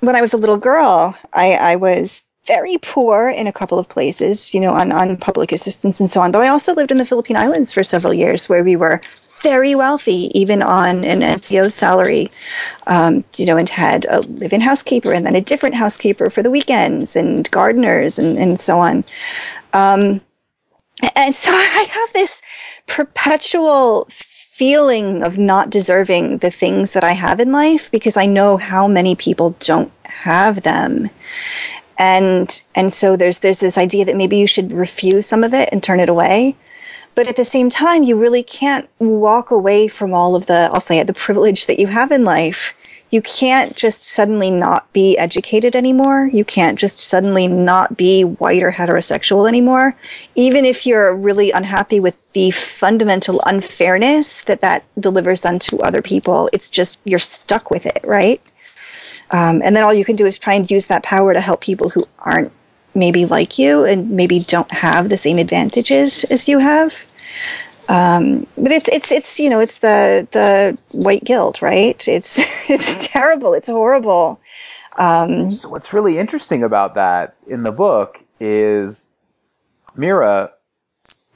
when 0.00 0.16
I 0.16 0.22
was 0.22 0.32
a 0.32 0.38
little 0.38 0.58
girl, 0.58 1.16
I, 1.32 1.52
I 1.54 1.76
was 1.76 2.24
very 2.46 2.76
poor 2.78 3.28
in 3.28 3.46
a 3.46 3.52
couple 3.52 3.78
of 3.78 3.88
places, 3.88 4.52
you 4.52 4.60
know, 4.60 4.72
on, 4.72 4.92
on 4.92 5.16
public 5.16 5.52
assistance 5.52 6.00
and 6.00 6.10
so 6.10 6.20
on. 6.20 6.32
But 6.32 6.42
I 6.42 6.48
also 6.48 6.74
lived 6.74 6.90
in 6.90 6.98
the 6.98 7.06
Philippine 7.06 7.36
Islands 7.36 7.72
for 7.72 7.84
several 7.84 8.12
years 8.12 8.48
where 8.48 8.64
we 8.64 8.76
were 8.76 9.00
very 9.42 9.74
wealthy, 9.74 10.30
even 10.38 10.62
on 10.62 11.04
an 11.04 11.20
NCO 11.20 11.70
salary, 11.70 12.30
um, 12.86 13.24
you 13.36 13.44
know, 13.44 13.56
and 13.56 13.68
had 13.68 14.06
a 14.08 14.20
live-in 14.20 14.60
housekeeper 14.60 15.12
and 15.12 15.26
then 15.26 15.36
a 15.36 15.40
different 15.40 15.74
housekeeper 15.74 16.30
for 16.30 16.42
the 16.42 16.50
weekends 16.50 17.14
and 17.14 17.50
gardeners 17.50 18.18
and, 18.18 18.38
and 18.38 18.60
so 18.60 18.78
on. 18.78 19.04
Um, 19.74 20.20
and 21.14 21.34
so 21.34 21.50
I 21.52 21.86
have 21.90 22.12
this 22.12 22.40
perpetual 22.86 24.08
feeling 24.52 25.22
of 25.22 25.36
not 25.36 25.70
deserving 25.70 26.38
the 26.38 26.50
things 26.50 26.92
that 26.92 27.02
I 27.02 27.12
have 27.12 27.40
in 27.40 27.50
life 27.50 27.90
because 27.90 28.16
I 28.16 28.26
know 28.26 28.56
how 28.56 28.86
many 28.86 29.16
people 29.16 29.56
don't 29.60 29.92
have 30.04 30.62
them. 30.62 31.10
And 31.98 32.62
and 32.74 32.92
so 32.92 33.16
there's 33.16 33.38
there's 33.38 33.58
this 33.58 33.78
idea 33.78 34.04
that 34.04 34.16
maybe 34.16 34.36
you 34.36 34.46
should 34.46 34.72
refuse 34.72 35.26
some 35.26 35.44
of 35.44 35.54
it 35.54 35.68
and 35.72 35.82
turn 35.82 36.00
it 36.00 36.08
away. 36.08 36.56
But 37.14 37.28
at 37.28 37.36
the 37.36 37.44
same 37.44 37.70
time, 37.70 38.02
you 38.02 38.18
really 38.18 38.42
can't 38.42 38.88
walk 38.98 39.50
away 39.50 39.86
from 39.86 40.12
all 40.12 40.34
of 40.34 40.46
the, 40.46 40.68
I'll 40.72 40.80
say 40.80 40.98
it, 40.98 41.06
the 41.06 41.14
privilege 41.14 41.66
that 41.66 41.78
you 41.78 41.86
have 41.86 42.10
in 42.10 42.24
life 42.24 42.74
you 43.14 43.22
can't 43.22 43.76
just 43.76 44.02
suddenly 44.02 44.50
not 44.50 44.92
be 44.92 45.16
educated 45.16 45.76
anymore. 45.76 46.26
You 46.32 46.44
can't 46.44 46.76
just 46.76 46.98
suddenly 46.98 47.46
not 47.46 47.96
be 47.96 48.24
white 48.24 48.60
or 48.60 48.72
heterosexual 48.72 49.48
anymore. 49.48 49.96
Even 50.34 50.64
if 50.64 50.84
you're 50.84 51.14
really 51.14 51.52
unhappy 51.52 52.00
with 52.00 52.16
the 52.32 52.50
fundamental 52.50 53.40
unfairness 53.46 54.40
that 54.46 54.62
that 54.62 54.84
delivers 54.98 55.44
unto 55.44 55.78
other 55.78 56.02
people, 56.02 56.50
it's 56.52 56.68
just, 56.68 56.98
you're 57.04 57.20
stuck 57.20 57.70
with 57.70 57.86
it, 57.86 58.00
right? 58.02 58.42
Um, 59.30 59.62
and 59.62 59.76
then 59.76 59.84
all 59.84 59.94
you 59.94 60.04
can 60.04 60.16
do 60.16 60.26
is 60.26 60.36
try 60.36 60.54
and 60.54 60.68
use 60.68 60.86
that 60.86 61.04
power 61.04 61.32
to 61.32 61.40
help 61.40 61.60
people 61.60 61.90
who 61.90 62.04
aren't 62.18 62.50
maybe 62.96 63.26
like 63.26 63.58
you 63.60 63.84
and 63.84 64.10
maybe 64.10 64.40
don't 64.40 64.72
have 64.72 65.08
the 65.08 65.18
same 65.18 65.38
advantages 65.38 66.24
as 66.24 66.48
you 66.48 66.58
have. 66.58 66.92
Um, 67.88 68.46
but 68.56 68.72
it's 68.72 68.88
it's 68.88 69.12
it's 69.12 69.38
you 69.38 69.50
know 69.50 69.60
it's 69.60 69.78
the 69.78 70.26
the 70.32 70.78
white 70.92 71.24
guilt, 71.24 71.60
right? 71.62 72.06
It's 72.08 72.38
it's 72.68 73.06
terrible. 73.06 73.54
It's 73.54 73.68
horrible. 73.68 74.40
Um, 74.96 75.50
so 75.52 75.68
what's 75.68 75.92
really 75.92 76.18
interesting 76.18 76.62
about 76.62 76.94
that 76.94 77.34
in 77.46 77.62
the 77.64 77.72
book 77.72 78.20
is 78.40 79.12
Mira 79.96 80.52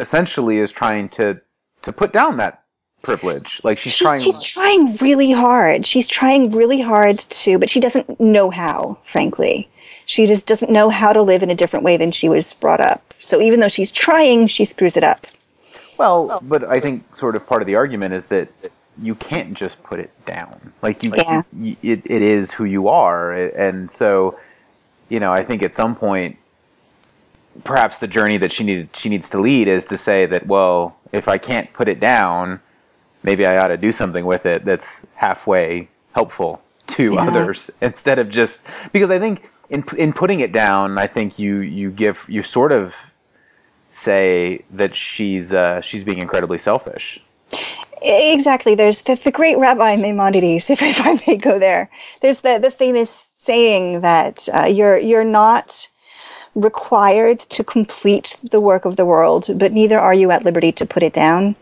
essentially 0.01 0.59
is 0.59 0.71
trying 0.71 1.09
to 1.11 1.41
to 1.83 1.93
put 1.93 2.13
down 2.13 2.37
that 2.39 2.63
privilege. 3.03 3.61
Like 3.65 3.79
she's, 3.79 3.93
she's 3.93 4.07
trying. 4.07 4.21
She's 4.21 4.43
trying 4.43 4.97
really 4.97 5.31
hard. 5.33 5.87
She's 5.87 6.07
trying 6.07 6.51
really 6.51 6.81
hard 6.81 7.19
to, 7.19 7.59
but 7.59 7.71
she 7.71 7.81
doesn't 7.81 8.21
know 8.21 8.51
how. 8.51 8.99
Frankly, 9.11 9.69
she 10.07 10.27
just 10.27 10.47
doesn't 10.47 10.71
know 10.71 10.89
how 10.89 11.13
to 11.13 11.23
live 11.23 11.43
in 11.43 11.51
a 11.51 11.55
different 11.55 11.85
way 11.85 11.97
than 11.97 12.13
she 12.13 12.29
was 12.29 12.55
brought 12.55 12.81
up. 12.81 13.15
So 13.19 13.41
even 13.41 13.61
though 13.61 13.69
she's 13.69 13.93
trying, 13.93 14.47
she 14.47 14.65
screws 14.65 14.97
it 14.97 15.05
up. 15.05 15.27
Well, 15.99 16.41
but 16.43 16.65
I 16.65 16.81
think 16.81 17.15
sort 17.15 17.37
of 17.37 17.47
part 17.47 17.61
of 17.61 17.67
the 17.67 17.75
argument 17.75 18.15
is 18.15 18.27
that 18.27 18.49
you 19.01 19.15
can't 19.15 19.55
just 19.55 19.83
put 19.83 20.01
it 20.01 20.11
down. 20.25 20.73
Like 20.81 21.05
you, 21.05 21.13
yeah. 21.15 21.43
you 21.53 21.77
it, 21.83 22.03
it 22.05 22.23
is 22.23 22.53
who 22.53 22.65
you 22.65 22.89
are, 22.89 23.33
and 23.33 23.91
so 23.91 24.39
you 25.09 25.21
know, 25.21 25.33
I 25.33 25.43
think 25.43 25.63
at 25.63 25.75
some 25.75 25.95
point, 25.95 26.37
perhaps 27.65 27.99
the 27.99 28.07
journey 28.07 28.39
that 28.39 28.53
she 28.53 28.65
needed 28.65 28.91
she 28.95 29.09
needs 29.09 29.29
to 29.31 29.41
lead 29.41 29.69
is 29.69 29.87
to 29.87 29.99
say 29.99 30.27
that, 30.27 30.47
well, 30.47 30.97
if 31.13 31.29
I 31.29 31.39
can't 31.39 31.73
put 31.73 31.89
it 31.89 32.01
down, 32.01 32.61
maybe 33.23 33.47
I 33.47 33.59
ought 33.59 33.69
to 33.69 33.77
do 33.77 33.93
something 33.93 34.25
with 34.25 34.47
it 34.47 34.65
that's 34.65 35.07
halfway 35.17 35.89
helpful 36.13 36.61
to 36.89 37.15
yeah. 37.15 37.23
others 37.23 37.71
instead 37.81 38.19
of 38.19 38.29
just 38.29 38.67
because 38.93 39.11
I 39.11 39.19
think 39.19 39.49
in 39.71 39.85
in 39.97 40.13
putting 40.13 40.41
it 40.41 40.53
down, 40.53 40.99
I 40.99 41.07
think 41.07 41.39
you 41.39 41.57
you 41.59 41.91
give 41.91 42.25
you 42.29 42.43
sort 42.43 42.73
of 42.73 42.95
say 43.91 44.65
that 44.71 44.95
she's 44.95 45.53
uh, 45.53 45.81
she's 45.81 46.05
being 46.05 46.19
incredibly 46.19 46.59
selfish. 46.59 47.21
Exactly. 48.03 48.75
There's 48.75 49.01
the, 49.01 49.17
the 49.17 49.33
great 49.33 49.59
Rabbi 49.59 49.97
Maimonides, 49.97 50.71
if, 50.71 50.83
if 50.83 51.01
I 51.01 51.21
may 51.27 51.37
go 51.37 51.59
there. 51.59 51.91
There's 52.21 52.41
the, 52.41 52.59
the 52.59 52.71
famous 52.71 53.11
saying 53.11 54.01
that 54.03 54.49
uh, 54.53 54.67
you're 54.67 54.99
you're 54.99 55.25
not 55.25 55.89
required 56.55 57.39
to 57.41 57.63
complete 57.63 58.37
the 58.51 58.61
work 58.61 58.85
of 58.85 58.97
the 58.97 59.07
world, 59.07 59.49
but 59.57 59.73
neither 59.73 59.99
are 59.99 60.15
you 60.15 60.31
at 60.31 60.45
liberty 60.45 60.73
to 60.73 60.87
put 60.87 61.03
it 61.03 61.13
down. 61.13 61.57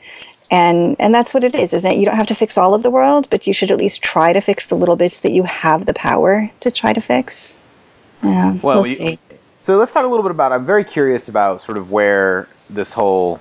And 0.50 0.96
and 0.98 1.14
that's 1.14 1.34
what 1.34 1.44
it 1.44 1.54
is, 1.54 1.72
isn't 1.72 1.90
it? 1.90 1.98
You 1.98 2.06
don't 2.06 2.16
have 2.16 2.28
to 2.28 2.34
fix 2.34 2.56
all 2.56 2.74
of 2.74 2.82
the 2.82 2.90
world, 2.90 3.28
but 3.30 3.46
you 3.46 3.52
should 3.52 3.70
at 3.70 3.78
least 3.78 4.02
try 4.02 4.32
to 4.32 4.40
fix 4.40 4.68
the 4.68 4.76
little 4.76 4.96
bits 4.96 5.18
that 5.20 5.32
you 5.32 5.42
have 5.42 5.86
the 5.86 5.94
power 5.94 6.50
to 6.60 6.70
try 6.70 6.92
to 6.92 7.00
fix. 7.00 7.58
Yeah, 8.22 8.52
well, 8.62 8.76
we'll 8.76 8.86
you, 8.86 8.94
see. 8.94 9.18
So 9.58 9.78
let's 9.78 9.92
talk 9.92 10.04
a 10.04 10.08
little 10.08 10.22
bit 10.22 10.32
about. 10.32 10.52
I'm 10.52 10.66
very 10.66 10.84
curious 10.84 11.28
about 11.28 11.62
sort 11.62 11.78
of 11.78 11.90
where 11.90 12.48
this 12.68 12.92
whole 12.92 13.40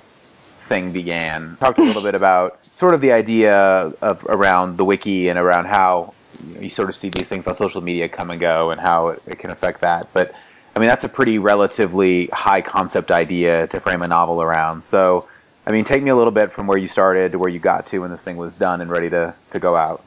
thing 0.58 0.92
began. 0.92 1.56
Talk 1.60 1.78
a 1.78 1.82
little 1.82 2.02
bit 2.02 2.14
about 2.22 2.58
sort 2.70 2.94
of 2.94 3.00
the 3.00 3.12
idea 3.12 3.54
of 3.56 4.24
around 4.28 4.78
the 4.78 4.84
wiki 4.84 5.28
and 5.28 5.38
around 5.38 5.66
how 5.66 6.14
you, 6.42 6.60
you, 6.62 6.70
sort 6.70 6.88
of 6.88 6.96
see 6.96 7.10
these 7.10 7.28
things 7.28 7.46
on 7.46 7.54
social 7.54 7.82
media 7.82 8.08
come 8.08 8.30
and 8.30 8.40
go 8.40 8.70
and 8.70 8.80
how 8.80 9.08
it, 9.08 9.28
it 9.28 9.38
can 9.38 9.50
affect 9.50 9.82
that. 9.82 10.08
But 10.14 10.34
I 10.74 10.78
mean, 10.78 10.88
that's 10.88 11.04
a 11.04 11.08
pretty 11.08 11.38
relatively 11.38 12.26
high 12.28 12.62
concept 12.62 13.10
idea 13.10 13.66
to 13.68 13.80
frame 13.80 14.02
a 14.02 14.08
novel 14.08 14.40
around. 14.40 14.82
So, 14.82 15.28
I 15.66 15.70
mean, 15.70 15.84
take 15.84 16.02
me 16.02 16.10
a 16.10 16.16
little 16.16 16.32
bit 16.32 16.50
from 16.50 16.66
where 16.66 16.78
you 16.78 16.88
started 16.88 17.32
to 17.32 17.38
where 17.38 17.48
you 17.48 17.58
got 17.58 17.86
to 17.88 18.00
when 18.00 18.10
this 18.10 18.24
thing 18.24 18.36
was 18.36 18.56
done 18.56 18.80
and 18.80 18.90
ready 18.90 19.10
to, 19.10 19.34
to 19.50 19.58
go 19.58 19.76
out. 19.76 20.02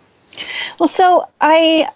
Well, 0.80 0.88
so 0.88 1.28
I 1.42 1.90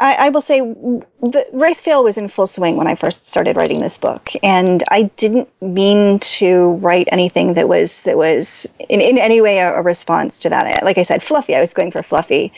I, 0.00 0.14
I, 0.14 0.28
will 0.30 0.40
say 0.40 0.60
the 0.60 1.46
RaceFail 1.52 2.02
was 2.02 2.16
in 2.16 2.28
full 2.28 2.46
swing 2.46 2.76
when 2.76 2.86
I 2.86 2.94
first 2.94 3.28
started 3.28 3.54
writing 3.56 3.80
this 3.80 3.98
book, 3.98 4.30
and 4.42 4.82
I 4.88 5.04
didn't 5.18 5.48
mean 5.60 6.18
to 6.20 6.70
write 6.80 7.08
anything 7.12 7.54
that 7.54 7.68
was 7.68 7.98
that 8.00 8.16
was 8.16 8.66
in, 8.88 9.02
in 9.02 9.18
any 9.18 9.42
way 9.42 9.58
a, 9.58 9.74
a 9.74 9.82
response 9.82 10.40
to 10.40 10.48
that. 10.48 10.82
Like 10.82 10.96
I 10.96 11.02
said, 11.02 11.22
fluffy. 11.22 11.54
I 11.54 11.60
was 11.60 11.74
going 11.74 11.92
for 11.92 12.02
fluffy, 12.02 12.50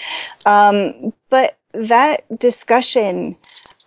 um, 0.47 1.13
but 1.31 1.59
that 1.73 2.25
discussion, 2.39 3.37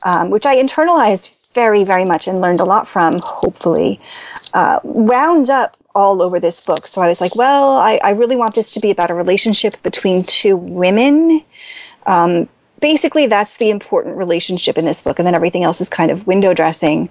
um, 0.04 0.32
which 0.32 0.46
I 0.46 0.58
internalized 0.58 1.30
very 1.54 1.86
very 1.86 2.04
much 2.04 2.28
and 2.28 2.42
learned 2.42 2.60
a 2.60 2.66
lot 2.66 2.90
from, 2.90 3.20
hopefully, 3.20 4.02
uh, 4.54 4.82
wound 4.84 5.50
up 5.50 5.78
all 5.96 6.22
over 6.22 6.42
this 6.42 6.60
book. 6.60 6.88
So 6.88 7.02
I 7.02 7.08
was 7.08 7.22
like, 7.22 7.36
well, 7.38 7.72
I, 7.78 8.02
I 8.04 8.10
really 8.12 8.36
want 8.36 8.54
this 8.54 8.70
to 8.72 8.82
be 8.82 8.92
about 8.92 9.10
a 9.10 9.14
relationship 9.14 9.82
between 9.82 10.26
two 10.26 10.58
women. 10.58 11.42
Um, 12.06 12.50
basically 12.80 13.28
that's 13.28 13.58
the 13.58 13.70
important 13.70 14.18
relationship 14.18 14.78
in 14.78 14.86
this 14.86 15.02
book, 15.02 15.20
and 15.20 15.28
then 15.28 15.36
everything 15.36 15.64
else 15.64 15.82
is 15.82 15.90
kind 15.90 16.12
of 16.12 16.26
window 16.28 16.54
dressing. 16.54 17.10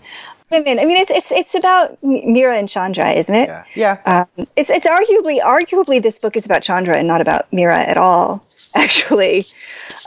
Women. 0.50 0.79
I 0.79 0.85
mean, 0.85 0.98
it's 0.98 1.11
it's 1.11 1.33
it's 1.33 1.55
about 1.55 2.03
Mira 2.03 2.57
and 2.57 2.68
Chandra, 2.68 3.11
isn't 3.11 3.35
it? 3.35 3.48
Yeah. 3.48 3.64
yeah. 3.74 4.27
Um, 4.37 4.46
it's 4.57 4.70
it's 4.70 4.87
arguably 4.87 5.40
arguably 5.40 6.03
this 6.03 6.18
book 6.18 6.37
is 6.37 6.44
about 6.44 6.62
Chandra 6.62 6.96
and 6.96 7.09
not 7.09 7.20
about 7.20 7.50
Mira 7.53 7.79
at 7.79 7.96
all, 7.96 8.46
actually. 8.74 9.46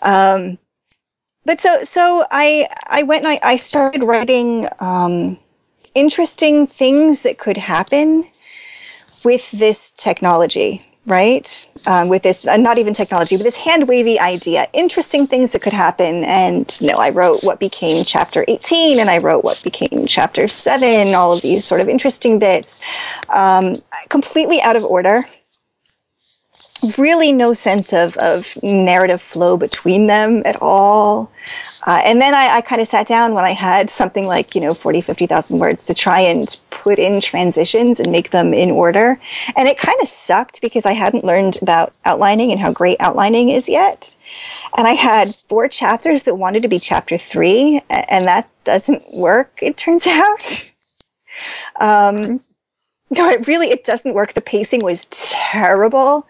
Um, 0.03 0.57
but 1.43 1.59
so 1.59 1.83
so 1.83 2.25
I 2.29 2.69
I 2.87 3.03
went 3.03 3.25
and 3.25 3.33
I, 3.33 3.39
I 3.41 3.57
started 3.57 4.03
writing 4.03 4.67
um, 4.79 5.39
interesting 5.95 6.67
things 6.67 7.21
that 7.21 7.39
could 7.39 7.57
happen 7.57 8.29
with 9.23 9.49
this 9.51 9.91
technology 9.97 10.85
right? 11.07 11.65
Um, 11.85 12.09
with 12.09 12.23
this, 12.23 12.45
uh, 12.45 12.57
not 12.57 12.77
even 12.77 12.93
technology, 12.93 13.37
but 13.37 13.43
this 13.43 13.55
hand 13.55 13.87
wavy 13.87 14.19
idea, 14.19 14.67
interesting 14.73 15.25
things 15.25 15.51
that 15.51 15.61
could 15.61 15.73
happen. 15.73 16.25
And 16.25 16.77
you 16.81 16.87
know, 16.87 16.97
I 16.97 17.09
wrote 17.09 17.43
what 17.43 17.59
became 17.59 18.03
chapter 18.03 18.43
18 18.47 18.99
and 18.99 19.09
I 19.09 19.17
wrote 19.17 19.43
what 19.43 19.63
became 19.63 20.05
chapter 20.05 20.49
7, 20.49 21.15
all 21.15 21.33
of 21.33 21.41
these 21.41 21.63
sort 21.63 21.79
of 21.79 21.87
interesting 21.87 22.39
bits, 22.39 22.81
um, 23.29 23.81
completely 24.09 24.61
out 24.61 24.75
of 24.75 24.83
order. 24.83 25.25
Really, 26.97 27.31
no 27.31 27.53
sense 27.53 27.91
of, 27.91 28.15
of 28.17 28.47
narrative 28.61 29.21
flow 29.21 29.57
between 29.57 30.07
them 30.07 30.43
at 30.45 30.61
all. 30.61 31.31
Uh, 31.87 32.02
and 32.04 32.21
then 32.21 32.35
I, 32.35 32.58
I 32.58 32.62
kind 32.62 32.81
of 32.81 32.87
sat 32.89 33.08
down 33.08 33.33
when 33.33 33.45
I 33.45 33.52
had 33.52 33.89
something 33.89 34.25
like, 34.25 34.54
you 34.54 34.62
know, 34.62 34.73
40, 34.73 35.02
50,000 35.02 35.58
words 35.58 35.85
to 35.85 35.93
try 35.93 36.19
and 36.19 36.56
put 36.69 36.99
in 36.99 37.21
transitions 37.21 37.99
and 37.99 38.12
make 38.12 38.31
them 38.31 38.54
in 38.54 38.71
order. 38.71 39.19
And 39.56 39.69
it 39.69 39.77
kind 39.77 39.97
of 40.02 40.10
sucked 40.10 40.62
because 40.62 40.85
I 40.85 40.91
hadn't 40.91 41.23
learned 41.23 41.58
about 41.62 41.93
outlining 42.04 42.52
and 42.52 42.60
how 42.60 42.73
great 42.73 42.97
outlining 42.99 43.49
is 43.49 43.69
yet. 43.69 44.15
And 44.77 44.85
I 44.85 44.93
had 44.93 45.33
four 45.47 45.69
chapters 45.69 46.23
that 46.23 46.35
wanted 46.35 46.62
to 46.63 46.69
be 46.69 46.79
chapter 46.79 47.17
three, 47.17 47.81
and 47.89 48.27
that 48.27 48.49
doesn't 48.65 49.13
work, 49.13 49.60
it 49.62 49.77
turns 49.77 50.06
out. 50.08 50.71
um, 51.79 52.41
no, 53.10 53.29
it 53.29 53.47
really, 53.47 53.69
it 53.71 53.85
doesn't 53.85 54.13
work. 54.13 54.33
The 54.33 54.41
pacing 54.41 54.83
was 54.83 55.06
terrible. 55.10 56.27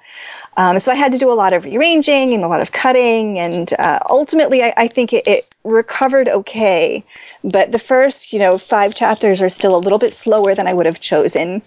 Um, 0.57 0.79
so 0.79 0.91
I 0.91 0.95
had 0.95 1.11
to 1.11 1.19
do 1.19 1.31
a 1.31 1.33
lot 1.33 1.53
of 1.53 1.63
rearranging 1.63 2.33
and 2.33 2.43
a 2.43 2.47
lot 2.47 2.61
of 2.61 2.71
cutting, 2.71 3.37
and 3.37 3.71
uh, 3.73 3.99
ultimately, 4.09 4.63
I, 4.63 4.73
I 4.75 4.87
think 4.87 5.13
it, 5.13 5.27
it, 5.27 5.53
recovered 5.63 6.29
okay. 6.29 7.03
But 7.43 7.71
the 7.71 7.79
first, 7.79 8.31
you 8.31 8.39
know, 8.39 8.57
five 8.57 8.95
chapters 8.95 9.41
are 9.41 9.49
still 9.49 9.75
a 9.75 9.77
little 9.77 9.99
bit 9.99 10.13
slower 10.13 10.55
than 10.55 10.65
I 10.65 10.73
would 10.73 10.85
have 10.85 10.99
chosen. 10.99 11.61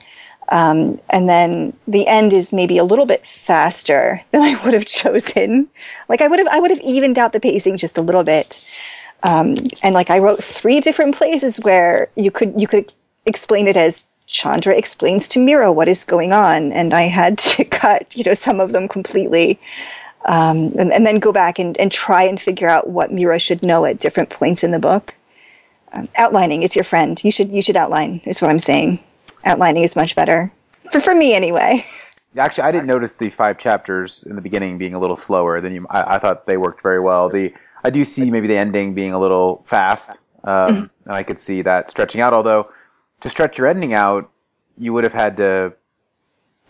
Um, 0.49 1.01
and 1.11 1.29
then 1.29 1.75
the 1.87 2.07
end 2.07 2.33
is 2.33 2.53
maybe 2.53 2.79
a 2.79 2.85
little 2.85 3.07
bit 3.07 3.23
faster 3.47 4.23
than 4.33 4.43
I 4.43 4.63
would 4.65 4.75
have 4.75 4.87
chosen. 4.87 5.69
Like 6.09 6.23
I 6.23 6.29
would 6.29 6.39
have, 6.39 6.49
I 6.49 6.59
would 6.59 6.71
have 6.71 6.81
evened 6.81 7.19
out 7.19 7.33
the 7.33 7.41
pacing 7.41 7.77
just 7.77 7.99
a 7.99 8.03
little 8.03 8.25
bit. 8.25 8.65
Um, 9.23 9.57
and 9.83 9.95
like 9.95 10.11
I 10.11 10.19
wrote 10.19 10.43
three 10.43 10.81
different 10.81 11.15
places 11.15 11.59
where 11.59 12.11
you 12.17 12.31
could 12.31 12.59
you 12.59 12.67
could 12.67 12.93
explain 13.27 13.69
it 13.69 13.77
as 13.77 14.07
Chandra 14.31 14.77
explains 14.77 15.29
to 15.29 15.41
Mira 15.41 15.73
what 15.73 15.89
is 15.89 16.05
going 16.05 16.33
on, 16.33 16.73
and 16.73 16.95
I 16.95 17.03
had 17.03 17.37
to 17.39 17.65
cut 17.83 18.17
you 18.17 18.25
know 18.25 18.35
some 18.35 18.61
of 18.61 18.73
them 18.73 18.89
completely. 18.89 19.61
Um, 20.27 20.75
and, 20.79 20.93
and, 20.93 21.07
then 21.07 21.19
go 21.19 21.33
back 21.33 21.59
and, 21.59 21.81
and 21.81 21.91
try 21.91 22.25
and 22.25 22.39
figure 22.39 22.69
out 22.69 22.91
what 22.91 23.11
Mira 23.11 23.39
should 23.39 23.63
know 23.63 23.87
at 23.87 24.01
different 24.01 24.29
points 24.29 24.63
in 24.63 24.71
the 24.71 24.79
book. 24.79 25.15
Um, 25.95 26.11
outlining 26.15 26.63
is 26.63 26.77
your 26.77 26.85
friend. 26.85 27.19
You 27.25 27.33
should 27.33 27.51
you 27.51 27.63
should 27.63 27.77
outline. 27.77 28.21
Is 28.27 28.43
what 28.43 28.51
I'm 28.51 28.61
saying. 28.61 29.03
Outlining 29.45 29.83
is 29.83 29.97
much 29.97 30.15
better 30.15 30.53
for 30.93 31.01
for 31.01 31.15
me 31.15 31.35
anyway. 31.35 31.85
Actually, 32.37 32.65
I 32.65 32.73
didn't 32.73 32.87
notice 32.87 33.17
the 33.17 33.31
five 33.31 33.59
chapters 33.59 34.23
in 34.25 34.37
the 34.37 34.43
beginning 34.43 34.79
being 34.79 34.95
a 34.95 35.01
little 35.01 35.17
slower 35.17 35.61
than 35.61 35.73
you. 35.73 35.87
I, 35.91 36.17
I 36.17 36.19
thought 36.19 36.47
they 36.47 36.59
worked 36.59 36.83
very 36.83 37.01
well. 37.01 37.29
The 37.29 37.53
I 37.83 37.91
do 37.91 38.05
see 38.05 38.31
maybe 38.31 38.47
the 38.47 38.57
ending 38.57 38.95
being 38.95 39.13
a 39.13 39.19
little 39.19 39.65
fast, 39.67 40.21
um, 40.45 40.55
mm-hmm. 40.55 40.85
and 41.07 41.15
I 41.15 41.23
could 41.23 41.41
see 41.41 41.63
that 41.63 41.91
stretching 41.91 42.21
out. 42.21 42.35
Although 42.35 42.71
to 43.21 43.31
stretch 43.31 43.59
your 43.59 43.67
ending 43.67 43.95
out, 43.95 44.31
you 44.79 44.93
would 44.93 45.05
have 45.05 45.15
had 45.15 45.37
to. 45.39 45.75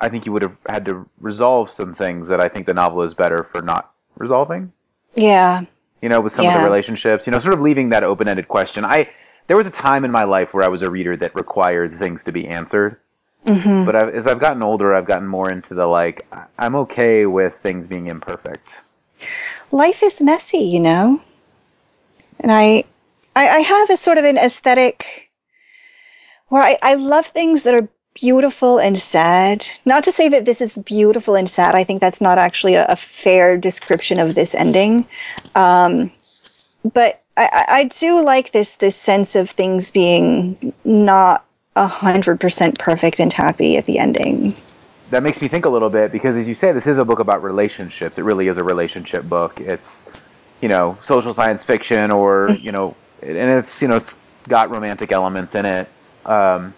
I 0.01 0.09
think 0.09 0.25
you 0.25 0.33
would 0.33 0.43
have 0.43 0.57
had 0.67 0.85
to 0.87 1.09
resolve 1.19 1.71
some 1.71 1.95
things 1.95 2.29
that 2.29 2.41
I 2.41 2.49
think 2.49 2.67
the 2.67 2.75
novel 2.75 3.03
is 3.03 3.13
better 3.13 3.43
for 3.43 3.61
not 3.61 3.93
resolving. 4.17 4.73
Yeah. 5.15 5.63
You 6.01 6.09
know, 6.09 6.23
with 6.23 6.33
some 6.33 6.47
yeah. 6.47 6.55
of 6.55 6.61
the 6.61 6.65
relationships, 6.65 7.27
you 7.27 7.33
know, 7.33 7.39
sort 7.39 7.53
of 7.53 7.61
leaving 7.61 7.91
that 7.91 8.03
open-ended 8.03 8.49
question. 8.49 8.85
I 8.85 9.11
there 9.47 9.57
was 9.57 9.67
a 9.67 9.71
time 9.71 10.05
in 10.05 10.11
my 10.11 10.25
life 10.25 10.55
where 10.55 10.65
I 10.65 10.69
was 10.69 10.81
a 10.81 10.91
reader 10.91 11.17
that 11.17 11.35
required 11.35 11.93
things 11.93 12.25
to 12.25 12.33
be 12.33 12.47
answered. 12.47 12.99
Mm-hmm. 13.47 13.85
But 13.85 13.97
I've, 13.97 14.15
as 14.15 14.27
I've 14.27 14.39
gotten 14.39 14.63
older, 14.63 14.95
I've 14.95 15.07
gotten 15.07 15.27
more 15.27 15.51
into 15.51 15.75
the 15.75 15.87
like, 15.87 16.27
I'm 16.59 16.77
okay 16.77 17.27
with 17.27 17.55
things 17.55 17.87
being 17.87 18.07
imperfect. 18.07 18.99
Life 19.73 20.03
is 20.03 20.21
messy, 20.21 20.59
you 20.59 20.81
know? 20.81 21.23
And 22.39 22.53
I, 22.53 22.85
I, 23.35 23.49
I 23.49 23.59
have 23.61 23.91
a 23.91 23.97
sort 23.97 24.19
of 24.19 24.25
an 24.25 24.39
aesthetic 24.39 25.30
where 26.51 26.63
I, 26.63 26.79
I 26.83 26.95
love 26.95 27.27
things 27.29 27.63
that 27.63 27.75
are 27.75 27.89
beautiful 28.15 28.79
and 28.79 28.99
sad. 28.99 29.67
Not 29.85 30.05
to 30.05 30.13
say 30.13 30.29
that 30.29 30.45
this 30.45 30.61
is 30.61 30.77
beautiful 30.77 31.35
and 31.35 31.49
sad. 31.49 31.75
I 31.75 31.85
think 31.85 32.01
that's 32.01 32.21
not 32.21 32.39
actually 32.39 32.75
a, 32.75 32.85
a 32.87 32.97
fair 32.97 33.57
description 33.57 34.21
of 34.21 34.35
this 34.35 34.55
ending. 34.55 35.07
Um, 35.55 36.13
but 36.93 37.23
I, 37.37 37.65
I 37.69 37.85
do 37.85 38.23
like 38.23 38.53
this 38.53 38.75
this 38.75 38.97
sense 38.97 39.35
of 39.35 39.51
things 39.51 39.91
being 39.91 40.75
not 40.85 41.47
a 41.77 41.87
hundred 41.87 42.41
percent 42.41 42.79
perfect 42.79 43.21
and 43.21 43.33
happy 43.33 43.77
at 43.77 43.87
the 43.87 43.99
ending. 43.99 44.57
That 45.11 45.23
makes 45.23 45.41
me 45.41 45.49
think 45.49 45.65
a 45.65 45.69
little 45.69 45.91
bit 45.91 46.13
because, 46.13 46.37
as 46.37 46.49
you 46.49 46.55
say, 46.55 46.73
this 46.73 46.87
is 46.87 46.99
a 46.99 47.05
book 47.05 47.19
about 47.19 47.43
relationships. 47.43 48.19
It 48.19 48.23
really 48.23 48.49
is 48.49 48.59
a 48.59 48.65
relationship 48.65 49.25
book. 49.29 49.61
It's, 49.61 50.09
you 50.61 50.69
know, 50.69 50.95
social 51.01 51.33
science 51.33 51.65
fiction, 51.65 52.11
or 52.11 52.49
mm. 52.49 52.63
you 52.63 52.73
know, 52.73 52.97
and 53.23 53.37
it's 53.37 53.83
you 53.83 53.89
know, 53.89 53.97
it's 53.97 54.17
got 54.49 54.71
romantic 54.71 55.13
elements 55.13 55.55
in 55.55 55.65
it. 55.65 55.89
Um, 56.27 56.75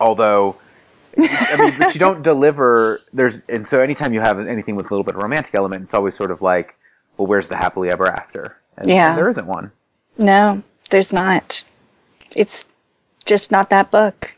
although, 0.00 0.56
I 1.16 1.56
mean, 1.58 1.74
but 1.78 1.94
you 1.94 2.00
don't 2.00 2.22
deliver. 2.32 3.00
There's 3.12 3.42
and 3.48 3.66
so 3.66 3.80
anytime 3.80 4.12
you 4.12 4.20
have 4.20 4.38
anything 4.38 4.76
with 4.76 4.86
a 4.86 4.90
little 4.90 5.04
bit 5.04 5.14
of 5.14 5.22
romantic 5.22 5.54
element, 5.54 5.82
it's 5.82 5.94
always 5.94 6.14
sort 6.14 6.30
of 6.30 6.42
like, 6.42 6.74
well, 7.16 7.28
where's 7.28 7.48
the 7.48 7.56
happily 7.56 7.90
ever 7.90 8.06
after? 8.06 8.56
And, 8.76 8.88
yeah, 8.88 9.10
and 9.10 9.18
there 9.18 9.28
isn't 9.28 9.46
one. 9.46 9.70
No, 10.18 10.62
there's 10.90 11.12
not. 11.12 11.64
It's 12.34 12.66
just 13.24 13.50
not 13.50 13.70
that 13.70 13.90
book. 13.90 14.34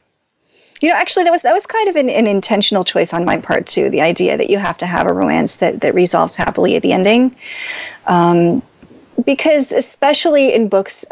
You 0.81 0.91
know, 0.91 0.97
actually, 0.97 1.25
that 1.25 1.33
was 1.33 1.43
that 1.43 1.55
was 1.55 1.65
kind 1.65 1.89
of 1.89 1.97
an, 1.97 2.11
an, 2.11 2.27
intentional 2.27 2.85
choice 2.85 3.15
on 3.15 3.25
my 3.25 3.39
part 3.39 3.67
too. 3.67 3.89
The 3.89 4.03
idea 4.03 4.37
that 4.37 4.51
you 4.51 4.59
have 4.59 4.77
to 4.79 4.87
have 4.87 5.07
a 5.07 5.13
romance 5.13 5.57
that 5.57 5.81
that 5.81 5.95
resolves 5.95 6.37
happily 6.37 6.77
at 6.77 6.83
the 6.83 6.93
ending, 6.93 7.35
um, 8.07 8.63
because 9.25 9.73
especially 9.73 10.53
in 10.53 10.69
books 10.69 11.05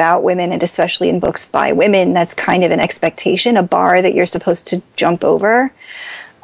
about 0.00 0.22
women, 0.22 0.50
and 0.50 0.62
especially 0.62 1.10
in 1.10 1.20
books 1.20 1.44
by 1.44 1.72
women, 1.72 2.14
that's 2.14 2.32
kind 2.32 2.64
of 2.64 2.70
an 2.70 2.80
expectation, 2.80 3.58
a 3.58 3.62
bar 3.62 4.00
that 4.00 4.14
you're 4.14 4.24
supposed 4.24 4.66
to 4.68 4.80
jump 4.96 5.22
over. 5.22 5.70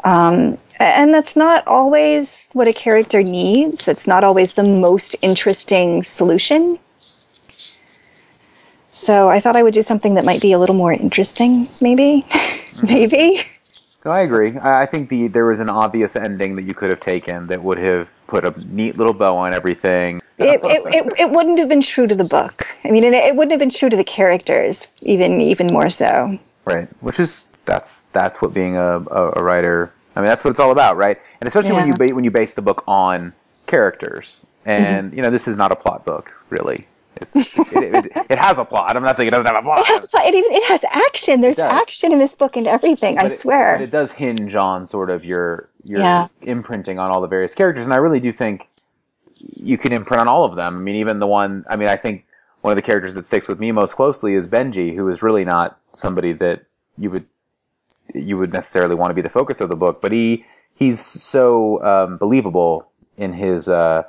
Um, 0.05 0.59
and 0.79 1.15
that's 1.15 1.37
not 1.37 1.67
always 1.67 2.51
what 2.53 2.69
a 2.69 2.75
character 2.75 3.23
needs. 3.23 3.83
That's 3.83 4.07
not 4.07 4.25
always 4.25 4.53
the 4.53 4.63
most 4.63 5.17
interesting 5.23 6.03
solution. 6.03 6.79
So 8.91 9.31
I 9.31 9.41
thought 9.41 9.57
I 9.57 9.63
would 9.63 9.73
do 9.73 9.81
something 9.81 10.17
that 10.17 10.27
might 10.27 10.43
be 10.43 10.53
a 10.53 10.59
little 10.59 10.77
more 10.77 10.93
interesting, 10.93 11.69
maybe. 11.81 12.27
Mm-hmm. 12.77 12.87
maybe. 12.89 13.47
No, 14.07 14.13
I 14.13 14.21
agree. 14.21 14.57
I 14.63 14.87
think 14.87 15.09
the 15.09 15.27
there 15.27 15.47
was 15.47 15.59
an 15.59 15.69
obvious 15.69 16.15
ending 16.15 16.55
that 16.55 16.63
you 16.63 16.75
could 16.75 16.91
have 16.91 17.01
taken 17.01 17.49
that 17.49 17.65
would 17.65 17.79
have 17.79 18.09
put 18.29 18.45
a 18.45 18.55
neat 18.73 18.97
little 18.97 19.13
bow 19.13 19.37
on 19.37 19.53
everything. 19.53 20.23
it, 20.39 20.61
it, 20.63 20.95
it, 20.95 21.21
it, 21.23 21.31
wouldn't 21.33 21.59
have 21.59 21.69
been 21.69 21.83
true 21.83 22.07
to 22.07 22.15
the 22.15 22.23
book. 22.23 22.69
I 22.85 22.93
mean, 22.93 23.03
it, 23.03 23.15
it 23.15 23.35
wouldn't 23.35 23.51
have 23.51 23.59
been 23.59 23.69
true 23.69 23.89
to 23.89 23.97
the 23.97 24.05
characters, 24.05 24.87
even 25.03 25.41
even 25.41 25.67
more 25.73 25.91
so. 25.91 26.39
Right, 26.65 26.87
which 27.03 27.19
is 27.19 27.51
that's 27.67 28.03
that's 28.13 28.41
what 28.41 28.55
being 28.55 28.77
a, 28.77 29.01
a, 29.01 29.33
a 29.35 29.43
writer. 29.43 29.93
I 30.15 30.21
mean, 30.21 30.29
that's 30.29 30.45
what 30.45 30.53
it's 30.53 30.61
all 30.61 30.71
about, 30.71 30.97
right? 30.97 31.21
And 31.41 31.49
especially 31.49 31.71
yeah. 31.71 31.81
when 31.81 31.89
you 31.89 31.95
ba- 31.97 32.15
when 32.15 32.23
you 32.23 32.31
base 32.31 32.55
the 32.55 32.63
book 32.63 32.85
on 32.87 33.35
characters, 33.67 34.47
and 34.65 35.09
mm-hmm. 35.09 35.17
you 35.17 35.23
know, 35.23 35.31
this 35.31 35.49
is 35.49 35.57
not 35.57 35.73
a 35.73 35.77
plot 35.77 36.05
book, 36.05 36.33
really. 36.49 36.87
It, 37.21 38.07
it, 38.07 38.27
it, 38.31 38.39
has 38.39 38.59
a 38.59 38.65
plot. 38.65 38.97
I'm 38.97 39.03
not 39.03 39.17
saying 39.17 39.29
it 39.29 39.31
doesn't 39.31 39.47
have 39.47 39.57
a 39.57 39.63
plot. 39.63 39.79
It 39.79 39.87
has 39.87 40.07
plot. 40.07 40.27
It 40.27 40.35
even 40.35 40.53
it 40.53 40.65
has 40.65 40.81
action. 40.91 41.41
There's 41.41 41.59
action 41.59 42.13
in 42.13 42.19
this 42.19 42.35
book 42.35 42.57
and 42.57 42.67
everything. 42.67 43.17
But 43.17 43.33
I 43.33 43.37
swear. 43.37 43.77
but 43.77 43.83
it 43.83 43.91
does 43.91 44.13
hinge 44.13 44.55
on 44.55 44.87
sort 44.87 45.11
of 45.11 45.25
your 45.25 45.69
your 45.85 46.01
yeah. 46.01 46.29
imprinting 46.43 46.99
on 46.99 47.11
all 47.11 47.21
the 47.21 47.29
various 47.29 47.55
characters, 47.55 47.85
and 47.85 47.95
I 47.95 47.99
really 47.99 48.21
do 48.21 48.33
think 48.33 48.69
you 49.57 49.79
can 49.79 49.93
imprint 49.93 50.21
on 50.21 50.29
all 50.29 50.45
of 50.45 50.57
them. 50.57 50.77
I 50.77 50.81
mean, 50.81 50.97
even 50.97 51.19
the 51.19 51.27
one. 51.27 51.65
I 51.69 51.77
mean, 51.77 51.89
I 51.89 51.97
think 51.97 52.27
one 52.61 52.73
of 52.73 52.77
the 52.77 52.83
characters 52.83 53.15
that 53.15 53.25
sticks 53.27 53.49
with 53.49 53.61
me 53.61 53.73
most 53.73 53.95
closely 53.95 54.35
is 54.35 54.47
Benji, 54.47 54.95
who 54.95 55.09
is 55.09 55.23
really 55.23 55.45
not 55.45 55.79
somebody 55.93 56.33
that 56.35 56.65
you 56.99 57.11
would 57.11 57.27
you 58.15 58.39
would 58.39 58.53
necessarily 58.53 58.95
want 58.95 59.11
to 59.11 59.15
be 59.15 59.23
the 59.23 59.29
focus 59.29 59.61
of 59.61 59.69
the 59.69 59.77
book, 59.77 60.01
but 60.01 60.13
he 60.13 60.45
he's 60.75 61.01
so 61.01 61.83
um, 61.83 62.17
believable 62.19 62.89
in 63.17 63.33
his 63.33 63.69
uh, 63.69 64.05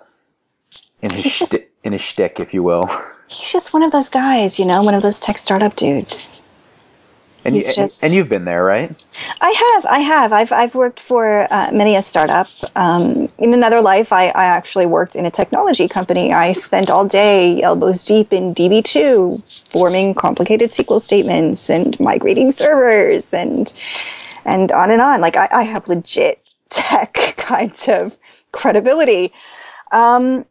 in 1.01 1.11
his 1.11 1.31
shtick, 1.31 1.66
in 1.87 1.93
his 1.93 2.01
shtick, 2.01 2.39
if 2.39 2.53
you 2.53 2.61
will. 2.61 2.85
He's 3.27 3.51
just 3.51 3.73
one 3.73 3.81
of 3.81 3.91
those 3.91 4.09
guys, 4.09 4.59
you 4.59 4.65
know, 4.65 4.83
one 4.83 4.93
of 4.93 5.01
those 5.01 5.19
tech 5.19 5.37
startup 5.37 5.75
dudes. 5.75 6.31
And, 7.43 7.55
you, 7.55 7.63
just, 7.73 8.03
and 8.03 8.13
you've 8.13 8.27
been 8.27 8.43
there, 8.43 8.63
right? 8.63 9.05
I 9.39 9.49
have. 9.51 9.85
I 9.85 9.99
have. 9.99 10.33
I've, 10.33 10.51
I've 10.51 10.75
worked 10.75 10.99
for 10.99 11.47
uh, 11.49 11.69
many 11.71 11.95
a 11.95 12.01
startup. 12.01 12.47
Um, 12.75 13.29
in 13.37 13.53
another 13.53 13.79
life, 13.79 14.11
I, 14.11 14.27
I 14.29 14.45
actually 14.45 14.85
worked 14.85 15.15
in 15.15 15.25
a 15.25 15.31
technology 15.31 15.87
company. 15.87 16.33
I 16.33 16.51
spent 16.51 16.89
all 16.89 17.07
day 17.07 17.61
elbows 17.61 18.03
deep 18.03 18.33
in 18.33 18.53
DB2, 18.53 19.41
forming 19.71 20.13
complicated 20.13 20.71
SQL 20.71 21.01
statements 21.01 21.69
and 21.69 21.97
migrating 22.01 22.51
servers 22.51 23.33
and 23.33 23.71
and 24.43 24.71
on 24.73 24.91
and 24.91 25.01
on. 25.01 25.21
Like 25.21 25.37
I, 25.37 25.47
I 25.51 25.63
have 25.63 25.87
legit 25.87 26.43
tech 26.69 27.13
kinds 27.37 27.87
of 27.87 28.13
credibility. 28.51 29.31
Um, 29.93 30.45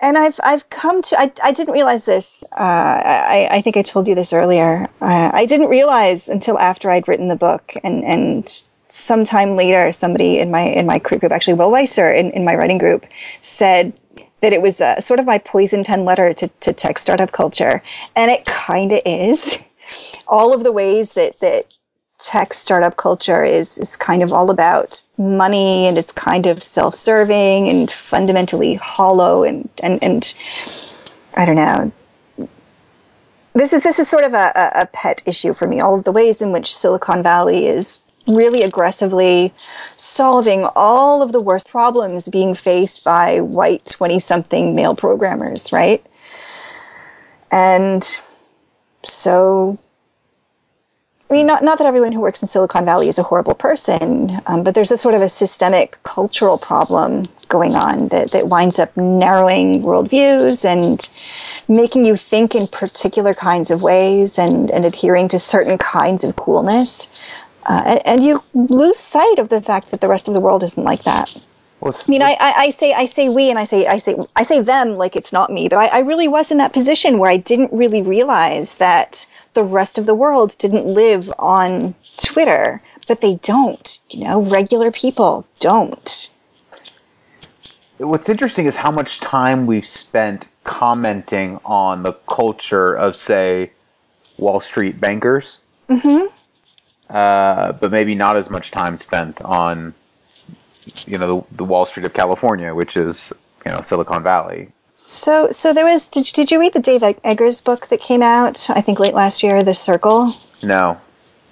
and 0.00 0.16
I've 0.16 0.38
I've 0.42 0.68
come 0.70 1.02
to 1.02 1.20
I, 1.20 1.32
I 1.42 1.52
didn't 1.52 1.74
realize 1.74 2.04
this. 2.04 2.44
Uh, 2.52 2.56
I 2.56 3.48
I 3.50 3.60
think 3.62 3.76
I 3.76 3.82
told 3.82 4.08
you 4.08 4.14
this 4.14 4.32
earlier. 4.32 4.88
Uh, 5.00 5.30
I 5.32 5.46
didn't 5.46 5.68
realize 5.68 6.28
until 6.28 6.58
after 6.58 6.90
I'd 6.90 7.08
written 7.08 7.28
the 7.28 7.36
book, 7.36 7.74
and 7.82 8.04
and 8.04 8.62
sometime 8.88 9.56
later, 9.56 9.92
somebody 9.92 10.38
in 10.38 10.50
my 10.50 10.62
in 10.62 10.86
my 10.86 10.98
crew 10.98 11.18
group, 11.18 11.32
actually 11.32 11.54
Will 11.54 11.70
Weiser 11.70 12.16
in, 12.16 12.30
in 12.30 12.44
my 12.44 12.54
writing 12.54 12.78
group, 12.78 13.06
said 13.42 13.92
that 14.40 14.52
it 14.52 14.62
was 14.62 14.76
sort 15.04 15.18
of 15.18 15.26
my 15.26 15.38
poison 15.38 15.82
pen 15.84 16.04
letter 16.04 16.32
to, 16.32 16.48
to 16.60 16.72
tech 16.72 16.98
startup 16.98 17.32
culture, 17.32 17.82
and 18.14 18.30
it 18.30 18.44
kind 18.46 18.92
of 18.92 19.00
is. 19.04 19.58
All 20.26 20.52
of 20.52 20.64
the 20.64 20.72
ways 20.72 21.12
that 21.12 21.40
that 21.40 21.66
tech 22.18 22.52
startup 22.52 22.96
culture 22.96 23.44
is 23.44 23.78
is 23.78 23.96
kind 23.96 24.22
of 24.22 24.32
all 24.32 24.50
about 24.50 25.02
money 25.18 25.86
and 25.86 25.96
it's 25.96 26.12
kind 26.12 26.46
of 26.46 26.64
self-serving 26.64 27.68
and 27.68 27.90
fundamentally 27.90 28.74
hollow 28.74 29.44
and 29.44 29.68
and 29.78 30.02
and 30.02 30.34
I 31.34 31.46
don't 31.46 31.56
know. 31.56 31.92
This 33.54 33.72
is 33.72 33.82
this 33.82 33.98
is 33.98 34.08
sort 34.08 34.24
of 34.24 34.34
a, 34.34 34.52
a 34.74 34.86
pet 34.86 35.22
issue 35.26 35.54
for 35.54 35.68
me. 35.68 35.80
All 35.80 35.94
of 35.94 36.04
the 36.04 36.12
ways 36.12 36.42
in 36.42 36.52
which 36.52 36.76
Silicon 36.76 37.22
Valley 37.22 37.66
is 37.66 38.00
really 38.26 38.62
aggressively 38.62 39.54
solving 39.96 40.66
all 40.76 41.22
of 41.22 41.32
the 41.32 41.40
worst 41.40 41.68
problems 41.68 42.28
being 42.28 42.54
faced 42.54 43.02
by 43.02 43.40
white 43.40 43.86
20 43.86 44.20
something 44.20 44.74
male 44.74 44.94
programmers, 44.94 45.72
right? 45.72 46.04
And 47.50 48.20
so 49.04 49.78
I 51.30 51.34
mean, 51.34 51.46
not, 51.46 51.62
not 51.62 51.76
that 51.78 51.86
everyone 51.86 52.12
who 52.12 52.20
works 52.20 52.40
in 52.40 52.48
Silicon 52.48 52.86
Valley 52.86 53.08
is 53.08 53.18
a 53.18 53.22
horrible 53.22 53.54
person, 53.54 54.40
um, 54.46 54.62
but 54.62 54.74
there's 54.74 54.90
a 54.90 54.96
sort 54.96 55.14
of 55.14 55.20
a 55.20 55.28
systemic 55.28 56.02
cultural 56.02 56.56
problem 56.56 57.28
going 57.48 57.74
on 57.74 58.08
that, 58.08 58.30
that 58.30 58.48
winds 58.48 58.78
up 58.78 58.96
narrowing 58.96 59.82
worldviews 59.82 60.64
and 60.64 61.10
making 61.68 62.06
you 62.06 62.16
think 62.16 62.54
in 62.54 62.66
particular 62.66 63.34
kinds 63.34 63.70
of 63.70 63.82
ways 63.82 64.38
and, 64.38 64.70
and 64.70 64.86
adhering 64.86 65.28
to 65.28 65.38
certain 65.38 65.76
kinds 65.76 66.24
of 66.24 66.34
coolness. 66.36 67.10
Uh, 67.66 67.82
and, 67.84 68.06
and, 68.06 68.24
you 68.24 68.42
lose 68.54 68.98
sight 68.98 69.38
of 69.38 69.50
the 69.50 69.60
fact 69.60 69.90
that 69.90 70.00
the 70.00 70.08
rest 70.08 70.28
of 70.28 70.34
the 70.34 70.40
world 70.40 70.62
isn't 70.62 70.84
like 70.84 71.04
that. 71.04 71.36
Well, 71.80 71.94
I 71.94 72.10
mean, 72.10 72.22
I, 72.22 72.36
I, 72.40 72.52
I 72.56 72.70
say 72.70 72.92
I 72.92 73.06
say 73.06 73.28
we, 73.28 73.50
and 73.50 73.58
I 73.58 73.64
say 73.64 73.86
I 73.86 73.98
say 73.98 74.16
I 74.34 74.44
say 74.44 74.60
them 74.62 74.96
like 74.96 75.14
it's 75.14 75.32
not 75.32 75.52
me. 75.52 75.68
But 75.68 75.78
I, 75.78 75.86
I 75.86 75.98
really 76.00 76.26
was 76.26 76.50
in 76.50 76.58
that 76.58 76.72
position 76.72 77.18
where 77.18 77.30
I 77.30 77.36
didn't 77.36 77.72
really 77.72 78.02
realize 78.02 78.74
that 78.74 79.26
the 79.58 79.64
rest 79.64 79.98
of 79.98 80.06
the 80.06 80.14
world 80.14 80.56
didn't 80.58 80.86
live 80.86 81.32
on 81.36 81.96
Twitter, 82.16 82.80
but 83.08 83.20
they 83.20 83.34
don't. 83.42 83.98
You 84.08 84.22
know, 84.22 84.40
regular 84.40 84.92
people 84.92 85.48
don't. 85.58 86.30
What's 87.96 88.28
interesting 88.28 88.66
is 88.66 88.76
how 88.76 88.92
much 88.92 89.18
time 89.18 89.66
we've 89.66 89.84
spent 89.84 90.46
commenting 90.62 91.58
on 91.64 92.04
the 92.04 92.12
culture 92.12 92.94
of, 92.94 93.16
say, 93.16 93.72
Wall 94.36 94.60
Street 94.60 95.00
bankers. 95.00 95.58
Mm-hmm. 95.88 96.26
Uh, 97.10 97.72
but 97.72 97.90
maybe 97.90 98.14
not 98.14 98.36
as 98.36 98.48
much 98.48 98.70
time 98.70 98.96
spent 98.96 99.42
on, 99.42 99.92
you 101.04 101.18
know, 101.18 101.40
the, 101.40 101.56
the 101.56 101.64
Wall 101.64 101.84
Street 101.84 102.06
of 102.06 102.12
California, 102.12 102.72
which 102.72 102.96
is, 102.96 103.32
you 103.66 103.72
know, 103.72 103.80
Silicon 103.80 104.22
Valley. 104.22 104.68
So, 105.00 105.52
so 105.52 105.72
there 105.72 105.84
was. 105.84 106.08
Did 106.08 106.26
you, 106.26 106.32
did 106.32 106.50
you 106.50 106.58
read 106.58 106.72
the 106.72 106.80
Dave 106.80 107.02
Eggers 107.22 107.60
book 107.60 107.88
that 107.88 108.00
came 108.00 108.20
out? 108.20 108.68
I 108.68 108.80
think 108.80 108.98
late 108.98 109.14
last 109.14 109.44
year, 109.44 109.62
The 109.62 109.72
Circle. 109.72 110.34
No. 110.60 111.00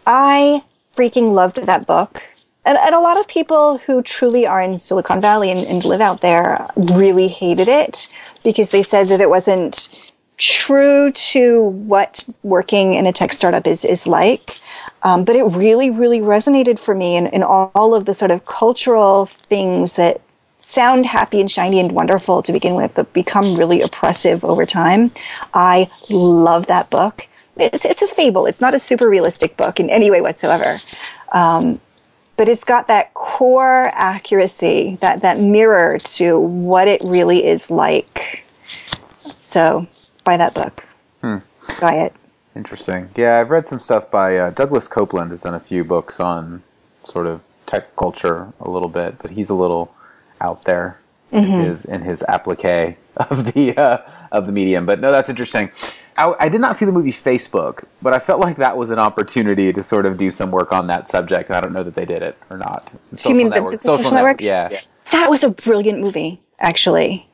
I 0.04 0.64
freaking 0.96 1.30
loved 1.30 1.64
that 1.64 1.86
book. 1.86 2.20
And, 2.64 2.76
and 2.76 2.92
a 2.92 2.98
lot 2.98 3.20
of 3.20 3.28
people 3.28 3.78
who 3.78 4.02
truly 4.02 4.48
are 4.48 4.60
in 4.60 4.80
Silicon 4.80 5.20
Valley 5.20 5.52
and, 5.52 5.64
and 5.64 5.84
live 5.84 6.00
out 6.00 6.22
there 6.22 6.68
really 6.74 7.28
hated 7.28 7.68
it 7.68 8.08
because 8.42 8.70
they 8.70 8.82
said 8.82 9.06
that 9.10 9.20
it 9.20 9.30
wasn't 9.30 9.90
true 10.38 11.12
to 11.12 11.66
what 11.66 12.24
working 12.42 12.94
in 12.94 13.06
a 13.06 13.12
tech 13.12 13.32
startup 13.32 13.64
is, 13.64 13.84
is 13.84 14.08
like. 14.08 14.58
Um, 15.04 15.24
but 15.24 15.36
it 15.36 15.44
really, 15.44 15.88
really 15.88 16.18
resonated 16.18 16.80
for 16.80 16.96
me 16.96 17.16
in, 17.16 17.28
in 17.28 17.44
all, 17.44 17.70
all 17.76 17.94
of 17.94 18.06
the 18.06 18.14
sort 18.14 18.32
of 18.32 18.44
cultural 18.46 19.26
things 19.48 19.92
that 19.92 20.20
sound 20.66 21.06
happy 21.06 21.40
and 21.40 21.50
shiny 21.50 21.78
and 21.78 21.92
wonderful 21.92 22.42
to 22.42 22.52
begin 22.52 22.74
with, 22.74 22.92
but 22.94 23.12
become 23.12 23.56
really 23.56 23.80
oppressive 23.82 24.44
over 24.44 24.66
time. 24.66 25.12
I 25.54 25.88
love 26.08 26.66
that 26.66 26.90
book. 26.90 27.28
It's, 27.56 27.84
it's 27.84 28.02
a 28.02 28.08
fable. 28.08 28.46
It's 28.46 28.60
not 28.60 28.74
a 28.74 28.80
super 28.80 29.08
realistic 29.08 29.56
book 29.56 29.78
in 29.78 29.88
any 29.88 30.10
way 30.10 30.20
whatsoever. 30.20 30.80
Um, 31.30 31.80
but 32.36 32.48
it's 32.48 32.64
got 32.64 32.88
that 32.88 33.14
core 33.14 33.90
accuracy, 33.94 34.98
that, 35.00 35.22
that 35.22 35.40
mirror 35.40 35.98
to 36.16 36.38
what 36.38 36.88
it 36.88 37.00
really 37.02 37.46
is 37.46 37.70
like. 37.70 38.42
So, 39.38 39.86
buy 40.24 40.36
that 40.36 40.52
book. 40.52 40.84
Buy 41.80 41.94
it. 41.94 42.12
Interesting. 42.56 43.10
Yeah, 43.16 43.38
I've 43.38 43.50
read 43.50 43.66
some 43.66 43.78
stuff 43.78 44.10
by 44.10 44.36
uh, 44.36 44.50
Douglas 44.50 44.88
Coupland. 44.88 45.30
Has 45.30 45.40
done 45.40 45.54
a 45.54 45.60
few 45.60 45.84
books 45.84 46.18
on 46.20 46.62
sort 47.04 47.26
of 47.26 47.42
tech 47.66 47.94
culture 47.96 48.52
a 48.60 48.68
little 48.68 48.88
bit, 48.88 49.18
but 49.18 49.30
he's 49.30 49.48
a 49.48 49.54
little 49.54 49.94
out 50.40 50.64
there 50.64 50.98
in 51.32 51.44
his 51.44 51.84
in 51.84 52.02
his 52.02 52.22
applique 52.28 52.96
of 53.16 53.52
the 53.52 53.76
uh, 53.76 53.98
of 54.32 54.46
the 54.46 54.52
medium. 54.52 54.86
But 54.86 55.00
no, 55.00 55.10
that's 55.12 55.28
interesting. 55.28 55.68
I, 56.18 56.34
I 56.40 56.48
did 56.48 56.60
not 56.62 56.78
see 56.78 56.86
the 56.86 56.92
movie 56.92 57.12
Facebook, 57.12 57.84
but 58.00 58.14
I 58.14 58.18
felt 58.18 58.40
like 58.40 58.56
that 58.56 58.76
was 58.78 58.90
an 58.90 58.98
opportunity 58.98 59.70
to 59.72 59.82
sort 59.82 60.06
of 60.06 60.16
do 60.16 60.30
some 60.30 60.50
work 60.50 60.72
on 60.72 60.86
that 60.86 61.08
subject. 61.10 61.50
I 61.50 61.60
don't 61.60 61.72
know 61.74 61.82
that 61.82 61.94
they 61.94 62.06
did 62.06 62.22
it 62.22 62.38
or 62.48 62.56
not. 62.56 62.92
Social 63.12 63.34
mean 63.36 63.50
the- 63.50 63.70
the 63.70 63.78
Social 63.78 64.10
Network? 64.12 64.40
Yeah. 64.40 64.80
That 65.12 65.28
was 65.30 65.44
a 65.44 65.50
brilliant 65.50 66.00
movie, 66.00 66.40
actually. 66.58 67.28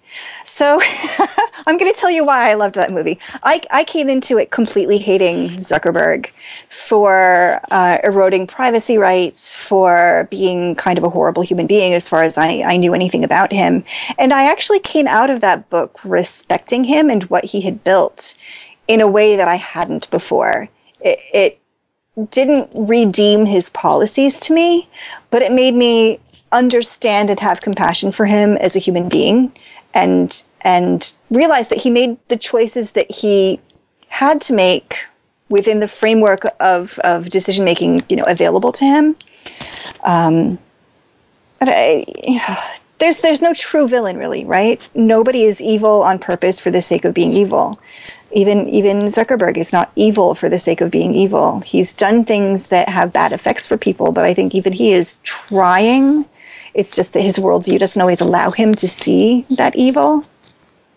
So 0.45 0.81
I'm 1.67 1.79
going 1.79 1.93
to 1.93 1.99
tell 1.99 2.11
you 2.11 2.25
why 2.25 2.51
I 2.51 2.55
loved 2.55 2.75
that 2.75 2.93
movie. 2.93 3.19
I, 3.43 3.61
I 3.71 3.85
came 3.85 4.09
into 4.09 4.39
it 4.39 4.51
completely 4.51 4.99
hating 4.99 5.51
Zuckerberg 5.59 6.29
for 6.87 7.61
uh, 7.71 7.99
eroding 8.05 8.47
privacy 8.47 8.99
rights, 8.99 9.55
for 9.55 10.29
being 10.31 10.75
kind 10.75 10.99
of 10.99 11.05
a 11.05 11.11
horrible 11.11 11.43
human 11.43 11.67
being 11.67 11.95
as 11.95 12.09
far 12.09 12.23
as 12.23 12.37
I, 12.37 12.63
I 12.67 12.77
knew 12.77 12.95
anything 12.95 13.25
about 13.25 13.53
him. 13.53 13.85
And 14.19 14.33
I 14.33 14.51
actually 14.51 14.81
came 14.81 15.07
out 15.07 15.31
of 15.31 15.41
that 15.41 15.69
book 15.71 15.99
respecting 16.05 16.85
him 16.85 17.11
and 17.11 17.25
what 17.25 17.45
he 17.45 17.61
had 17.61 17.85
built 17.85 18.35
in 18.89 19.01
a 19.01 19.09
way 19.09 19.37
that 19.37 19.49
I 19.49 19.57
hadn't 19.57 20.11
before. 20.11 20.69
It, 21.01 21.19
it 21.33 21.61
didn't 22.31 22.69
redeem 22.75 23.47
his 23.47 23.71
policies 23.71 24.39
to 24.41 24.53
me, 24.53 24.89
but 25.31 25.43
it 25.43 25.53
made 25.53 25.75
me 25.75 26.21
understand 26.51 27.31
and 27.31 27.41
have 27.41 27.63
compassion 27.63 28.13
for 28.13 28.27
him 28.27 28.57
as 28.59 28.77
a 28.77 28.79
human 28.79 29.09
being 29.09 29.51
and 29.95 30.43
and 30.63 31.13
realize 31.31 31.69
that 31.69 31.79
he 31.79 31.91
made 31.91 32.17
the 32.29 32.37
choices 32.37 32.91
that 32.91 33.11
he 33.11 33.61
had 34.09 34.41
to 34.43 34.53
make 34.53 34.99
within 35.49 35.81
the 35.81 35.89
framework 35.89 36.45
of, 36.61 36.99
of 37.01 37.29
decision 37.29 37.65
making 37.65 38.03
you 38.09 38.17
know 38.17 38.25
available 38.27 38.73
to 38.73 38.85
him 38.85 39.17
um, 40.05 40.59
I, 41.61 42.05
there's 42.99 43.19
there's 43.19 43.43
no 43.43 43.53
true 43.53 43.89
villain 43.89 44.17
really 44.17 44.45
right 44.45 44.81
nobody 44.95 45.45
is 45.45 45.61
evil 45.61 46.03
on 46.03 46.19
purpose 46.19 46.61
for 46.61 46.71
the 46.71 46.83
sake 46.83 47.05
of 47.05 47.15
being 47.15 47.33
evil 47.33 47.81
even 48.33 48.69
even 48.69 49.01
Zuckerberg 49.03 49.57
is 49.57 49.73
not 49.73 49.93
evil 49.97 50.35
for 50.35 50.49
the 50.49 50.59
sake 50.59 50.81
of 50.81 50.91
being 50.91 51.15
evil. 51.15 51.61
He's 51.61 51.93
done 51.93 52.25
things 52.25 52.67
that 52.69 52.89
have 52.89 53.13
bad 53.13 53.33
effects 53.33 53.67
for 53.67 53.77
people, 53.77 54.13
but 54.13 54.25
I 54.25 54.35
think 54.35 54.55
even 54.55 54.73
he 54.73 54.93
is 54.93 55.17
trying. 55.23 56.25
It's 56.75 56.95
just 56.95 57.13
that 57.13 57.21
his 57.21 57.37
worldview 57.37 57.79
doesn't 57.79 58.01
always 58.01 58.21
allow 58.21 58.51
him 58.51 58.75
to 58.77 58.89
see 58.89 59.47
that 59.51 59.77
evil. 59.77 60.25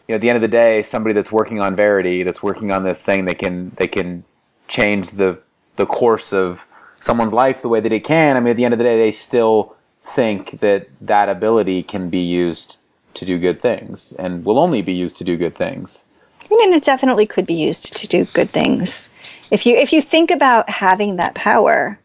you 0.07 0.13
know, 0.13 0.15
at 0.15 0.21
the 0.21 0.29
end 0.29 0.37
of 0.37 0.41
the 0.41 0.47
day, 0.47 0.83
somebody 0.83 1.13
that's 1.13 1.31
working 1.31 1.59
on 1.59 1.75
Verity, 1.75 2.23
that's 2.23 2.41
working 2.43 2.71
on 2.71 2.83
this 2.83 3.03
thing, 3.03 3.25
they 3.25 3.33
can 3.35 3.71
they 3.77 3.87
can 3.87 4.23
change 4.67 5.11
the 5.11 5.39
the 5.75 5.85
course 5.85 6.31
of 6.33 6.65
someone's 6.91 7.33
life 7.33 7.61
the 7.61 7.69
way 7.69 7.79
that 7.79 7.91
it 7.91 8.03
can. 8.03 8.37
I 8.37 8.39
mean, 8.39 8.51
at 8.51 8.57
the 8.57 8.65
end 8.65 8.73
of 8.73 8.77
the 8.77 8.83
day, 8.83 8.97
they 8.97 9.11
still 9.11 9.75
think 10.01 10.59
that 10.61 10.87
that 11.01 11.29
ability 11.29 11.83
can 11.83 12.09
be 12.09 12.19
used 12.19 12.79
to 13.15 13.25
do 13.25 13.39
good 13.39 13.59
things 13.59 14.13
and 14.13 14.45
will 14.45 14.59
only 14.59 14.81
be 14.81 14.93
used 14.93 15.17
to 15.17 15.23
do 15.23 15.35
good 15.37 15.55
things. 15.55 16.05
And 16.51 16.73
it 16.73 16.83
definitely 16.83 17.25
could 17.25 17.45
be 17.45 17.55
used 17.55 17.95
to 17.95 18.07
do 18.07 18.25
good 18.25 18.51
things. 18.51 19.09
If 19.51 19.65
you 19.65 19.75
if 19.75 19.91
you 19.91 20.01
think 20.01 20.31
about 20.31 20.69
having 20.69 21.15
that 21.15 21.35
power, 21.35 21.99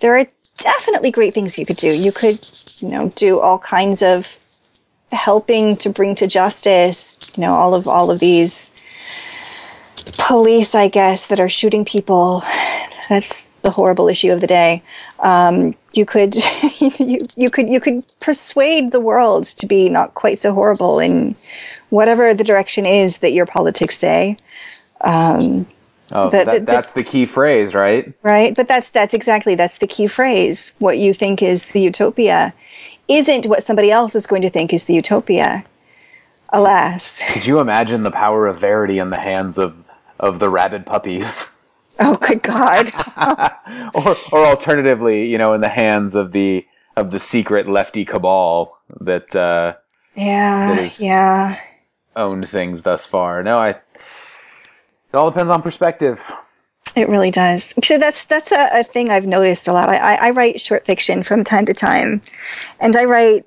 there 0.00 0.16
are 0.16 0.26
definitely 0.58 1.10
great 1.10 1.34
things 1.34 1.58
you 1.58 1.66
could 1.66 1.76
do. 1.76 1.92
You 1.92 2.12
could, 2.12 2.46
you 2.78 2.88
know, 2.88 3.12
do 3.16 3.40
all 3.40 3.58
kinds 3.58 4.02
of 4.02 4.26
helping 5.12 5.76
to 5.78 5.90
bring 5.90 6.14
to 6.16 6.26
justice, 6.26 7.18
you 7.34 7.40
know, 7.40 7.54
all 7.54 7.74
of 7.74 7.88
all 7.88 8.10
of 8.10 8.20
these 8.20 8.70
police, 10.18 10.74
I 10.74 10.88
guess, 10.88 11.26
that 11.26 11.40
are 11.40 11.48
shooting 11.48 11.84
people. 11.84 12.42
That's 13.08 13.48
the 13.62 13.70
horrible 13.70 14.08
issue 14.08 14.32
of 14.32 14.40
the 14.40 14.46
day. 14.46 14.82
Um, 15.20 15.74
you 15.92 16.04
could, 16.04 16.36
you, 16.78 17.26
you 17.36 17.50
could, 17.50 17.68
you 17.68 17.80
could 17.80 18.04
persuade 18.20 18.92
the 18.92 19.00
world 19.00 19.44
to 19.44 19.66
be 19.66 19.88
not 19.88 20.14
quite 20.14 20.38
so 20.38 20.52
horrible 20.52 21.00
in 21.00 21.34
whatever 21.90 22.34
the 22.34 22.44
direction 22.44 22.86
is 22.86 23.18
that 23.18 23.32
your 23.32 23.46
politics 23.46 23.98
say. 23.98 24.36
Um, 25.00 25.66
Oh, 26.12 26.30
But- 26.30 26.46
that, 26.46 26.46
but- 26.46 26.66
that's 26.66 26.92
the 26.92 27.02
key 27.02 27.26
phrase, 27.26 27.74
right? 27.74 28.12
right? 28.22 28.54
But 28.54 28.68
that's 28.68 28.90
that's 28.90 29.14
exactly 29.14 29.54
that's 29.54 29.78
the 29.78 29.86
key 29.86 30.06
phrase. 30.06 30.72
What 30.78 30.98
you 30.98 31.12
think 31.14 31.42
is 31.42 31.66
the 31.66 31.80
utopia 31.80 32.54
isn't 33.08 33.46
what 33.46 33.66
somebody 33.66 33.90
else 33.90 34.14
is 34.14 34.26
going 34.26 34.42
to 34.42 34.50
think 34.50 34.72
is 34.72 34.84
the 34.84 34.94
utopia. 34.94 35.64
Alas. 36.50 37.20
Could 37.32 37.44
you 37.46 37.60
imagine 37.60 38.02
the 38.04 38.10
power 38.10 38.46
of 38.46 38.58
Verity 38.58 38.98
in 38.98 39.10
the 39.10 39.18
hands 39.20 39.58
of 39.58 39.76
of 40.18 40.38
the 40.38 40.48
rabid 40.50 40.86
puppies? 40.86 41.54
Oh 42.00 42.14
good 42.14 42.44
God. 42.44 42.92
or 43.92 44.16
or 44.30 44.46
alternatively, 44.46 45.26
you 45.26 45.36
know, 45.36 45.52
in 45.52 45.60
the 45.60 45.68
hands 45.68 46.14
of 46.14 46.30
the 46.30 46.64
of 46.96 47.10
the 47.10 47.18
secret 47.18 47.68
lefty 47.68 48.04
cabal 48.04 48.78
that 49.00 49.34
uh, 49.34 49.74
Yeah. 50.14 50.76
That 50.76 51.00
Yeah. 51.00 51.58
owned 52.14 52.48
things 52.48 52.82
thus 52.82 53.04
far. 53.04 53.42
No, 53.42 53.58
I. 53.58 53.74
It 55.12 55.16
all 55.16 55.30
depends 55.30 55.50
on 55.50 55.62
perspective. 55.62 56.30
It 56.94 57.08
really 57.08 57.30
does. 57.30 57.74
So 57.84 57.98
that's 57.98 58.24
that's 58.24 58.52
a, 58.52 58.80
a 58.80 58.84
thing 58.84 59.10
I've 59.10 59.26
noticed 59.26 59.68
a 59.68 59.72
lot. 59.72 59.88
I, 59.88 60.14
I, 60.16 60.30
write 60.30 60.60
short 60.60 60.86
fiction 60.86 61.22
from 61.22 61.44
time 61.44 61.66
to 61.66 61.74
time, 61.74 62.22
and 62.80 62.96
I 62.96 63.04
write 63.04 63.46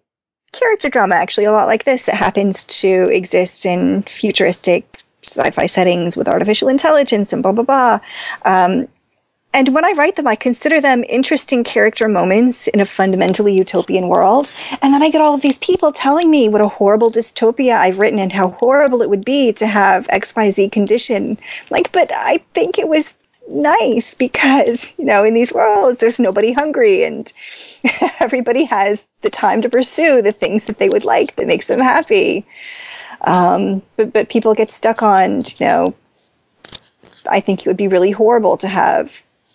character 0.53 0.89
drama 0.89 1.16
actually 1.16 1.45
a 1.45 1.51
lot 1.51 1.68
like 1.68 1.86
this 1.86 2.03
that 2.03 2.16
happens 2.16 2.66
to 2.66 3.09
exist 3.09 3.66
in 3.66 4.03
futuristic 4.03 4.99
sci-fi 5.24 5.66
settings 5.66 6.18
with 6.18 6.28
artificial 6.28 6.68
intelligence 6.68 7.34
and 7.34 7.43
blah 7.43 7.51
blah 7.51 7.64
blah. 7.64 7.99
Um, 8.45 8.88
and 9.53 9.73
when 9.73 9.83
I 9.83 9.91
write 9.91 10.15
them, 10.15 10.27
I 10.27 10.35
consider 10.35 10.79
them 10.79 11.03
interesting 11.09 11.63
character 11.63 12.07
moments 12.07 12.67
in 12.67 12.79
a 12.79 12.85
fundamentally 12.85 13.53
utopian 13.53 14.07
world. 14.07 14.49
And 14.81 14.93
then 14.93 15.03
I 15.03 15.09
get 15.09 15.21
all 15.21 15.33
of 15.33 15.41
these 15.41 15.57
people 15.57 15.91
telling 15.91 16.31
me 16.31 16.47
what 16.47 16.61
a 16.61 16.69
horrible 16.69 17.11
dystopia 17.11 17.77
I've 17.77 17.99
written 17.99 18.19
and 18.19 18.31
how 18.31 18.51
horrible 18.51 19.01
it 19.01 19.09
would 19.09 19.25
be 19.25 19.51
to 19.53 19.67
have 19.67 20.07
XYZ 20.07 20.71
condition. 20.71 21.37
Like, 21.69 21.91
but 21.91 22.11
I 22.13 22.37
think 22.53 22.79
it 22.79 22.87
was 22.87 23.05
nice 23.49 24.13
because, 24.13 24.93
you 24.97 25.03
know, 25.03 25.25
in 25.25 25.33
these 25.33 25.51
worlds, 25.51 25.97
there's 25.97 26.19
nobody 26.19 26.53
hungry 26.53 27.03
and 27.03 27.31
everybody 28.21 28.63
has 28.63 29.05
the 29.21 29.29
time 29.29 29.61
to 29.63 29.69
pursue 29.69 30.21
the 30.21 30.31
things 30.31 30.63
that 30.65 30.77
they 30.77 30.87
would 30.87 31.03
like 31.03 31.35
that 31.35 31.47
makes 31.47 31.67
them 31.67 31.79
happy. 31.79 32.45
Um, 33.21 33.81
but, 33.97 34.13
but 34.13 34.29
people 34.29 34.55
get 34.55 34.71
stuck 34.71 35.03
on, 35.03 35.39
you 35.39 35.65
know, 35.65 35.95
I 37.29 37.41
think 37.41 37.59
it 37.59 37.67
would 37.67 37.77
be 37.77 37.89
really 37.89 38.11
horrible 38.11 38.57
to 38.57 38.67
have 38.69 39.11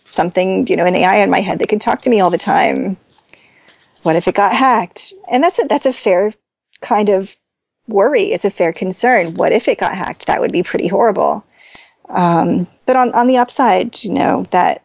something, 0.07 0.67
you 0.67 0.77
know, 0.77 0.85
an 0.85 0.97
AI 0.97 1.17
in 1.17 1.31
my 1.31 1.41
head 1.41 1.59
that 1.59 1.69
can 1.69 1.79
talk 1.79 2.03
to 2.03 2.11
me 2.11 2.21
all 2.21 2.31
the 2.31 2.39
time. 2.39 2.97
what 4.03 4.17
if 4.17 4.29
it 4.29 4.35
got 4.35 4.55
hacked? 4.55 5.13
And 5.29 5.43
that's 5.43 5.59
a, 5.59 5.67
that's 5.67 5.87
a 5.87 5.93
fair 5.93 6.33
kind 6.81 7.09
of 7.09 7.35
worry. 7.89 8.33
It's 8.33 8.45
a 8.45 8.51
fair 8.51 8.73
concern. 8.73 9.35
What 9.35 9.53
if 9.53 9.69
it 9.69 9.79
got 9.79 9.95
hacked? 9.95 10.27
That 10.27 10.41
would 10.41 10.53
be 10.53 10.63
pretty 10.63 10.89
horrible. 10.89 11.45
Um, 12.09 12.67
but 12.87 12.97
on, 12.97 13.13
on 13.15 13.27
the 13.27 13.39
upside, 13.39 14.03
you 14.03 14.13
know, 14.13 14.47
that, 14.51 14.85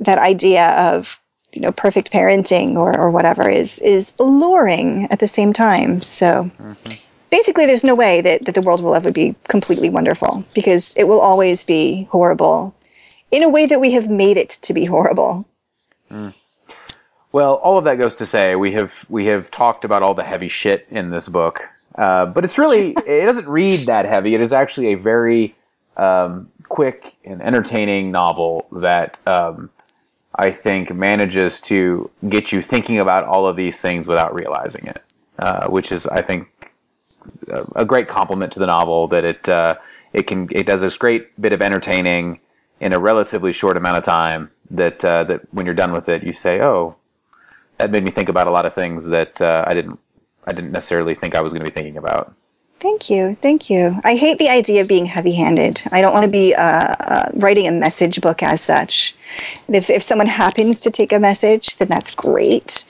that 0.00 0.18
idea 0.18 0.68
of, 0.70 1.06
you 1.52 1.60
know, 1.60 1.72
perfect 1.72 2.12
parenting 2.12 2.76
or, 2.76 2.98
or 2.98 3.10
whatever 3.10 3.48
is, 3.48 3.78
is 3.80 4.12
alluring 4.18 5.08
at 5.10 5.20
the 5.20 5.28
same 5.28 5.52
time. 5.52 6.00
So 6.00 6.50
mm-hmm. 6.58 6.92
basically 7.30 7.66
there's 7.66 7.84
no 7.84 7.94
way 7.94 8.20
that, 8.22 8.46
that 8.46 8.54
the 8.54 8.62
world 8.62 8.82
will 8.82 8.94
ever 8.94 9.10
be 9.10 9.34
completely 9.48 9.90
wonderful 9.90 10.44
because 10.54 10.94
it 10.96 11.04
will 11.04 11.20
always 11.20 11.64
be 11.64 12.08
horrible 12.10 12.74
in 13.30 13.42
a 13.42 13.48
way 13.48 13.66
that 13.66 13.80
we 13.80 13.92
have 13.92 14.08
made 14.08 14.36
it 14.36 14.50
to 14.62 14.72
be 14.72 14.84
horrible. 14.84 15.46
Mm. 16.10 16.34
Well, 17.32 17.54
all 17.54 17.78
of 17.78 17.84
that 17.84 17.96
goes 17.96 18.16
to 18.16 18.26
say 18.26 18.56
we 18.56 18.72
have 18.72 19.04
we 19.08 19.26
have 19.26 19.50
talked 19.50 19.84
about 19.84 20.02
all 20.02 20.14
the 20.14 20.24
heavy 20.24 20.48
shit 20.48 20.86
in 20.90 21.10
this 21.10 21.28
book, 21.28 21.68
uh, 21.94 22.26
but 22.26 22.44
it's 22.44 22.58
really 22.58 22.90
it 23.06 23.26
doesn't 23.26 23.48
read 23.48 23.80
that 23.86 24.04
heavy. 24.06 24.34
It 24.34 24.40
is 24.40 24.52
actually 24.52 24.92
a 24.92 24.96
very 24.96 25.54
um, 25.96 26.50
quick 26.68 27.14
and 27.24 27.40
entertaining 27.40 28.10
novel 28.10 28.66
that 28.72 29.18
um, 29.28 29.70
I 30.34 30.50
think 30.50 30.92
manages 30.92 31.60
to 31.62 32.10
get 32.28 32.50
you 32.50 32.62
thinking 32.62 32.98
about 32.98 33.24
all 33.24 33.46
of 33.46 33.56
these 33.56 33.80
things 33.80 34.08
without 34.08 34.34
realizing 34.34 34.88
it, 34.88 34.98
uh, 35.38 35.68
which 35.68 35.92
is 35.92 36.06
I 36.08 36.22
think 36.22 36.52
a 37.76 37.84
great 37.84 38.08
compliment 38.08 38.52
to 38.54 38.58
the 38.58 38.66
novel 38.66 39.06
that 39.08 39.24
it 39.24 39.48
uh, 39.48 39.76
it 40.12 40.26
can 40.26 40.48
it 40.50 40.66
does 40.66 40.80
this 40.80 40.96
great 40.96 41.40
bit 41.40 41.52
of 41.52 41.62
entertaining 41.62 42.40
in 42.80 42.92
a 42.92 42.98
relatively 42.98 43.52
short 43.52 43.76
amount 43.76 43.96
of 43.96 44.04
time 44.04 44.50
that 44.70 45.04
uh, 45.04 45.24
that 45.24 45.42
when 45.52 45.66
you're 45.66 45.74
done 45.74 45.92
with 45.92 46.08
it 46.08 46.22
you 46.22 46.32
say 46.32 46.60
oh 46.60 46.96
that 47.80 47.90
made 47.90 48.04
me 48.04 48.10
think 48.10 48.28
about 48.28 48.46
a 48.46 48.50
lot 48.50 48.66
of 48.66 48.74
things 48.74 49.06
that 49.06 49.40
uh, 49.40 49.64
I 49.66 49.74
didn't 49.74 49.98
I 50.46 50.52
didn't 50.52 50.72
necessarily 50.72 51.14
think 51.14 51.34
I 51.34 51.40
was 51.40 51.52
going 51.52 51.64
to 51.64 51.70
be 51.70 51.74
thinking 51.74 51.96
about. 51.96 52.32
Thank 52.80 53.10
you, 53.10 53.36
thank 53.42 53.68
you. 53.68 54.00
I 54.04 54.14
hate 54.16 54.38
the 54.38 54.48
idea 54.48 54.80
of 54.80 54.88
being 54.88 55.04
heavy-handed. 55.04 55.82
I 55.92 56.00
don't 56.00 56.14
want 56.14 56.24
to 56.24 56.30
be 56.30 56.54
uh, 56.54 56.94
uh, 56.98 57.30
writing 57.34 57.68
a 57.68 57.72
message 57.72 58.20
book 58.22 58.42
as 58.42 58.62
such. 58.62 59.14
if 59.68 59.90
if 59.90 60.02
someone 60.02 60.26
happens 60.26 60.80
to 60.80 60.90
take 60.90 61.12
a 61.12 61.18
message, 61.18 61.76
then 61.76 61.88
that's 61.88 62.10
great. 62.10 62.86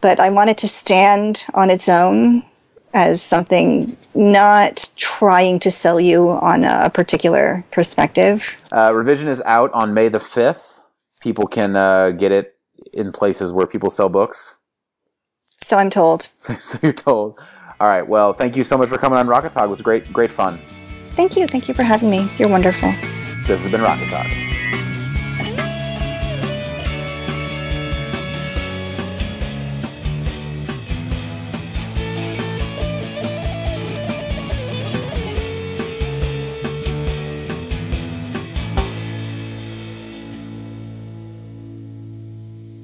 But 0.00 0.18
I 0.18 0.30
want 0.30 0.50
it 0.50 0.58
to 0.58 0.68
stand 0.68 1.44
on 1.54 1.70
its 1.70 1.88
own 1.88 2.44
as 2.92 3.22
something 3.22 3.96
not 4.14 4.90
trying 4.96 5.58
to 5.60 5.70
sell 5.70 6.00
you 6.00 6.30
on 6.30 6.64
a 6.64 6.90
particular 6.90 7.64
perspective. 7.70 8.42
Uh, 8.72 8.92
revision 8.94 9.28
is 9.28 9.40
out 9.42 9.72
on 9.72 9.94
May 9.94 10.08
the 10.08 10.20
fifth. 10.20 10.82
People 11.20 11.46
can 11.46 11.76
uh, 11.76 12.10
get 12.10 12.32
it 12.32 12.56
in 12.92 13.12
places 13.12 13.52
where 13.52 13.66
people 13.66 13.90
sell 13.90 14.08
books. 14.08 14.58
So 15.62 15.76
I'm 15.76 15.90
told. 15.90 16.28
So, 16.40 16.56
so 16.56 16.78
you're 16.82 16.92
told. 16.92 17.38
All 17.78 17.88
right. 17.88 18.06
Well, 18.06 18.32
thank 18.32 18.56
you 18.56 18.64
so 18.64 18.76
much 18.76 18.88
for 18.88 18.98
coming 18.98 19.18
on 19.18 19.26
Rocket 19.26 19.52
Talk. 19.52 19.64
It 19.64 19.70
was 19.70 19.80
great, 19.80 20.12
great 20.12 20.30
fun. 20.30 20.58
Thank 21.12 21.36
you. 21.36 21.46
Thank 21.46 21.68
you 21.68 21.74
for 21.74 21.82
having 21.82 22.10
me. 22.10 22.30
You're 22.38 22.48
wonderful. 22.48 22.92
This 23.46 23.62
has 23.62 23.70
been 23.70 23.82
Rocket 23.82 24.08
Talk. 24.08 24.49